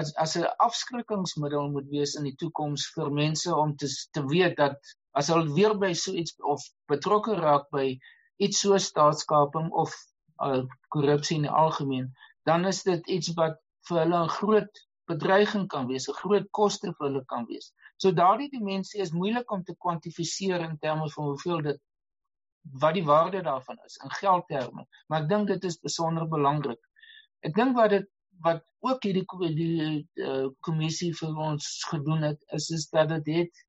as 0.00 0.14
as 0.24 0.36
'n 0.36 0.46
afskrikkingsmiddel 0.66 1.70
moet 1.74 1.88
wees 1.96 2.14
in 2.18 2.24
die 2.28 2.36
toekoms 2.42 2.86
vir 2.94 3.10
mense 3.22 3.50
om 3.54 3.76
te 3.76 3.88
te 4.16 4.22
weet 4.32 4.56
dat 4.56 4.78
as 5.18 5.28
hulle 5.32 5.54
weer 5.58 5.74
by 5.84 5.92
so 5.92 6.12
iets 6.12 6.34
of 6.54 6.62
betrokke 6.92 7.34
raak 7.34 7.66
by 7.70 7.86
iets 8.46 8.60
so 8.60 8.78
staatskaping 8.78 9.70
of 9.82 9.94
uh, 10.46 10.62
korrupsie 10.94 11.36
in 11.36 11.46
die 11.48 11.56
algemeen, 11.62 12.12
dan 12.46 12.64
is 12.64 12.82
dit 12.82 13.06
iets 13.16 13.32
wat 13.40 13.58
vir 13.88 14.04
hulle 14.04 14.22
'n 14.24 14.36
groot 14.38 14.84
bedreiging 15.10 15.66
kan 15.74 15.86
wees, 15.88 16.08
'n 16.08 16.20
groot 16.22 16.46
koste 16.50 16.92
vir 16.92 17.06
hulle 17.08 17.24
kan 17.32 17.46
wees. 17.50 17.72
So 17.96 18.12
daardie 18.12 18.50
dimensie 18.50 19.00
is 19.00 19.12
moeilik 19.20 19.50
om 19.50 19.64
te 19.64 19.74
kwantifiseer 19.84 20.60
in 20.60 20.78
terme 20.78 21.10
van 21.10 21.24
hoeveel 21.32 21.62
dit 21.62 21.80
wat 22.62 22.94
die 22.94 23.04
waarde 23.04 23.42
daarvan 23.42 23.78
is 23.86 23.96
in 24.04 24.10
geldterme, 24.10 24.86
maar 25.06 25.22
ek 25.22 25.28
dink 25.28 25.48
dit 25.48 25.64
is 25.64 25.78
besonder 25.80 26.28
belangrik. 26.28 26.80
Ek 27.40 27.54
dink 27.54 27.76
wat 27.76 27.90
dit 27.90 28.08
wat 28.44 28.62
ook 28.86 29.02
hierdie 29.02 29.24
die 29.54 30.06
uh, 30.22 30.48
kommissie 30.62 31.10
vir 31.20 31.38
ons 31.50 31.70
gedoen 31.90 32.22
het 32.22 32.44
is 32.54 32.70
is 32.70 32.86
dat 32.94 33.08
dit 33.10 33.26
het 33.34 33.64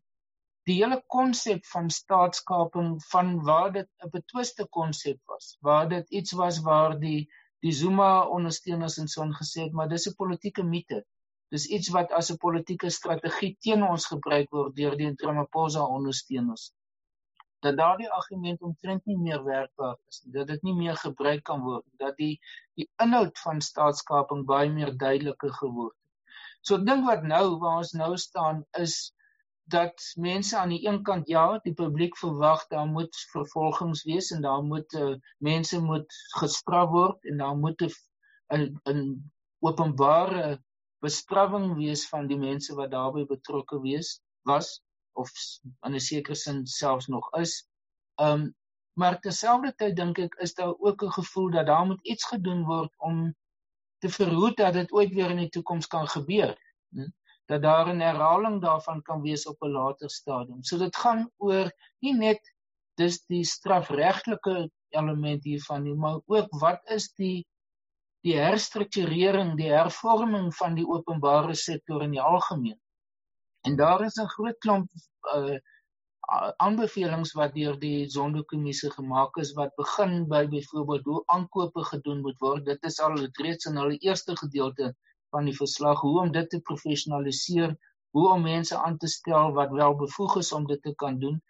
die 0.69 0.77
hele 0.83 0.99
konsep 1.09 1.65
van 1.73 1.89
staatskaping 1.89 2.99
van 3.09 3.31
waar 3.45 3.71
dit 3.73 3.89
'n 4.05 4.09
betwiste 4.13 4.67
konsep 4.77 5.19
was, 5.25 5.57
waar 5.61 5.89
dit 5.89 6.09
iets 6.09 6.31
was 6.31 6.59
waar 6.61 6.99
die 6.99 7.29
die 7.65 7.71
Zuma 7.71 8.27
ondersteuners 8.27 8.97
en 8.97 9.07
so 9.07 9.25
gesê 9.39 9.63
het, 9.65 9.73
maar 9.73 9.89
dis 9.89 10.07
'n 10.07 10.15
politieke 10.15 10.63
mite. 10.63 11.03
Dis 11.51 11.65
iets 11.65 11.89
wat 11.89 12.11
as 12.11 12.29
'n 12.31 12.37
politieke 12.37 12.89
strategie 12.89 13.57
teen 13.59 13.83
ons 13.83 14.05
gebruik 14.05 14.49
word 14.51 14.75
deur 14.75 14.95
die 14.97 15.13
Ramaphosa 15.15 15.83
ondersteuners. 15.83 16.71
Dat 17.65 17.77
daardie 17.77 18.09
argument 18.15 18.61
omtrent 18.61 19.05
nie 19.05 19.17
meer 19.17 19.43
werkbaar 19.43 19.97
is, 20.07 20.19
dat 20.35 20.47
dit 20.47 20.61
nie 20.63 20.75
meer 20.75 20.97
gebruik 20.97 21.43
kan 21.43 21.61
word, 21.61 21.85
dat 22.03 22.17
die 22.17 22.35
die 22.79 22.87
inhoud 23.03 23.39
van 23.43 23.61
staatskaping 23.61 24.45
baie 24.47 24.71
meer 24.71 24.93
duideliker 24.97 25.53
geword 25.61 25.95
het. 25.95 26.35
So 26.61 26.79
ek 26.79 26.85
dink 26.87 27.07
wat 27.07 27.25
nou 27.27 27.45
waar 27.63 27.81
ons 27.83 27.95
nou 27.99 28.13
staan 28.17 28.63
is 28.83 28.99
dat 29.69 30.05
mense 30.17 30.57
aan 30.57 30.71
die 30.73 30.81
een 30.87 31.03
kant 31.03 31.27
ja, 31.29 31.59
die 31.63 31.75
publiek 31.77 32.15
verwag 32.17 32.63
daar 32.71 32.87
moet 32.89 33.15
vervolgings 33.33 34.03
wees 34.07 34.31
en 34.35 34.41
daar 34.41 34.63
moet 34.65 34.93
uh, 34.97 35.13
mense 35.37 35.81
moet 35.81 36.15
gestraf 36.39 36.89
word 36.95 37.29
en 37.31 37.43
daar 37.43 37.57
moet 37.57 37.85
'n 37.85 38.63
'n 38.93 39.03
openbare 39.59 40.59
bestraffing 41.05 41.75
wees 41.77 42.07
van 42.09 42.27
die 42.27 42.37
mense 42.37 42.75
wat 42.75 42.91
daarbey 42.91 43.25
betrokke 43.25 43.79
wees 43.81 44.19
was 44.51 44.79
of 45.23 45.31
in 45.87 45.95
'n 45.95 46.05
sekere 46.07 46.35
sin 46.35 46.65
selfs 46.67 47.07
nog 47.07 47.29
is. 47.43 47.53
Um 48.27 48.49
maar 48.99 49.19
terselfdertyd 49.23 49.95
dink 49.95 50.17
ek 50.19 50.33
is 50.45 50.53
daar 50.53 50.73
ook 50.79 51.03
'n 51.03 51.17
gevoel 51.19 51.51
dat 51.51 51.65
daar 51.65 51.85
moet 51.85 52.07
iets 52.13 52.25
gedoen 52.33 52.65
word 52.65 52.93
om 52.97 53.35
te 53.99 54.09
verhoed 54.09 54.57
dat 54.57 54.73
dit 54.73 54.91
ooit 54.91 55.13
weer 55.13 55.29
in 55.29 55.43
die 55.45 55.53
toekoms 55.55 55.87
kan 55.87 56.07
gebeur. 56.07 56.57
Hm? 56.89 57.11
dat 57.49 57.61
daar 57.61 57.87
'n 57.93 57.99
herhaling 57.99 58.61
daarvan 58.61 59.01
kan 59.01 59.21
wees 59.21 59.45
op 59.47 59.61
'n 59.61 59.71
later 59.71 60.09
stadium. 60.09 60.63
So 60.63 60.77
dit 60.77 60.95
gaan 60.95 61.31
oor 61.37 61.71
nie 61.99 62.13
net 62.13 62.41
dis 62.95 63.25
die 63.25 63.43
strafregtelike 63.43 64.69
element 64.89 65.43
hiervan 65.43 65.83
nie, 65.83 65.95
maar 65.95 66.19
ook 66.25 66.49
wat 66.49 66.81
is 66.97 67.13
die 67.13 67.47
die 68.21 68.35
herstrukturering, 68.35 69.55
die 69.57 69.71
hervorming 69.71 70.55
van 70.55 70.75
die 70.75 70.87
openbare 70.87 71.55
sektor 71.55 72.03
in 72.03 72.11
die 72.11 72.21
algemeen. 72.21 72.79
En 73.67 73.75
daar 73.75 74.01
is 74.05 74.15
'n 74.21 74.33
groot 74.35 74.57
klomp 74.57 74.89
uh 75.35 75.57
aanbevelings 76.63 77.31
wat 77.37 77.53
deur 77.53 77.77
die 77.81 78.09
Zondo-kommissie 78.15 78.91
gemaak 78.95 79.37
is 79.43 79.53
wat 79.57 79.71
begin 79.81 80.27
by 80.33 80.41
byvoorbeeld 80.51 81.05
hoe 81.11 81.21
aankope 81.35 81.83
gedoen 81.91 82.19
moet 82.21 82.37
word. 82.45 82.65
Dit 82.65 82.83
is 82.89 82.99
al 83.01 83.15
reeds 83.41 83.65
in 83.65 83.79
hulle 83.81 83.97
eerste 83.97 84.35
gedeelte 84.37 84.91
van 85.33 85.49
die 85.49 85.55
verslag 85.55 86.01
hoe 86.05 86.19
om 86.21 86.31
dit 86.31 86.49
te 86.49 86.59
professionaliseer, 86.69 87.75
hoe 88.17 88.27
om 88.33 88.45
mense 88.45 88.77
aan 88.77 88.97
te 88.97 89.07
stel 89.07 89.53
wat 89.57 89.73
wel 89.81 89.95
bevoeg 89.95 90.37
is 90.43 90.51
om 90.51 90.67
dit 90.67 90.81
te 90.81 90.93
kan 90.95 91.19
doen, 91.19 91.41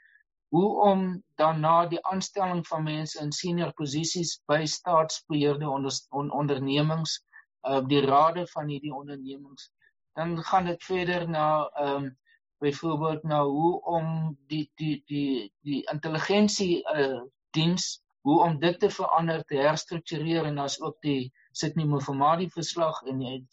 hoe 0.56 0.70
om 0.92 1.24
daarna 1.36 1.86
die 1.88 2.02
aanstelling 2.06 2.68
van 2.68 2.84
mense 2.84 3.20
in 3.20 3.32
senior 3.32 3.74
posisies 3.74 4.38
by 4.48 4.64
staatsbeheerde 4.66 5.70
onder, 5.70 5.92
on, 6.10 6.32
ondernemings, 6.32 7.20
uh 7.68 7.84
die 7.88 8.02
rade 8.06 8.48
van 8.48 8.72
hierdie 8.72 8.94
ondernemings, 8.96 9.72
dan 10.14 10.44
gaan 10.44 10.66
dit 10.66 10.84
verder 10.84 11.30
na 11.30 11.48
ehm 11.68 12.04
um, 12.04 12.18
byvoorbeeld 12.60 13.24
na 13.24 13.44
hoe 13.44 13.82
om 13.82 14.38
die 14.48 14.72
die 14.76 15.04
die 15.06 15.54
die 15.62 15.82
intelligensie 15.92 16.84
uh 16.96 17.22
diens 17.58 18.02
hoe 18.22 18.42
om 18.44 18.60
dit 18.60 18.80
te 18.80 18.90
verander 18.90 19.44
te 19.44 19.56
herstruktureer 19.56 20.46
en 20.46 20.58
as 20.58 20.82
ook 20.82 20.98
die 21.02 21.32
Sydney 21.52 21.86
Mofamadi 21.86 22.50
verslag 22.50 23.02
en 23.02 23.20
die 23.20 23.46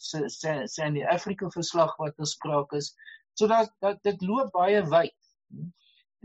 Sandy 0.67 1.05
Africa 1.05 1.49
verslag 1.49 1.95
wat 1.97 2.15
gespreek 2.15 2.71
is 2.71 2.93
sodat 3.33 3.71
dat 3.79 4.03
dit 4.03 4.21
loop 4.21 4.51
baie 4.51 4.83
wyd 4.89 5.15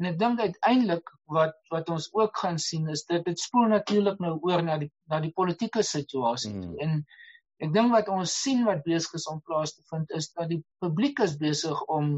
En 0.00 0.08
ek 0.08 0.18
dink 0.20 0.40
uiteindelik 0.40 1.10
wat 1.34 1.58
wat 1.72 1.90
ons 1.94 2.08
ook 2.18 2.38
gaan 2.42 2.58
sien 2.62 2.88
is 2.94 3.04
dit 3.10 3.24
dit 3.28 3.38
spoel 3.40 3.68
natuurlik 3.72 4.22
nou 4.24 4.32
oor 4.48 4.62
na 4.66 4.78
die 4.80 4.88
na 5.12 5.20
die 5.24 5.32
politieke 5.36 5.84
situasie. 5.86 6.52
Mm. 6.54 6.78
En 6.84 6.94
ek 7.58 7.72
dink 7.74 7.92
wat 7.92 8.08
ons 8.08 8.34
sien 8.42 8.64
wat 8.64 8.84
besig 8.86 9.14
is 9.20 9.28
om 9.30 9.42
plaas 9.46 9.74
te 9.74 9.82
vind 9.90 10.10
is 10.18 10.30
dat 10.32 10.48
die 10.48 10.62
publiek 10.80 11.20
is 11.20 11.36
besig 11.36 11.82
om 11.88 12.14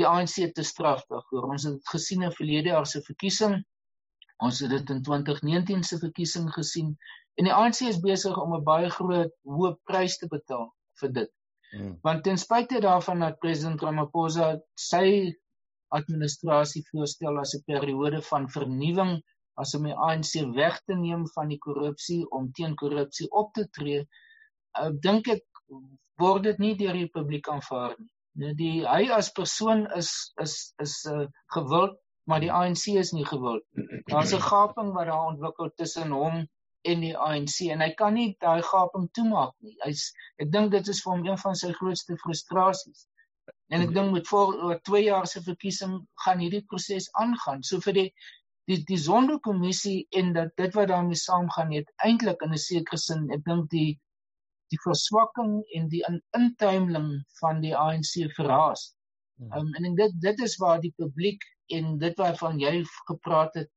die 0.00 0.06
ANC 0.08 0.38
te 0.54 0.64
straf 0.64 1.04
daarvoor. 1.10 1.50
Ons 1.52 1.66
het 1.68 1.92
gesien 1.92 2.22
in 2.22 2.32
verlede 2.32 2.72
jaar 2.72 2.86
se 2.86 3.02
verkiesing. 3.04 3.58
Ons 4.42 4.62
het 4.64 4.70
dit 4.70 4.90
in 4.90 5.02
2019 5.02 5.84
se 5.84 5.98
verkiesing 5.98 6.48
gesien 6.54 6.96
en 7.40 7.48
die 7.48 7.54
ANC 7.54 7.82
is 7.88 8.00
besig 8.00 8.36
om 8.38 8.54
'n 8.56 8.64
baie 8.64 8.90
groot 8.90 9.32
hoë 9.44 9.76
prys 9.88 10.18
te 10.18 10.28
betaal 10.28 10.72
vir 11.00 11.12
dit. 11.12 11.30
Mm. 11.72 11.98
Want 12.02 12.24
ten 12.24 12.38
spyte 12.38 12.80
daarvan 12.80 13.20
dat 13.24 13.38
president 13.40 13.82
Ramaphosa 13.82 14.58
sy 14.76 15.32
administrasie 15.96 16.82
voorstel 16.90 17.38
as 17.38 17.54
'n 17.54 17.64
periode 17.66 18.22
van 18.22 18.48
vernuwing 18.48 19.22
as 19.60 19.74
om 19.74 19.84
die 19.88 19.96
ANC 20.08 20.32
weg 20.56 20.80
te 20.88 20.94
neem 20.94 21.26
van 21.36 21.48
die 21.48 21.58
korrupsie 21.58 22.22
om 22.30 22.52
teen 22.52 22.74
korrupsie 22.76 23.28
op 23.30 23.52
te 23.54 23.68
tree. 23.78 24.06
Uh, 24.80 24.90
dink 25.04 25.28
ek 25.28 25.44
word 26.22 26.46
dit 26.48 26.58
nie 26.58 26.74
deur 26.80 26.96
die 26.96 27.10
publiek 27.12 27.48
aanvaar 27.48 27.96
nie. 27.98 28.08
Nee, 28.40 28.54
die 28.56 28.86
hy 28.88 29.10
as 29.12 29.28
persoon 29.36 29.84
is 29.98 30.10
is 30.40 30.54
is 30.84 30.94
uh, 31.10 31.26
gewild, 31.56 31.98
maar 32.30 32.40
die 32.40 32.52
ANC 32.52 32.86
is 33.02 33.12
nie 33.12 33.26
gewild. 33.28 33.64
Daar's 34.08 34.32
'n 34.32 34.40
gaping 34.40 34.92
wat 34.96 35.10
daar 35.10 35.26
ontwikkel 35.32 35.70
tussen 35.76 36.14
hom 36.16 36.46
en 36.92 37.04
die 37.04 37.16
ANC 37.16 37.58
en 37.74 37.84
hy 37.84 37.90
kan 37.98 38.14
nie 38.14 38.30
daai 38.40 38.62
gaping 38.68 39.08
toemaak 39.18 39.52
nie. 39.60 39.76
Hy's 39.84 40.06
ek 40.42 40.52
dink 40.54 40.72
dit 40.72 40.88
is 40.88 41.02
vir 41.04 41.12
hom 41.12 41.26
een 41.26 41.42
van 41.44 41.58
sy 41.62 41.72
grootste 41.80 42.16
frustrasies. 42.24 43.06
En 43.72 43.84
ek 43.84 43.92
dink 43.96 44.12
met 44.14 44.28
voor 44.28 44.54
oor 44.68 44.80
2 44.88 45.04
jaar 45.04 45.26
se 45.26 45.42
verkiesing 45.42 45.98
gaan 46.24 46.40
hierdie 46.44 46.64
proses 46.72 47.10
aangaan. 47.24 47.62
So 47.62 47.80
vir 47.84 47.98
die 48.00 48.08
die 48.70 48.78
die 48.88 48.98
Zondo-kommissie 49.04 50.06
en 50.20 50.32
dat 50.32 50.56
dit 50.56 50.74
wat 50.78 50.88
daarmee 50.88 51.18
saamgaan 51.18 51.72
het 51.76 51.92
eintlik 52.08 52.42
in 52.46 52.52
'n 52.56 52.64
sekere 52.64 52.98
sin, 53.04 53.30
ek 53.36 53.44
dink 53.44 53.70
die 53.70 54.00
die 54.72 54.80
verswakking 54.84 55.60
en 55.76 55.88
die 55.92 56.02
intuimeling 56.38 57.10
van 57.40 57.60
die 57.64 57.74
ANC 57.76 58.14
verraas. 58.36 58.90
Um, 59.50 59.72
en 59.74 59.94
dit 59.98 60.12
dit 60.22 60.40
is 60.46 60.56
waar 60.62 60.80
die 60.80 60.94
publiek 60.96 61.42
en 61.76 61.96
dit 61.98 62.18
waarvan 62.20 62.60
jy 62.60 62.82
gepraat 63.08 63.54
het 63.58 63.70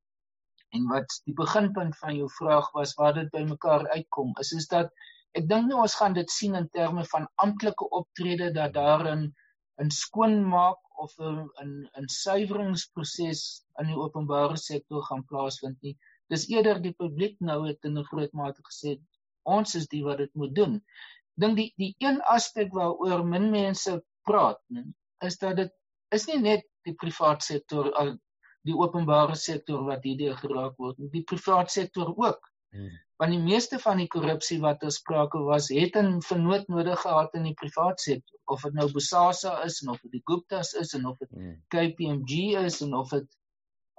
en 0.76 0.88
wat 0.91 1.16
die 1.26 1.36
beginpunt 1.38 1.98
van 2.02 2.16
jou 2.18 2.28
vraag 2.38 2.68
was 2.78 2.93
waar 3.00 3.16
dit 3.18 3.32
bymekaar 3.34 3.88
uitkom 3.96 4.34
is 4.43 4.52
is 4.60 4.68
dat 4.74 4.91
ek 5.39 5.48
dink 5.52 5.70
nou 5.70 5.82
ons 5.84 5.96
gaan 6.00 6.16
dit 6.16 6.32
sien 6.32 6.56
in 6.60 6.68
terme 6.76 7.06
van 7.12 7.28
amptelike 7.43 7.88
optrede 8.00 8.52
dat 8.58 8.76
daar 8.78 9.08
'n 9.16 9.24
'n 9.84 9.91
skoonmaak 9.91 10.80
of 11.06 11.16
'n 11.20 11.50
'n 11.64 11.72
'n 12.02 12.08
suiweringsproses 12.18 13.41
in 13.82 13.91
die 13.91 14.00
openbare 14.06 14.58
sektor 14.58 15.04
gaan 15.08 15.26
plaasvind 15.32 15.82
nie. 15.82 15.98
Dis 16.34 16.48
eerder 16.54 16.82
die 16.82 16.93
publiek 17.04 17.36
nou 17.39 17.60
het 17.68 17.84
in 17.89 17.98
'n 18.00 18.10
groot 18.12 18.34
mate 18.34 18.62
gesê 18.70 18.96
ons 19.46 19.76
is 19.80 19.88
die 19.91 20.04
wat 20.04 20.22
dit 20.24 20.34
moet 20.34 20.54
doen. 20.56 20.78
Dink 21.41 21.58
die 21.60 21.70
die 21.82 21.93
een 22.04 22.22
aspek 22.36 22.74
waaroor 22.74 23.26
min 23.28 23.50
mense 23.54 23.98
praat, 24.28 24.62
nie, 24.74 24.86
is 25.26 25.38
dat 25.41 25.58
dit 25.62 25.74
is 26.16 26.28
nie 26.28 26.39
net 26.41 26.66
die 26.88 26.96
privaat 27.02 27.43
sektor 27.43 27.91
al 28.02 28.16
die 28.66 28.76
openbare 28.78 29.36
sektor 29.38 29.84
wat 29.86 30.06
hierdeur 30.08 30.38
geraak 30.41 30.78
word. 30.82 31.02
Die 31.14 31.24
privaat 31.24 31.72
sektor 31.72 32.14
ook. 32.16 32.52
Hmm 32.74 32.93
want 33.22 33.32
die 33.32 33.39
meeste 33.39 33.80
van 33.80 34.00
die 34.02 34.10
korrupsie 34.12 34.58
wat 34.64 34.84
ons 34.84 35.00
sprake 35.00 35.39
was 35.50 35.70
het 35.72 35.96
'n 36.00 36.22
vernoot 36.30 36.68
nodig 36.68 37.00
gehad 37.02 37.38
in 37.39 37.43
die 37.48 37.58
privaat 37.62 38.00
sektor 38.00 38.39
of 38.54 38.62
dit 38.62 38.74
nou 38.74 38.91
Bosasa 38.91 39.54
is 39.64 39.82
en 39.82 39.89
of 39.93 40.02
dit 40.02 40.12
die 40.12 40.24
Guptas 40.32 40.74
is 40.74 40.93
en 40.93 41.06
of 41.06 41.18
dit 41.18 41.30
hmm. 41.30 41.56
KPMG 41.68 42.32
is 42.66 42.82
en 42.82 42.93
of 42.93 43.10
dit 43.10 43.28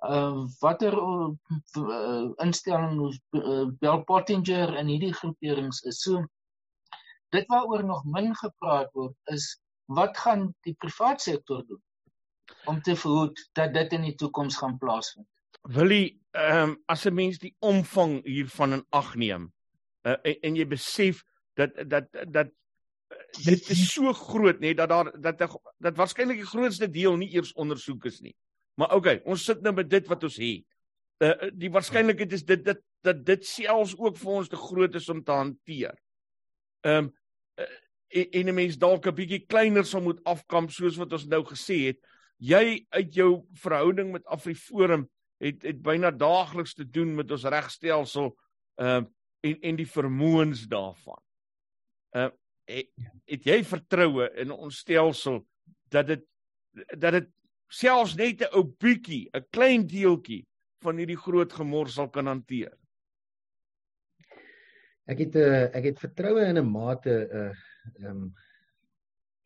uh 0.04 0.44
watter 0.60 0.92
uh, 0.92 2.32
instelling 2.44 3.00
uh, 3.32 3.66
Bell 3.80 4.02
Pottinger 4.04 4.74
en 4.76 4.86
hierdie 4.92 5.14
groeperings 5.14 5.80
is 5.82 6.02
so 6.04 6.24
dit 7.34 7.46
waaroor 7.48 7.84
nog 7.84 8.04
min 8.04 8.34
gepraat 8.36 8.92
word 8.92 9.16
is 9.32 9.56
wat 9.86 10.18
gaan 10.18 10.50
die 10.66 10.74
privaat 10.74 11.22
sektor 11.22 11.64
doen 11.66 11.82
om 12.66 12.82
te 12.82 12.96
verhoed 12.96 13.40
dat 13.52 13.72
dit 13.74 13.92
in 13.92 14.04
die 14.10 14.14
toekoms 14.14 14.56
gaan 14.56 14.78
plaasvind 14.78 15.26
Willie, 15.66 16.20
ehm 16.30 16.70
um, 16.70 16.76
as 16.86 17.06
'n 17.06 17.14
mens 17.14 17.38
die 17.38 17.56
omvang 17.58 18.20
hiervan 18.24 18.72
in 18.72 18.84
ag 18.90 19.14
neem 19.14 19.52
uh, 20.06 20.16
en, 20.22 20.36
en 20.40 20.56
jy 20.56 20.66
besef 20.66 21.24
dat 21.54 21.72
dat 21.90 22.06
dat 22.28 22.52
dit 23.44 23.70
is 23.70 23.82
so 23.92 24.12
groot 24.12 24.60
nê 24.60 24.74
dat 24.74 24.88
daar 24.88 25.10
dat 25.20 25.38
dat 25.78 25.96
waarskynlik 25.96 26.42
die 26.42 26.52
grootste 26.52 26.90
deel 26.90 27.16
nie 27.16 27.32
eers 27.34 27.52
ondersoek 27.52 28.04
is 28.04 28.20
nie. 28.20 28.34
Maar 28.76 28.94
okay, 28.94 29.20
ons 29.24 29.44
sit 29.44 29.62
nou 29.64 29.72
met 29.74 29.88
dit 29.90 30.08
wat 30.10 30.24
ons 30.28 30.36
het. 30.40 30.66
Uh, 31.24 31.48
die 31.56 31.72
waarskynlikheid 31.72 32.32
is 32.36 32.44
dit 32.44 32.64
dit 32.64 32.82
dat 33.06 33.22
dit 33.24 33.44
selfs 33.46 33.94
ook 33.96 34.16
vir 34.18 34.32
ons 34.40 34.48
te 34.50 34.58
groot 34.58 34.94
is 34.98 35.08
om 35.12 35.22
te 35.24 35.32
hanteer. 35.32 35.96
Ehm 36.84 37.08
um, 37.08 37.12
uh, 37.60 37.74
en 38.16 38.48
'n 38.48 38.54
mens 38.54 38.76
dalk 38.78 39.06
'n 39.06 39.14
bietjie 39.14 39.46
kleiner 39.46 39.84
sou 39.84 40.02
moet 40.02 40.20
afkamp 40.24 40.70
soos 40.70 40.96
wat 40.96 41.12
ons 41.12 41.26
nou 41.26 41.42
gesê 41.44 41.86
het. 41.86 41.98
Jy 42.38 42.86
uit 42.88 43.14
jou 43.14 43.46
verhouding 43.52 44.12
met 44.12 44.26
Afriforum 44.26 45.08
het 45.38 45.62
het 45.62 45.82
byna 45.82 46.10
daagliks 46.10 46.74
te 46.74 46.84
doen 46.84 47.14
met 47.14 47.30
ons 47.30 47.44
regstelsel 47.44 48.36
uh 48.76 49.04
en 49.40 49.60
en 49.60 49.76
die 49.76 49.88
vermoëns 49.88 50.66
daarvan. 50.68 51.20
Uh 52.16 52.30
het, 52.66 52.88
het 53.24 53.44
jy 53.44 53.64
vertroue 53.64 54.30
in 54.34 54.50
ons 54.50 54.78
stelsel 54.78 55.46
dat 55.88 56.06
dit 56.06 56.24
dat 56.98 57.12
dit 57.12 57.28
selfs 57.68 58.16
net 58.16 58.42
'n 58.42 58.52
ou 58.54 58.64
bietjie, 58.64 59.28
'n 59.34 59.46
klein 59.50 59.86
deeltjie 59.86 60.46
van 60.82 60.98
hierdie 60.98 61.16
groot 61.18 61.52
gemors 61.52 61.94
sal 61.94 62.08
kan 62.08 62.26
hanteer? 62.26 62.74
Ek 65.06 65.18
het 65.18 65.34
'n 65.34 65.38
uh, 65.38 65.64
ek 65.74 65.84
het 65.84 65.98
vertroue 66.00 66.46
in 66.46 66.58
'n 66.58 66.70
mate 66.70 67.16
uh 67.40 68.08
um 68.08 68.34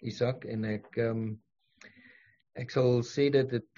Isak 0.02 0.44
en 0.44 0.64
ek 0.64 0.96
um 0.98 1.40
ek 2.54 2.70
sal 2.70 3.02
sê 3.02 3.30
dat 3.30 3.50
dit 3.50 3.68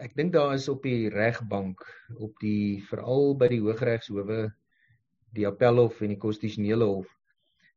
Ek 0.00 0.14
dink 0.16 0.32
daar 0.32 0.54
is 0.56 0.64
op 0.72 0.80
die 0.86 1.10
regbank 1.12 1.82
op 2.24 2.38
die 2.40 2.80
veral 2.88 3.34
by 3.36 3.50
die 3.52 3.60
Hooggeregshowe 3.60 4.38
die 5.36 5.44
Appelhof 5.44 5.98
en 6.00 6.14
die 6.14 6.22
Konstitusionele 6.22 6.86
Hof 6.88 7.10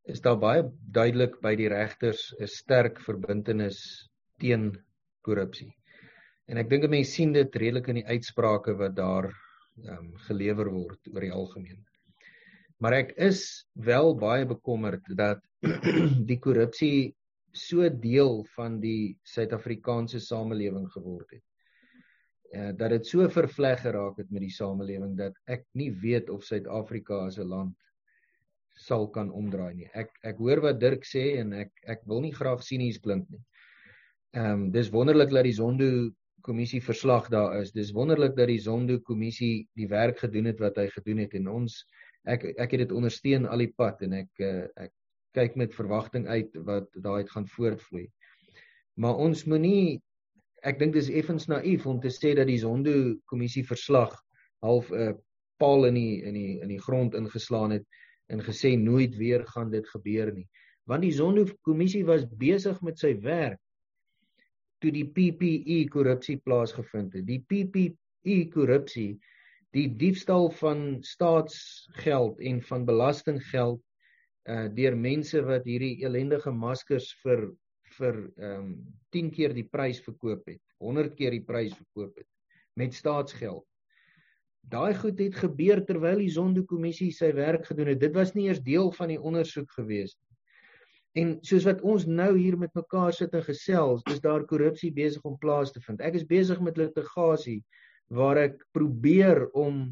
is 0.07 0.23
daar 0.23 0.37
baie 0.39 0.63
duidelik 0.95 1.35
by 1.43 1.51
die 1.59 1.67
regters 1.67 2.21
'n 2.39 2.47
sterk 2.47 3.01
verbintenis 3.03 3.81
teen 4.39 4.71
korrupsie. 5.27 5.73
En 6.51 6.59
ek 6.59 6.69
dink 6.69 6.89
mense 6.89 7.11
sien 7.11 7.33
dit 7.35 7.55
redelik 7.55 7.89
in 7.91 8.01
die 8.01 8.09
uitsprake 8.09 8.75
wat 8.79 8.95
daar 8.99 9.29
ehm 9.29 9.97
um, 9.97 10.09
gelewer 10.27 10.69
word 10.69 11.09
oor 11.13 11.23
die 11.25 11.33
algemeen. 11.33 11.79
Maar 12.83 12.99
ek 12.99 13.15
is 13.17 13.65
wel 13.73 14.13
baie 14.19 14.45
bekommerd 14.45 15.07
dat 15.17 15.41
die 16.29 16.39
korrupsie 16.39 17.15
so 17.53 17.87
deel 17.89 18.43
van 18.57 18.79
die 18.81 19.15
Suid-Afrikaanse 19.29 20.19
samelewing 20.19 20.89
geword 20.91 21.31
het 21.37 21.43
uh, 22.53 22.71
dat 22.77 22.93
dit 22.93 23.07
so 23.07 23.27
vervleg 23.29 23.81
geraak 23.81 24.19
het 24.21 24.29
met 24.31 24.45
die 24.45 24.53
samelewing 24.53 25.15
dat 25.17 25.37
ek 25.49 25.65
nie 25.77 25.89
weet 26.03 26.29
of 26.29 26.45
Suid-Afrika 26.45 27.25
as 27.27 27.39
'n 27.39 27.49
land 27.49 27.75
sal 28.75 29.07
kan 29.09 29.29
omdraai 29.31 29.73
nie. 29.75 29.89
Ek 29.93 30.09
ek 30.23 30.37
hoor 30.37 30.61
wat 30.61 30.79
Dirk 30.79 31.05
sê 31.05 31.37
en 31.39 31.53
ek 31.53 31.71
ek 31.85 32.01
wil 32.05 32.21
nie 32.21 32.33
graag 32.33 32.63
sinies 32.63 32.99
klink 32.99 33.29
nie. 33.29 33.43
Ehm 34.33 34.51
um, 34.53 34.71
dis 34.71 34.89
wonderlik 34.89 35.29
dat 35.29 35.43
die 35.43 35.53
Zondo 35.53 36.11
kommissie 36.43 36.81
verslag 36.83 37.29
daar 37.31 37.55
is. 37.61 37.71
Dis 37.71 37.93
wonderlik 37.95 38.35
dat 38.35 38.49
die 38.51 38.59
Zondo 38.61 38.99
kommissie 38.99 39.67
die 39.79 39.87
werk 39.87 40.19
gedoen 40.19 40.49
het 40.51 40.59
wat 40.59 40.77
hy 40.81 40.89
gedoen 40.91 41.23
het 41.23 41.35
en 41.39 41.47
ons 41.51 41.79
ek 42.29 42.45
ek 42.51 42.75
het 42.75 42.85
dit 42.85 42.95
ondersteun 42.95 43.47
al 43.47 43.63
die 43.63 43.71
pad 43.77 44.03
en 44.05 44.15
ek 44.19 44.43
uh, 44.43 44.65
ek 44.85 44.91
kyk 45.33 45.55
met 45.57 45.75
verwagting 45.75 46.27
uit 46.29 46.53
wat 46.67 46.89
daai 47.01 47.25
gaan 47.31 47.47
voortvloei. 47.49 48.05
Maar 49.01 49.19
ons 49.25 49.45
moenie 49.49 50.01
ek 50.63 50.77
dink 50.79 50.93
dis 50.95 51.09
effens 51.09 51.49
naïef 51.51 51.87
om 51.89 51.99
te 52.03 52.11
sê 52.13 52.35
dat 52.37 52.47
die 52.47 52.59
Zondo 52.61 53.15
kommissie 53.31 53.65
verslag 53.67 54.13
half 54.63 54.91
'n 54.91 55.07
uh, 55.07 55.13
paal 55.59 55.87
in 55.89 55.95
die 55.99 56.21
in 56.27 56.37
die 56.37 56.53
in 56.61 56.69
die 56.75 56.81
grond 56.81 57.15
ingeslaan 57.15 57.71
het 57.71 57.87
en 58.31 58.43
gesê 58.43 58.75
nooit 58.79 59.15
weer 59.17 59.47
gaan 59.55 59.71
dit 59.71 59.87
gebeur 59.95 60.31
nie. 60.33 60.47
Want 60.87 61.03
die 61.07 61.15
Zondo 61.15 61.47
kommissie 61.61 62.05
was 62.05 62.27
besig 62.27 62.81
met 62.81 62.99
sy 62.99 63.15
werk 63.23 63.59
toe 64.83 64.91
die 64.91 65.07
PPE 65.07 65.79
korrupsie 65.91 66.37
plaasgevind 66.43 67.15
het. 67.15 67.25
Die 67.27 67.39
PPE 67.39 68.37
korrupsie, 68.51 69.15
die 69.73 69.87
diefstal 69.97 70.49
van 70.59 70.99
staatsgeld 71.07 72.43
en 72.43 72.61
van 72.69 72.85
belastinggeld 72.89 73.81
uh 74.43 74.67
deur 74.75 74.95
mense 74.99 75.39
wat 75.47 75.63
hierdie 75.63 76.03
ellendige 76.03 76.51
maskers 76.51 77.13
vir 77.23 77.45
vir 77.97 78.17
ehm 78.41 78.65
um, 78.65 78.73
10 79.15 79.29
keer 79.31 79.53
die 79.55 79.67
prys 79.69 80.01
verkoop 80.03 80.49
het, 80.49 80.59
100 80.83 81.15
keer 81.15 81.31
die 81.31 81.45
prys 81.47 81.75
verkoop 81.77 82.17
het 82.17 82.27
met 82.75 82.93
staatsgeld. 82.97 83.63
Daai 84.63 84.95
goed 84.97 85.19
het 85.19 85.35
gebeur 85.35 85.83
terwyl 85.85 86.23
die 86.23 86.31
Zondo-kommissie 86.33 87.11
sy 87.13 87.29
werk 87.35 87.67
gedoen 87.69 87.91
het. 87.93 87.99
Dit 88.01 88.15
was 88.15 88.33
nie 88.33 88.47
eers 88.47 88.63
deel 88.63 88.91
van 88.97 89.11
die 89.13 89.19
ondersoek 89.19 89.71
gewees 89.77 90.15
nie. 90.15 90.32
En 91.13 91.35
soos 91.45 91.65
wat 91.67 91.81
ons 91.85 92.05
nou 92.09 92.31
hier 92.37 92.55
met 92.57 92.73
mekaar 92.73 93.13
sit 93.13 93.33
en 93.37 93.43
gesels, 93.45 94.01
is 94.09 94.21
daar 94.21 94.45
korrupsie 94.49 94.89
besig 94.93 95.21
om 95.29 95.37
plaas 95.37 95.73
te 95.73 95.81
vind. 95.85 96.01
Ek 96.01 96.17
is 96.17 96.25
besig 96.25 96.61
met 96.65 96.79
litigasie 96.81 97.59
waar 98.13 98.39
ek 98.41 98.63
probeer 98.75 99.45
om 99.53 99.85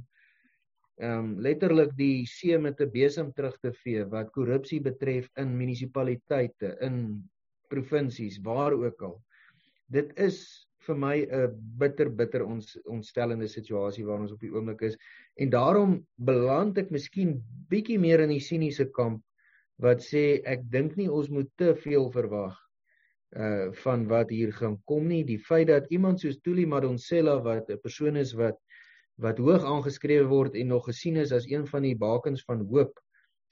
ehm 1.02 1.18
um, 1.18 1.30
letterlik 1.42 1.94
die 1.98 2.28
see 2.30 2.58
met 2.62 2.82
'n 2.82 2.92
besem 2.94 3.32
terug 3.34 3.56
te 3.62 3.72
vee 3.84 4.04
wat 4.06 4.34
korrupsie 4.34 4.82
betref 4.82 5.30
in 5.38 5.56
munisipaliteite, 5.58 6.76
in 6.82 7.24
provinsies, 7.70 8.38
waar 8.44 8.74
ook 8.74 9.02
al. 9.02 9.16
Dit 9.90 10.14
is 10.20 10.68
vir 10.86 10.98
my 10.98 11.16
'n 11.26 11.58
bitter 11.78 12.10
bitter 12.10 12.46
ons 12.46 12.78
ontstellende 12.86 13.48
situasie 13.48 14.06
waarin 14.06 14.28
ons 14.28 14.36
op 14.36 14.40
die 14.40 14.54
oomblik 14.54 14.82
is 14.82 14.98
en 15.36 15.50
daarom 15.50 16.06
beland 16.18 16.78
ek 16.78 16.92
miskien 16.92 17.42
bietjie 17.70 18.00
meer 18.00 18.20
in 18.20 18.34
die 18.34 18.40
siniese 18.40 18.86
kamp 18.86 19.22
wat 19.78 20.04
sê 20.04 20.42
ek 20.46 20.68
dink 20.72 20.98
nie 20.98 21.10
ons 21.10 21.30
moet 21.30 21.50
te 21.58 21.76
veel 21.76 22.12
verwag 22.12 22.58
uh 23.32 23.72
van 23.84 24.08
wat 24.08 24.30
hier 24.30 24.52
gaan 24.52 24.76
kom 24.86 25.08
nie 25.08 25.24
die 25.24 25.40
feit 25.40 25.68
dat 25.68 25.88
iemand 25.90 26.20
soos 26.20 26.42
Tuli 26.44 26.66
Madonsela 26.66 27.38
wat 27.44 27.70
'n 27.70 27.80
persoon 27.80 28.18
is 28.18 28.34
wat 28.34 28.58
wat 29.16 29.38
hoog 29.38 29.64
aangeskrewe 29.64 30.28
word 30.28 30.56
en 30.56 30.68
nog 30.68 30.86
gesien 30.86 31.18
is 31.18 31.32
as 31.32 31.48
een 31.48 31.68
van 31.68 31.84
die 31.84 31.96
bakens 31.96 32.44
van 32.44 32.66
hoop 32.68 33.00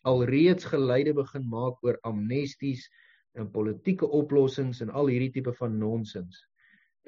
alreeds 0.04 0.66
geleide 0.66 1.14
begin 1.14 1.48
maak 1.50 1.84
oor 1.84 1.98
amnesties 2.04 2.90
en 3.38 3.52
politieke 3.52 4.08
oplossings 4.08 4.82
en 4.82 4.90
al 4.90 5.08
hierdie 5.08 5.32
tipe 5.32 5.54
van 5.54 5.78
nonsens 5.80 6.44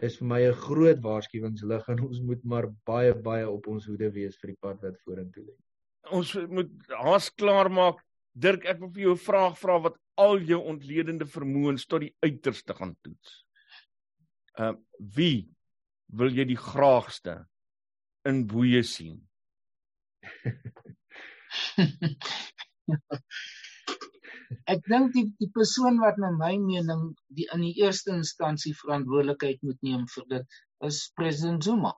is 0.08 0.18
vir 0.20 0.28
my 0.28 0.42
'n 0.48 0.62
groot 0.66 1.02
waarskuwingslig 1.04 1.90
en 1.90 2.00
ons 2.08 2.22
moet 2.22 2.44
maar 2.44 2.68
baie 2.86 3.14
baie 3.14 3.50
op 3.50 3.68
ons 3.68 3.86
hoede 3.86 4.12
wees 4.12 4.38
vir 4.42 4.54
die 4.54 4.62
pad 4.62 4.82
wat 4.82 4.98
vorentoe 5.06 5.44
lê. 5.44 5.56
Ons 6.12 6.34
moet 6.50 6.72
haas 6.90 7.30
klaar 7.30 7.70
maak 7.70 8.00
Dirk, 8.34 8.66
ek 8.66 8.80
wil 8.80 8.92
vir 8.96 9.04
jou 9.04 9.14
'n 9.14 9.26
vraag 9.26 9.58
vra 9.60 9.80
wat 9.84 9.98
al 10.18 10.40
jou 10.40 10.60
ontledende 10.74 11.26
vermoëns 11.26 11.86
tot 11.86 12.02
die 12.02 12.16
uiterste 12.24 12.74
gaan 12.74 12.96
toets. 13.04 13.46
Uh 14.60 14.74
wie 15.16 15.50
wil 16.08 16.32
jy 16.32 16.46
die 16.46 16.60
graagste 16.60 17.48
in 18.28 18.48
boeye 18.48 18.84
sien? 18.84 19.30
ek 24.74 24.82
dink 24.88 25.14
die 25.16 25.28
die 25.40 25.52
persoon 25.56 26.00
wat 26.04 26.18
na 26.22 26.32
my 26.36 26.58
mening 26.58 27.16
die 27.28 27.48
in 27.56 27.62
die 27.68 27.78
eerste 27.84 28.12
instansie 28.16 28.76
verantwoordelikheid 28.84 29.60
moet 29.64 29.82
neem 29.84 30.08
vir 30.16 30.26
dit 30.36 30.48
is 30.88 31.12
president 31.16 31.64
Zuma. 31.64 31.94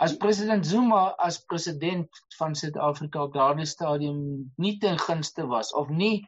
As 0.00 0.16
president 0.16 0.64
Zuma 0.64 1.14
as 1.18 1.44
president 1.44 2.08
van 2.38 2.54
Suid-Afrika 2.54 3.22
op 3.22 3.34
daardie 3.34 3.66
stadium 3.68 4.20
nie 4.56 4.78
ten 4.80 4.96
gunste 4.98 5.44
was 5.46 5.74
of 5.76 5.90
nie 5.92 6.24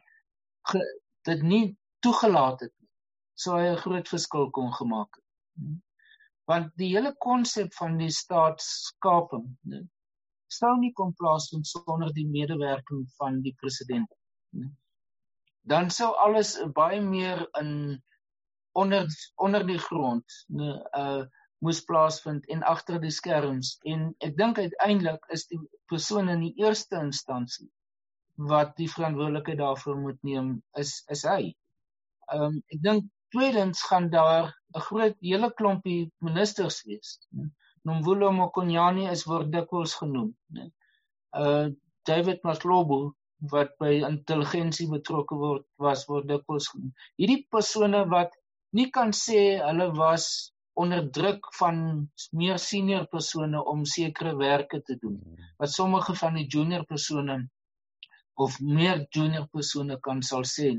ge, 0.69 0.81
dit 1.25 1.41
nie 1.41 1.63
toegelaat 2.05 2.61
het 2.61 2.73
nie, 2.77 2.89
sou 3.33 3.57
hy 3.57 3.71
'n 3.71 3.81
groot 3.81 4.13
verskil 4.13 4.49
kon 4.53 4.69
gemaak 4.77 5.09
het. 5.17 5.25
Want 6.51 6.71
die 6.77 6.91
hele 6.93 7.15
konsep 7.17 7.73
van 7.73 7.97
die 7.97 8.11
staatskaping, 8.13 9.49
nee, 9.65 9.89
sou 10.47 10.77
nie 10.77 10.93
kon 10.93 11.13
plaasvind 11.17 11.67
sonder 11.67 12.13
die 12.13 12.29
medewerking 12.29 13.05
van 13.17 13.41
die 13.41 13.55
president 13.57 14.09
nie. 14.53 14.69
Dan 15.65 15.89
sou 15.89 16.13
alles 16.13 16.59
baie 16.75 17.01
meer 17.01 17.47
in 17.59 18.03
onder 18.71 19.07
onder 19.35 19.65
die 19.65 19.79
grond, 19.79 20.43
nee, 20.47 20.77
uh 20.93 21.23
moes 21.63 21.79
plaasvind 21.89 22.47
en 22.55 22.65
agter 22.73 22.99
die 23.03 23.13
skerms 23.17 23.77
en 23.93 24.09
ek 24.27 24.35
dink 24.39 24.59
uiteindelik 24.59 25.25
is 25.37 25.47
die 25.51 25.59
persoon 25.91 26.31
in 26.33 26.43
die 26.47 26.53
eerste 26.63 26.99
instansie 26.99 27.69
wat 28.51 28.75
die 28.79 28.89
verantwoordelikheid 28.89 29.59
daarvoor 29.61 29.99
moet 30.05 30.19
neem 30.27 30.55
is 30.81 31.03
is 31.15 31.23
hy. 31.29 31.53
Ehm 32.33 32.45
um, 32.47 32.61
ek 32.73 32.81
dink 32.87 33.11
tweedens 33.35 33.83
gaan 33.89 34.09
daar 34.09 34.53
'n 34.75 34.85
groot 34.87 35.17
hele 35.21 35.49
klompie 35.59 36.11
ministers 36.27 36.83
wees. 36.87 37.19
Nomvulo 37.85 38.31
Mokonyane 38.31 39.09
is 39.11 39.25
word 39.25 39.51
dikwels 39.51 39.93
genoem, 40.01 40.31
né? 40.55 40.69
Uh 41.43 41.67
David 42.05 42.39
Maslobo 42.43 43.13
wat 43.51 43.77
by 43.79 43.93
intelligensie 44.07 44.87
betrokke 44.91 45.35
word 45.35 45.65
was 45.77 46.07
word 46.07 46.27
dikwels 46.27 46.67
genoem. 46.71 46.93
Hierdie 47.17 47.45
persone 47.51 48.03
wat 48.09 48.35
nie 48.73 48.89
kan 48.91 49.11
sê 49.11 49.41
hulle 49.63 49.91
was 49.97 50.52
onder 50.73 51.03
druk 51.11 51.49
van 51.55 51.75
meer 52.31 52.59
senior 52.59 53.05
persone 53.07 53.65
om 53.73 53.85
sekere 53.85 54.35
werke 54.37 54.81
te 54.81 54.97
doen. 55.01 55.19
Wat 55.57 55.71
sommige 55.71 56.15
van 56.15 56.39
die 56.39 56.47
junior 56.47 56.85
persone 56.85 57.37
of 58.33 58.59
meer 58.59 59.05
junior 59.09 59.47
persone 59.51 59.99
kan 59.99 60.21
sal 60.21 60.47
sê 60.55 60.71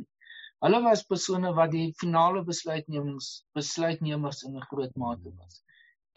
hulle 0.64 0.80
was 0.84 1.02
persone 1.04 1.50
wat 1.56 1.72
die 1.74 1.88
finale 2.00 2.40
besluitnemings 2.48 3.26
besluitnemers 3.58 4.42
in 4.48 4.56
'n 4.56 4.66
groot 4.70 4.94
mate 5.02 5.32
was. 5.40 5.62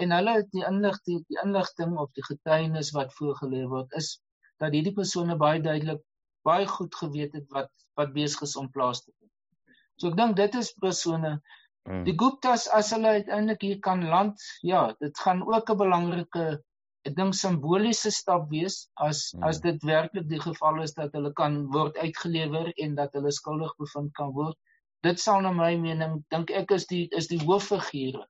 En 0.03 0.13
hulle 0.15 0.35
het 0.37 0.47
die 0.55 0.63
inligting 0.69 1.25
die 1.33 1.39
inligting 1.43 1.97
of 2.03 2.11
die 2.19 2.25
getuienis 2.29 2.91
wat 2.97 3.15
voorgelê 3.17 3.63
word 3.73 3.97
is 4.01 4.09
dat 4.63 4.77
hierdie 4.77 4.95
persone 4.99 5.35
baie 5.43 5.61
duidelik 5.61 6.01
baie 6.49 6.67
goed 6.75 6.95
geweet 7.01 7.33
het 7.39 7.47
wat 7.57 7.71
wat 7.99 8.13
besig 8.13 8.45
is 8.47 8.55
om 8.61 8.71
plaas 8.71 9.03
te 9.03 9.11
vind. 9.11 9.31
So 9.99 10.11
ek 10.11 10.17
dink 10.21 10.35
dit 10.39 10.55
is 10.61 10.71
persone 10.85 11.33
Mm. 11.87 12.03
Die 12.03 12.15
Guptas 12.19 12.67
as 12.67 12.91
hulle 12.91 13.13
uiteindelik 13.19 13.61
hier 13.63 13.79
kan 13.79 14.03
land, 14.11 14.41
ja, 14.61 14.93
dit 14.99 15.19
gaan 15.23 15.43
ook 15.47 15.69
'n 15.71 15.77
belangrike 15.77 16.45
ek 17.07 17.15
dink 17.15 17.35
simboliese 17.39 18.11
stap 18.11 18.49
wees 18.51 18.89
as 18.99 19.33
mm. 19.33 19.43
as 19.49 19.61
dit 19.63 19.83
werklik 19.87 20.27
die 20.27 20.41
geval 20.43 20.81
is 20.83 20.93
dat 20.97 21.13
hulle 21.15 21.31
kan 21.33 21.61
word 21.71 21.97
uitgelewer 21.97 22.73
en 22.75 22.95
dat 22.95 23.13
hulle 23.15 23.31
skuldig 23.31 23.71
bevind 23.79 24.11
kan 24.19 24.33
word. 24.35 24.57
Dit 25.03 25.21
sal 25.23 25.41
na 25.41 25.53
my 25.55 25.75
mening 25.79 26.23
dink 26.33 26.51
ek 26.51 26.73
is 26.75 26.87
die 26.91 27.07
is 27.15 27.29
die 27.31 27.39
hooffigure 27.45 28.25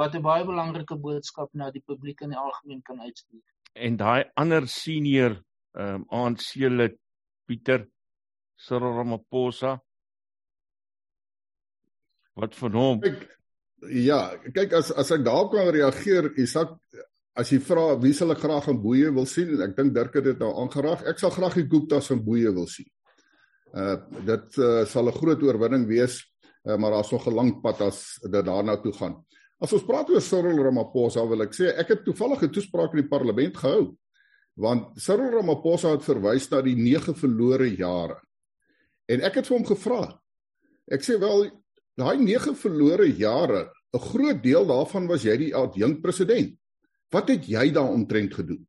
wat 0.00 0.14
'n 0.14 0.22
baie 0.22 0.44
belangrike 0.44 0.96
boodskap 0.96 1.48
na 1.54 1.70
die 1.70 1.84
publiek 1.86 2.20
in 2.20 2.34
die 2.34 2.42
algemeen 2.42 2.82
kan 2.82 3.00
uitstuur. 3.00 3.44
En 3.74 3.96
daai 3.96 4.24
ander 4.36 4.68
senior 4.68 5.40
ehm 5.78 6.02
um, 6.02 6.06
ANC 6.10 6.54
lid 6.68 6.98
Pieter 7.46 7.86
Cyril 8.56 8.96
Ramaphosa 8.98 9.78
Wat 12.40 12.56
van 12.56 12.78
hom? 12.78 13.00
Kyk, 13.04 13.24
ja, 14.00 14.20
kyk 14.54 14.74
as 14.78 14.90
as 14.92 15.12
ek 15.16 15.24
daarop 15.26 15.52
kan 15.54 15.70
reageer, 15.74 16.30
Isak, 16.40 16.76
as 17.38 17.52
jy 17.52 17.60
vra 17.64 17.94
wie 18.00 18.12
sal 18.16 18.32
ek 18.34 18.42
graag 18.42 18.68
in 18.72 18.80
boeye 18.82 19.10
wil 19.14 19.28
sien, 19.28 19.52
ek 19.62 19.76
dink 19.76 19.94
Dirk 19.96 20.16
het 20.18 20.26
dit 20.32 20.40
nou 20.40 20.50
aangeraak. 20.64 21.04
Ek 21.10 21.20
sal 21.20 21.32
graag 21.34 21.58
die 21.60 21.68
Guptas 21.70 22.10
in 22.14 22.24
boeye 22.24 22.52
wil 22.56 22.68
sien. 22.70 22.88
Uh 23.70 23.96
dit 24.26 24.58
uh, 24.58 24.84
sal 24.88 25.08
'n 25.08 25.18
groot 25.20 25.42
oorwinning 25.46 25.86
wees, 25.86 26.20
uh, 26.66 26.76
maar 26.76 26.96
daar's 26.96 27.12
nog 27.12 27.26
'n 27.28 27.34
lang 27.34 27.52
pad 27.62 27.80
as 27.86 28.18
dit 28.22 28.44
daarna 28.44 28.76
toe 28.82 28.92
gaan. 28.92 29.20
As 29.60 29.72
ons 29.72 29.84
praat 29.84 30.08
oor 30.10 30.20
Cyril 30.20 30.62
Ramaphosa, 30.64 31.26
wil 31.28 31.42
ek 31.42 31.52
sê 31.54 31.70
ek 31.76 31.88
het 31.88 32.04
toevallig 32.04 32.42
'n 32.42 32.50
toespraak 32.50 32.94
in 32.94 33.02
die 33.02 33.08
parlement 33.08 33.56
gehou. 33.56 33.96
Want 34.56 34.98
Cyril 34.98 35.30
Ramaphosa 35.30 35.92
het 35.92 36.04
verwys 36.04 36.50
na 36.50 36.62
die 36.62 36.76
9 36.76 37.14
verlore 37.14 37.68
jare. 37.76 38.20
En 39.08 39.20
ek 39.20 39.34
het 39.34 39.46
vir 39.46 39.56
hom 39.56 39.66
gevra. 39.66 40.20
Ek 40.90 41.02
sê 41.02 41.18
wel 41.18 41.50
daai 42.00 42.16
9 42.22 42.56
verlore 42.56 43.06
jare, 43.16 43.68
'n 43.92 43.98
groot 43.98 44.42
deel 44.42 44.66
daarvan 44.66 45.06
was 45.06 45.22
jy 45.22 45.36
die 45.36 45.54
adjunk 45.54 46.02
president. 46.02 46.56
Wat 47.10 47.28
het 47.28 47.46
jy 47.46 47.70
daaroontrent 47.72 48.34
gedoen? 48.34 48.66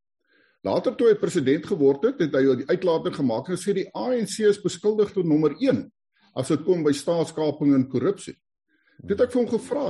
Later 0.62 0.94
toe 0.94 1.08
hy 1.08 1.14
president 1.18 1.66
geword 1.66 2.04
het, 2.04 2.20
het 2.20 2.34
hy 2.34 2.56
die 2.62 2.68
uitlating 2.70 3.14
gemaak 3.14 3.48
en 3.48 3.56
gesê 3.56 3.74
die 3.74 3.90
ANC 3.94 4.38
is 4.46 4.62
beskuldig 4.62 5.12
tot 5.12 5.26
nommer 5.26 5.56
1 5.58 5.90
as 6.34 6.48
dit 6.48 6.62
kom 6.64 6.82
by 6.82 6.92
staatskaping 6.92 7.74
en 7.74 7.88
korrupsie. 7.88 8.36
Dit 9.02 9.18
het 9.18 9.26
ek 9.26 9.32
vir 9.32 9.42
hom 9.42 9.50
gevra. 9.50 9.86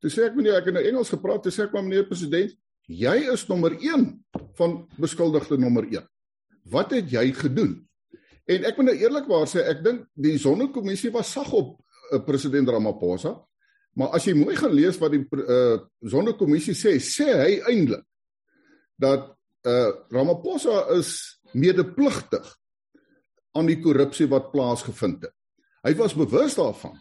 Toe 0.00 0.10
sê 0.10 0.26
ek 0.26 0.34
meneer, 0.36 0.58
ek 0.58 0.66
het 0.66 0.74
nou 0.74 0.82
Engels 0.82 1.12
gepraat, 1.12 1.42
toe 1.42 1.52
sê 1.52 1.64
ek 1.64 1.72
maar 1.72 1.84
meneer 1.86 2.08
president, 2.08 2.52
jy 2.86 3.16
is 3.32 3.46
nommer 3.48 3.76
1 3.76 4.24
van 4.58 4.88
beskuldigde 4.98 5.58
nommer 5.60 5.86
1. 5.86 6.04
Wat 6.64 6.90
het 6.92 7.10
jy 7.10 7.30
gedoen? 7.32 7.78
En 8.50 8.64
ek 8.66 8.76
moet 8.76 8.90
nou 8.90 8.96
eerlikwaar 8.98 9.46
sê, 9.46 9.62
ek 9.62 9.84
dink 9.84 10.06
die 10.14 10.36
Sonnekommissie 10.38 11.12
was 11.14 11.32
sag 11.32 11.52
op 11.54 11.78
president 12.26 12.68
Ramaphosa. 12.68 13.34
Maar 13.98 14.14
as 14.16 14.26
jy 14.26 14.36
mooi 14.38 14.54
gaan 14.58 14.74
lees 14.74 14.98
wat 15.00 15.14
die 15.14 15.24
uh, 15.24 15.80
Sonnekommissie 16.06 16.76
sê, 16.78 16.96
sê 17.02 17.28
hy 17.34 17.52
eintlik 17.72 18.06
dat 19.00 19.30
uh, 19.66 19.90
Ramaphosa 20.12 20.84
is 20.96 21.40
medepligtig 21.56 22.46
aan 23.58 23.66
die 23.66 23.80
korrupsie 23.82 24.28
wat 24.30 24.52
plaasgevind 24.52 25.26
het. 25.26 25.34
Hy 25.86 25.94
was 25.98 26.14
bewus 26.14 26.58
daarvan. 26.58 26.98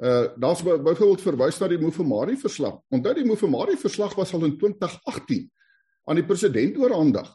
Uh 0.00 0.30
daar's 0.40 0.62
byvoorbeeld 0.64 1.20
verwys 1.20 1.58
na 1.60 1.66
die 1.68 1.80
Mofamari 1.80 2.38
verslag. 2.40 2.78
Onthou 2.88 3.12
die 3.18 3.26
Mofamari 3.28 3.76
verslag 3.76 4.14
was 4.16 4.32
al 4.32 4.46
in 4.46 4.54
2018 4.56 5.42
aan 6.08 6.16
die 6.16 6.24
president 6.24 6.78
oorhandig 6.80 7.28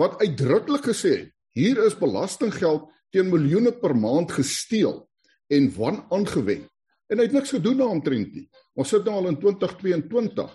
wat 0.00 0.16
uitdruklik 0.20 0.86
gesê 0.88 1.12
het 1.18 1.32
hier 1.56 1.78
is 1.84 1.96
belastinggeld 1.96 2.88
teen 3.12 3.30
miljoene 3.32 3.72
per 3.80 3.94
maand 3.96 4.32
gesteel 4.36 5.02
en 5.48 5.68
wan 5.76 6.04
aangewend. 6.10 6.68
En 7.06 7.20
hy 7.20 7.28
het 7.28 7.36
niks 7.36 7.54
gedoen 7.54 7.78
daaromtrent 7.78 8.34
nie. 8.34 8.46
Ons 8.74 8.90
sit 8.94 9.04
nou 9.06 9.14
al 9.20 9.30
in 9.30 9.38
2022. 9.38 10.50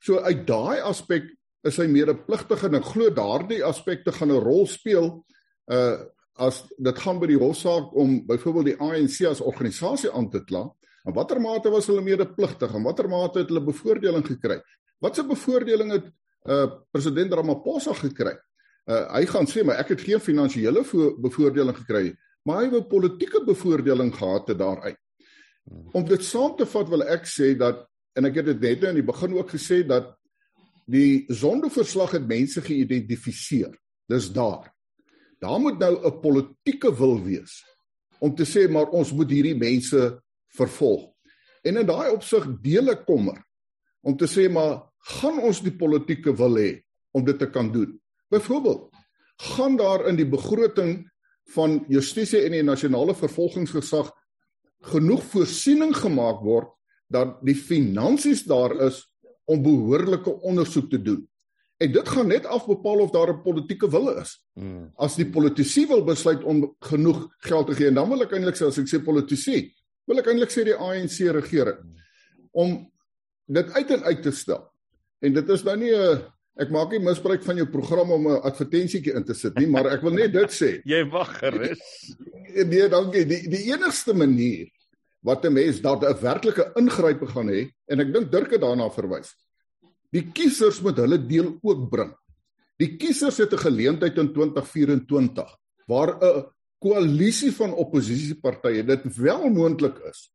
So 0.00 0.22
uit 0.24 0.46
daai 0.48 0.80
aspek 0.88 1.28
is 1.68 1.76
hy 1.76 1.86
medepligtig 1.92 2.62
en 2.64 2.78
ek 2.78 2.88
glo 2.94 3.12
daardie 3.12 3.60
aspekte 3.66 4.12
gaan 4.16 4.32
'n 4.32 4.44
rol 4.44 4.66
speel 4.66 5.20
uh 5.68 5.98
as 6.40 6.62
dit 6.78 6.98
gaan 6.98 7.18
by 7.20 7.26
die 7.26 7.36
hofsaak 7.36 7.90
om 7.92 8.24
byvoorbeeld 8.24 8.64
die 8.70 8.80
ANC 8.80 9.26
as 9.28 9.42
organisasie 9.44 10.08
aan 10.08 10.30
te 10.30 10.40
kla. 10.40 10.70
In 11.04 11.12
watter 11.12 11.40
mate 11.40 11.68
was 11.68 11.86
hulle 11.90 12.00
medepligtig 12.00 12.72
en 12.74 12.82
watter 12.82 13.08
mate 13.08 13.42
het 13.42 13.48
hulle 13.48 13.60
bevoordeling 13.60 14.24
gekry? 14.24 14.56
Watse 15.00 15.26
bevoordeling 15.26 15.92
het 15.92 16.06
uh 16.48 16.66
president 16.92 17.32
Ramaphosa 17.32 17.92
gekry? 17.92 18.38
Uh 18.88 19.04
hy 19.12 19.26
gaan 19.26 19.46
sê 19.46 19.64
maar 19.64 19.82
ek 19.82 19.88
het 19.88 20.00
geen 20.00 20.20
finansiële 20.20 20.80
bevoordeling 21.20 21.76
gekry, 21.76 22.16
maar 22.42 22.60
hy 22.60 22.70
het 22.70 22.74
'n 22.84 22.88
politieke 22.88 23.44
bevoordeling 23.44 24.14
gehad 24.14 24.46
te 24.46 24.56
daaruit. 24.56 24.98
Om 25.92 26.04
dit 26.04 26.24
saam 26.24 26.56
te 26.56 26.66
vat 26.66 26.88
wil 26.88 27.02
ek 27.02 27.26
sê 27.26 27.56
dat 27.56 27.86
en 28.16 28.24
ek 28.24 28.34
het 28.34 28.46
dit 28.46 28.60
net 28.60 28.80
nou 28.80 28.88
in 28.88 29.00
die 29.00 29.12
begin 29.12 29.34
ook 29.34 29.50
gesê 29.50 29.86
dat 29.86 30.16
die 30.86 31.24
sondeverslag 31.28 32.10
het 32.10 32.26
mense 32.26 32.60
geïdentifiseer. 32.60 33.76
Dis 34.08 34.32
daar. 34.32 34.72
Daar 35.38 35.60
moet 35.60 35.78
nou 35.78 36.06
'n 36.06 36.20
politieke 36.20 36.96
wil 36.96 37.22
wees 37.22 37.64
om 38.20 38.34
te 38.34 38.44
sê 38.44 38.68
maar 38.68 38.90
ons 38.90 39.12
moet 39.12 39.30
hierdie 39.30 39.56
mense 39.56 40.22
vervolg. 40.48 41.12
En 41.62 41.76
in 41.76 41.86
daai 41.86 42.10
opsig 42.10 42.60
deel 42.60 42.90
ek 42.90 43.06
kommer 43.06 43.44
om 44.00 44.16
te 44.16 44.26
sê 44.26 44.50
maar 44.50 44.90
gaan 44.98 45.38
ons 45.38 45.60
die 45.60 45.76
politieke 45.76 46.36
wil 46.36 46.56
hê 46.56 46.82
om 47.12 47.24
dit 47.24 47.38
te 47.38 47.50
kan 47.50 47.72
doen. 47.72 48.00
Byvoorbeeld, 48.30 48.92
gaan 49.36 49.76
daar 49.76 50.06
in 50.08 50.16
die 50.16 50.28
begroting 50.28 51.09
van 51.54 51.84
justisie 51.88 52.44
en 52.44 52.52
die 52.52 52.62
nasionale 52.62 53.14
vervolgingsgesag 53.14 54.10
genoeg 54.92 55.22
voorsiening 55.32 55.94
gemaak 55.96 56.44
word 56.44 56.70
dat 57.10 57.40
die 57.44 57.56
finansies 57.58 58.44
daar 58.48 58.76
is 58.86 59.02
om 59.50 59.62
behoorlike 59.62 60.30
ondersoek 60.46 60.90
te 60.90 61.02
doen. 61.02 61.24
En 61.80 61.92
dit 61.92 62.08
gaan 62.08 62.28
net 62.28 62.46
afbepaal 62.46 63.00
of 63.06 63.10
daar 63.10 63.32
'n 63.32 63.42
politieke 63.42 63.90
wil 63.90 64.08
is. 64.20 64.36
Hmm. 64.54 64.92
As 64.96 65.16
die 65.16 65.30
politici 65.30 65.86
wil 65.86 66.04
besluit 66.04 66.44
om 66.44 66.76
genoeg 66.80 67.34
geld 67.38 67.66
te 67.66 67.74
gee 67.74 67.88
en 67.88 67.94
dan 67.94 68.08
wil 68.08 68.22
ek 68.22 68.32
eintlik 68.32 68.56
sê 68.56 68.66
as 68.66 68.78
ek 68.78 68.86
sê 68.86 69.02
politici, 69.04 69.72
wil 70.04 70.18
ek 70.18 70.26
eintlik 70.26 70.50
sê 70.50 70.64
die 70.64 70.76
ANC 70.76 71.18
regering 71.32 71.78
om 72.52 72.90
dit 73.46 73.72
uit 73.72 73.90
en 73.90 74.02
uit 74.02 74.22
te 74.22 74.30
stel. 74.30 74.70
En 75.20 75.32
dit 75.32 75.48
is 75.48 75.64
nou 75.64 75.76
nie 75.76 75.94
'n 75.94 76.22
ek 76.60 76.70
maak 76.70 76.92
nie 76.92 77.02
misbruik 77.02 77.42
van 77.42 77.56
jou 77.56 77.66
program 77.66 78.10
om 78.12 78.28
'n 78.28 78.42
advertensietjie 78.42 79.14
in 79.16 79.24
te 79.24 79.34
sit 79.34 79.56
nie, 79.58 79.66
maar 79.66 79.86
ek 79.92 80.02
wil 80.02 80.12
net 80.12 80.32
dit 80.32 80.50
sê. 80.52 80.80
Jy 80.94 81.04
wag 81.10 81.38
gerus. 81.38 81.80
Nee, 82.50 82.88
dankie. 82.90 83.22
Die 83.30 83.46
die 83.46 83.70
enigste 83.70 84.12
manier 84.12 84.66
wat 85.22 85.44
'n 85.44 85.52
mens 85.52 85.80
dat 85.80 86.02
'n 86.02 86.18
werklike 86.20 86.72
ingryping 86.76 87.30
gaan 87.30 87.48
hê 87.48 87.70
en 87.86 88.00
ek 88.00 88.12
dink 88.12 88.32
Dirk 88.32 88.50
het 88.50 88.60
daarna 88.60 88.90
verwys 88.90 89.30
Die 90.10 90.26
kiesers 90.34 90.80
moet 90.82 90.98
hulle 90.98 91.20
deel 91.22 91.52
ook 91.62 91.86
bring. 91.90 92.10
Die 92.80 92.96
kiesers 92.98 93.38
het 93.38 93.52
'n 93.52 93.64
geleentheid 93.66 94.18
in 94.18 94.32
2024 94.34 95.56
waar 95.86 96.18
'n 96.18 96.44
koalisie 96.80 97.52
van 97.52 97.72
oppositiepartye 97.72 98.82
dit 98.82 99.16
wel 99.16 99.48
moontlik 99.50 99.98
is 100.10 100.32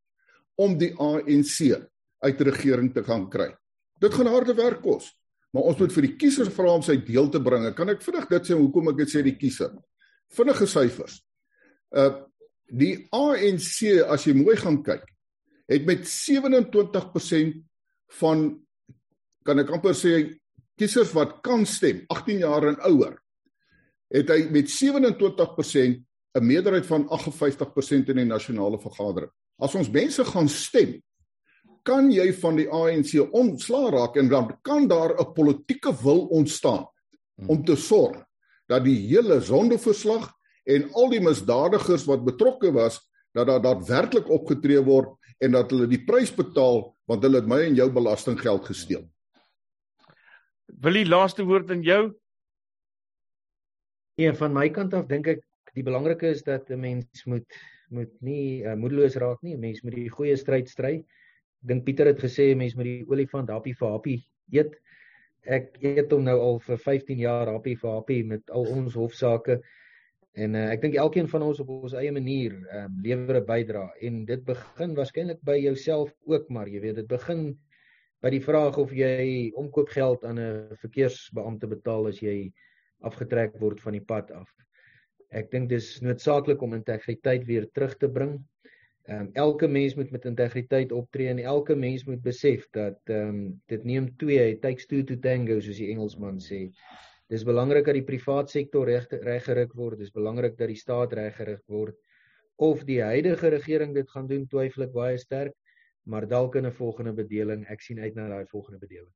om 0.55 0.78
die 0.78 0.93
ANC 0.95 1.89
uit 2.19 2.41
regering 2.41 2.93
te 2.93 3.03
gaan 3.03 3.30
kry. 3.30 3.55
Dit 3.99 4.13
gaan 4.13 4.28
harde 4.28 4.53
werk 4.53 4.82
kos, 4.82 5.11
maar 5.56 5.72
ons 5.72 5.80
moet 5.80 5.93
vir 5.95 6.08
die 6.10 6.16
kiesers 6.20 6.51
vra 6.51 6.74
om 6.76 6.84
sy 6.84 6.97
deel 7.08 7.30
te 7.32 7.39
bring. 7.39 7.70
Kan 7.78 7.93
ek 7.93 8.03
vinnig 8.03 8.28
dit 8.28 8.49
sê 8.49 8.58
hoekom 8.60 8.91
ek 8.91 8.97
dit 8.99 9.14
sê 9.14 9.22
die 9.24 9.38
kiezer? 9.39 9.72
Vinnige 10.36 10.68
syfers. 10.68 11.22
Uh 11.95 12.12
die 12.66 13.06
ANC 13.14 14.01
as 14.10 14.24
jy 14.26 14.32
mooi 14.34 14.56
gaan 14.58 14.80
kyk, 14.82 15.03
het 15.70 15.84
met 15.86 16.08
27% 16.10 17.60
van 18.18 18.41
kan 19.45 19.62
ek 19.62 19.70
amper 19.70 19.93
sê 19.93 20.16
kiesers 20.74 21.12
wat 21.14 21.43
kan 21.45 21.62
stem 21.70 22.01
18 22.10 22.41
jaar 22.41 22.66
en 22.72 22.80
ouer 22.89 23.14
het 24.16 24.34
hy 24.34 24.47
met 24.49 24.70
27% 24.70 26.01
'n 26.36 26.45
meerderheid 26.45 26.86
van 26.86 27.06
58% 27.10 28.10
in 28.10 28.18
die 28.18 28.26
nasionale 28.26 28.80
vergadering. 28.82 29.32
As 29.62 29.76
ons 29.76 29.89
mense 29.89 30.26
gaan 30.26 30.49
stem, 30.49 31.01
kan 31.86 32.10
jy 32.12 32.32
van 32.42 32.58
die 32.60 32.68
ANC 32.70 33.14
ontslaa 33.32 33.92
raak 33.94 34.18
en 34.18 34.30
dan 34.30 34.50
kan 34.66 34.88
daar 34.88 35.16
'n 35.20 35.34
politieke 35.34 35.94
wil 36.04 36.26
ontstaan 36.28 36.86
om 37.48 37.66
te 37.66 37.76
sorg 37.76 38.24
dat 38.68 38.84
die 38.84 38.98
hele 39.08 39.42
sondeverslag 39.42 40.32
en 40.66 40.90
al 40.94 41.10
die 41.10 41.22
misdadigers 41.22 42.06
wat 42.10 42.26
betrokke 42.26 42.72
was 42.72 43.00
dat 43.36 43.48
daar 43.48 43.62
daadwerklik 43.62 44.30
opgetree 44.30 44.82
word 44.82 45.14
en 45.44 45.52
dat 45.52 45.72
hulle 45.72 45.88
die 45.88 46.04
prys 46.08 46.32
betaal 46.36 46.96
want 47.06 47.24
hulle 47.24 47.42
het 47.42 47.50
my 47.50 47.60
en 47.68 47.76
jou 47.76 47.90
belastinggeld 47.92 48.66
gesteel. 48.66 49.04
Wil 50.66 50.94
die 50.94 51.10
laaste 51.10 51.44
woord 51.46 51.70
aan 51.72 51.84
jou? 51.86 52.16
Ja, 54.16 54.34
van 54.34 54.54
my 54.56 54.70
kant 54.70 54.94
af 54.96 55.10
dink 55.12 55.28
ek 55.28 55.44
die 55.76 55.84
belangrike 55.84 56.32
is 56.32 56.42
dat 56.44 56.70
'n 56.72 56.80
mens 56.80 57.26
moet 57.26 57.46
moet 57.90 58.14
nie 58.22 58.64
uh, 58.64 58.74
moedeloos 58.74 59.16
raak 59.16 59.42
nie. 59.44 59.54
'n 59.54 59.60
Mens 59.60 59.84
moet 59.84 59.94
die 59.94 60.10
goeie 60.10 60.36
stryd 60.38 60.70
stry. 60.70 61.06
Dink 61.66 61.86
Pieter 61.86 62.09
het 62.11 62.20
gesê 62.22 62.51
'n 62.53 62.57
mens 62.57 62.76
moet 62.76 62.86
die 62.86 63.05
olifant 63.09 63.49
happie 63.49 63.74
vir 63.74 63.89
happie 63.89 64.20
eet. 64.51 64.76
Ek 65.45 65.78
eet 65.82 66.11
hom 66.11 66.24
nou 66.24 66.39
al 66.39 66.59
vir 66.59 66.78
15 66.78 67.20
jaar 67.20 67.47
happie 67.47 67.76
vir 67.78 67.91
happie 67.91 68.24
met 68.24 68.49
al 68.49 68.66
ons 68.66 68.93
hofsaake. 68.93 69.61
En 70.36 70.55
uh, 70.55 70.72
ek 70.72 70.82
dink 70.82 70.95
elkeen 70.99 71.28
van 71.32 71.41
ons 71.41 71.59
op 71.63 71.70
ons 71.70 71.93
eie 71.93 72.11
manier 72.11 72.55
um, 72.76 72.97
lewer 73.03 73.39
'n 73.39 73.45
bydrae 73.45 74.07
en 74.07 74.26
dit 74.26 74.41
begin 74.45 74.95
waarskynlik 74.95 75.39
by 75.41 75.55
jouself 75.57 76.11
ook 76.26 76.49
maar 76.49 76.68
jy 76.68 76.82
weet 76.82 76.95
dit 76.95 77.07
begin 77.07 77.57
by 78.22 78.30
die 78.34 78.41
vraag 78.43 78.78
of 78.82 78.91
jy 78.91 79.51
omkoopgeld 79.55 80.26
aan 80.26 80.39
'n 80.39 80.76
verkeersbeampte 80.82 81.68
betaal 81.68 82.07
as 82.07 82.20
jy 82.20 82.51
afgetrek 83.05 83.55
word 83.61 83.80
van 83.82 83.93
die 83.93 84.03
pad 84.03 84.32
af. 84.32 84.49
Ek 85.32 85.51
dink 85.51 85.70
dis 85.70 86.01
noodsaaklik 86.01 86.61
om 86.61 86.74
integriteit 86.74 87.45
weer 87.45 87.68
terug 87.72 87.97
te 87.97 88.09
bring. 88.09 88.39
Ehm 89.06 89.28
um, 89.28 89.30
elke 89.34 89.68
mens 89.68 89.95
moet 89.95 90.12
met 90.12 90.26
integriteit 90.26 90.91
optree 90.91 91.28
en 91.30 91.39
elke 91.39 91.76
mens 91.76 92.06
moet 92.06 92.22
besef 92.22 92.70
dat 92.74 92.99
ehm 93.03 93.28
um, 93.28 93.62
dit 93.66 93.84
neem 93.84 94.08
twee, 94.18 94.51
it 94.51 94.62
takes 94.62 94.86
two 94.86 95.03
to 95.03 95.20
tango 95.20 95.60
soos 95.60 95.78
die 95.78 95.91
Engelsman 95.93 96.39
sê. 96.41 96.72
Dis 97.30 97.43
belangrik 97.43 97.86
dat 97.86 97.97
die 97.97 98.06
privaat 98.06 98.49
sektor 98.49 98.86
reg 98.86 99.06
reggerig 99.10 99.74
word, 99.74 99.99
dis 99.99 100.14
belangrik 100.14 100.58
dat 100.58 100.68
die 100.68 100.82
staat 100.82 101.14
reggerig 101.14 101.62
word. 101.68 101.95
Of 102.56 102.84
die 102.86 103.01
huidige 103.01 103.49
regering 103.49 103.93
dit 103.93 104.10
gaan 104.10 104.28
doen, 104.28 104.47
twyfel 104.47 104.88
ek 104.88 104.93
baie 104.93 105.18
sterk 105.18 105.53
maar 106.06 106.28
dalk 106.28 106.56
in 106.56 106.66
'n 106.66 106.72
volgende 106.72 107.14
bedeling. 107.14 107.66
Ek 107.68 107.82
sien 107.82 107.99
uit 107.99 108.16
na 108.16 108.28
daai 108.28 108.45
volgende 108.45 108.80
bedeling. 108.80 109.14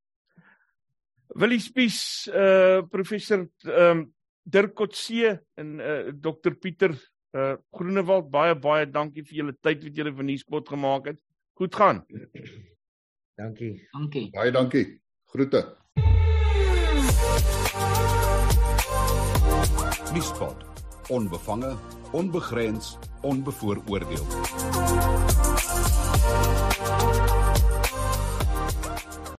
Willie 1.28 1.60
Spies, 1.60 2.30
uh 2.34 2.82
professor 2.90 3.50
ehm 3.64 3.98
um, 3.98 4.14
Dirk 4.44 4.74
Kotse 4.74 5.44
en 5.56 5.80
uh 5.80 6.12
Dr 6.14 6.56
Pieter 6.56 6.96
uh 7.38 7.56
Groenewald, 7.72 8.30
baie 8.32 8.56
baie 8.56 8.86
dankie 8.90 9.24
vir 9.24 9.42
julle 9.42 9.54
tyd 9.62 9.84
wat 9.84 9.96
julle 10.02 10.14
van 10.16 10.28
hier 10.32 10.42
spot 10.42 10.70
gemaak 10.70 11.12
het. 11.12 11.20
Goed 11.60 11.76
gaan. 11.76 12.06
Dankie. 13.38 13.74
Dankie. 13.94 14.30
Baie 14.32 14.52
dankie. 14.52 14.86
Groete. 15.26 15.76
Nuuspot. 20.14 20.66
Onbevange, 21.10 21.76
onbegrens, 22.12 22.98
onbevooroordeel. 23.22 24.99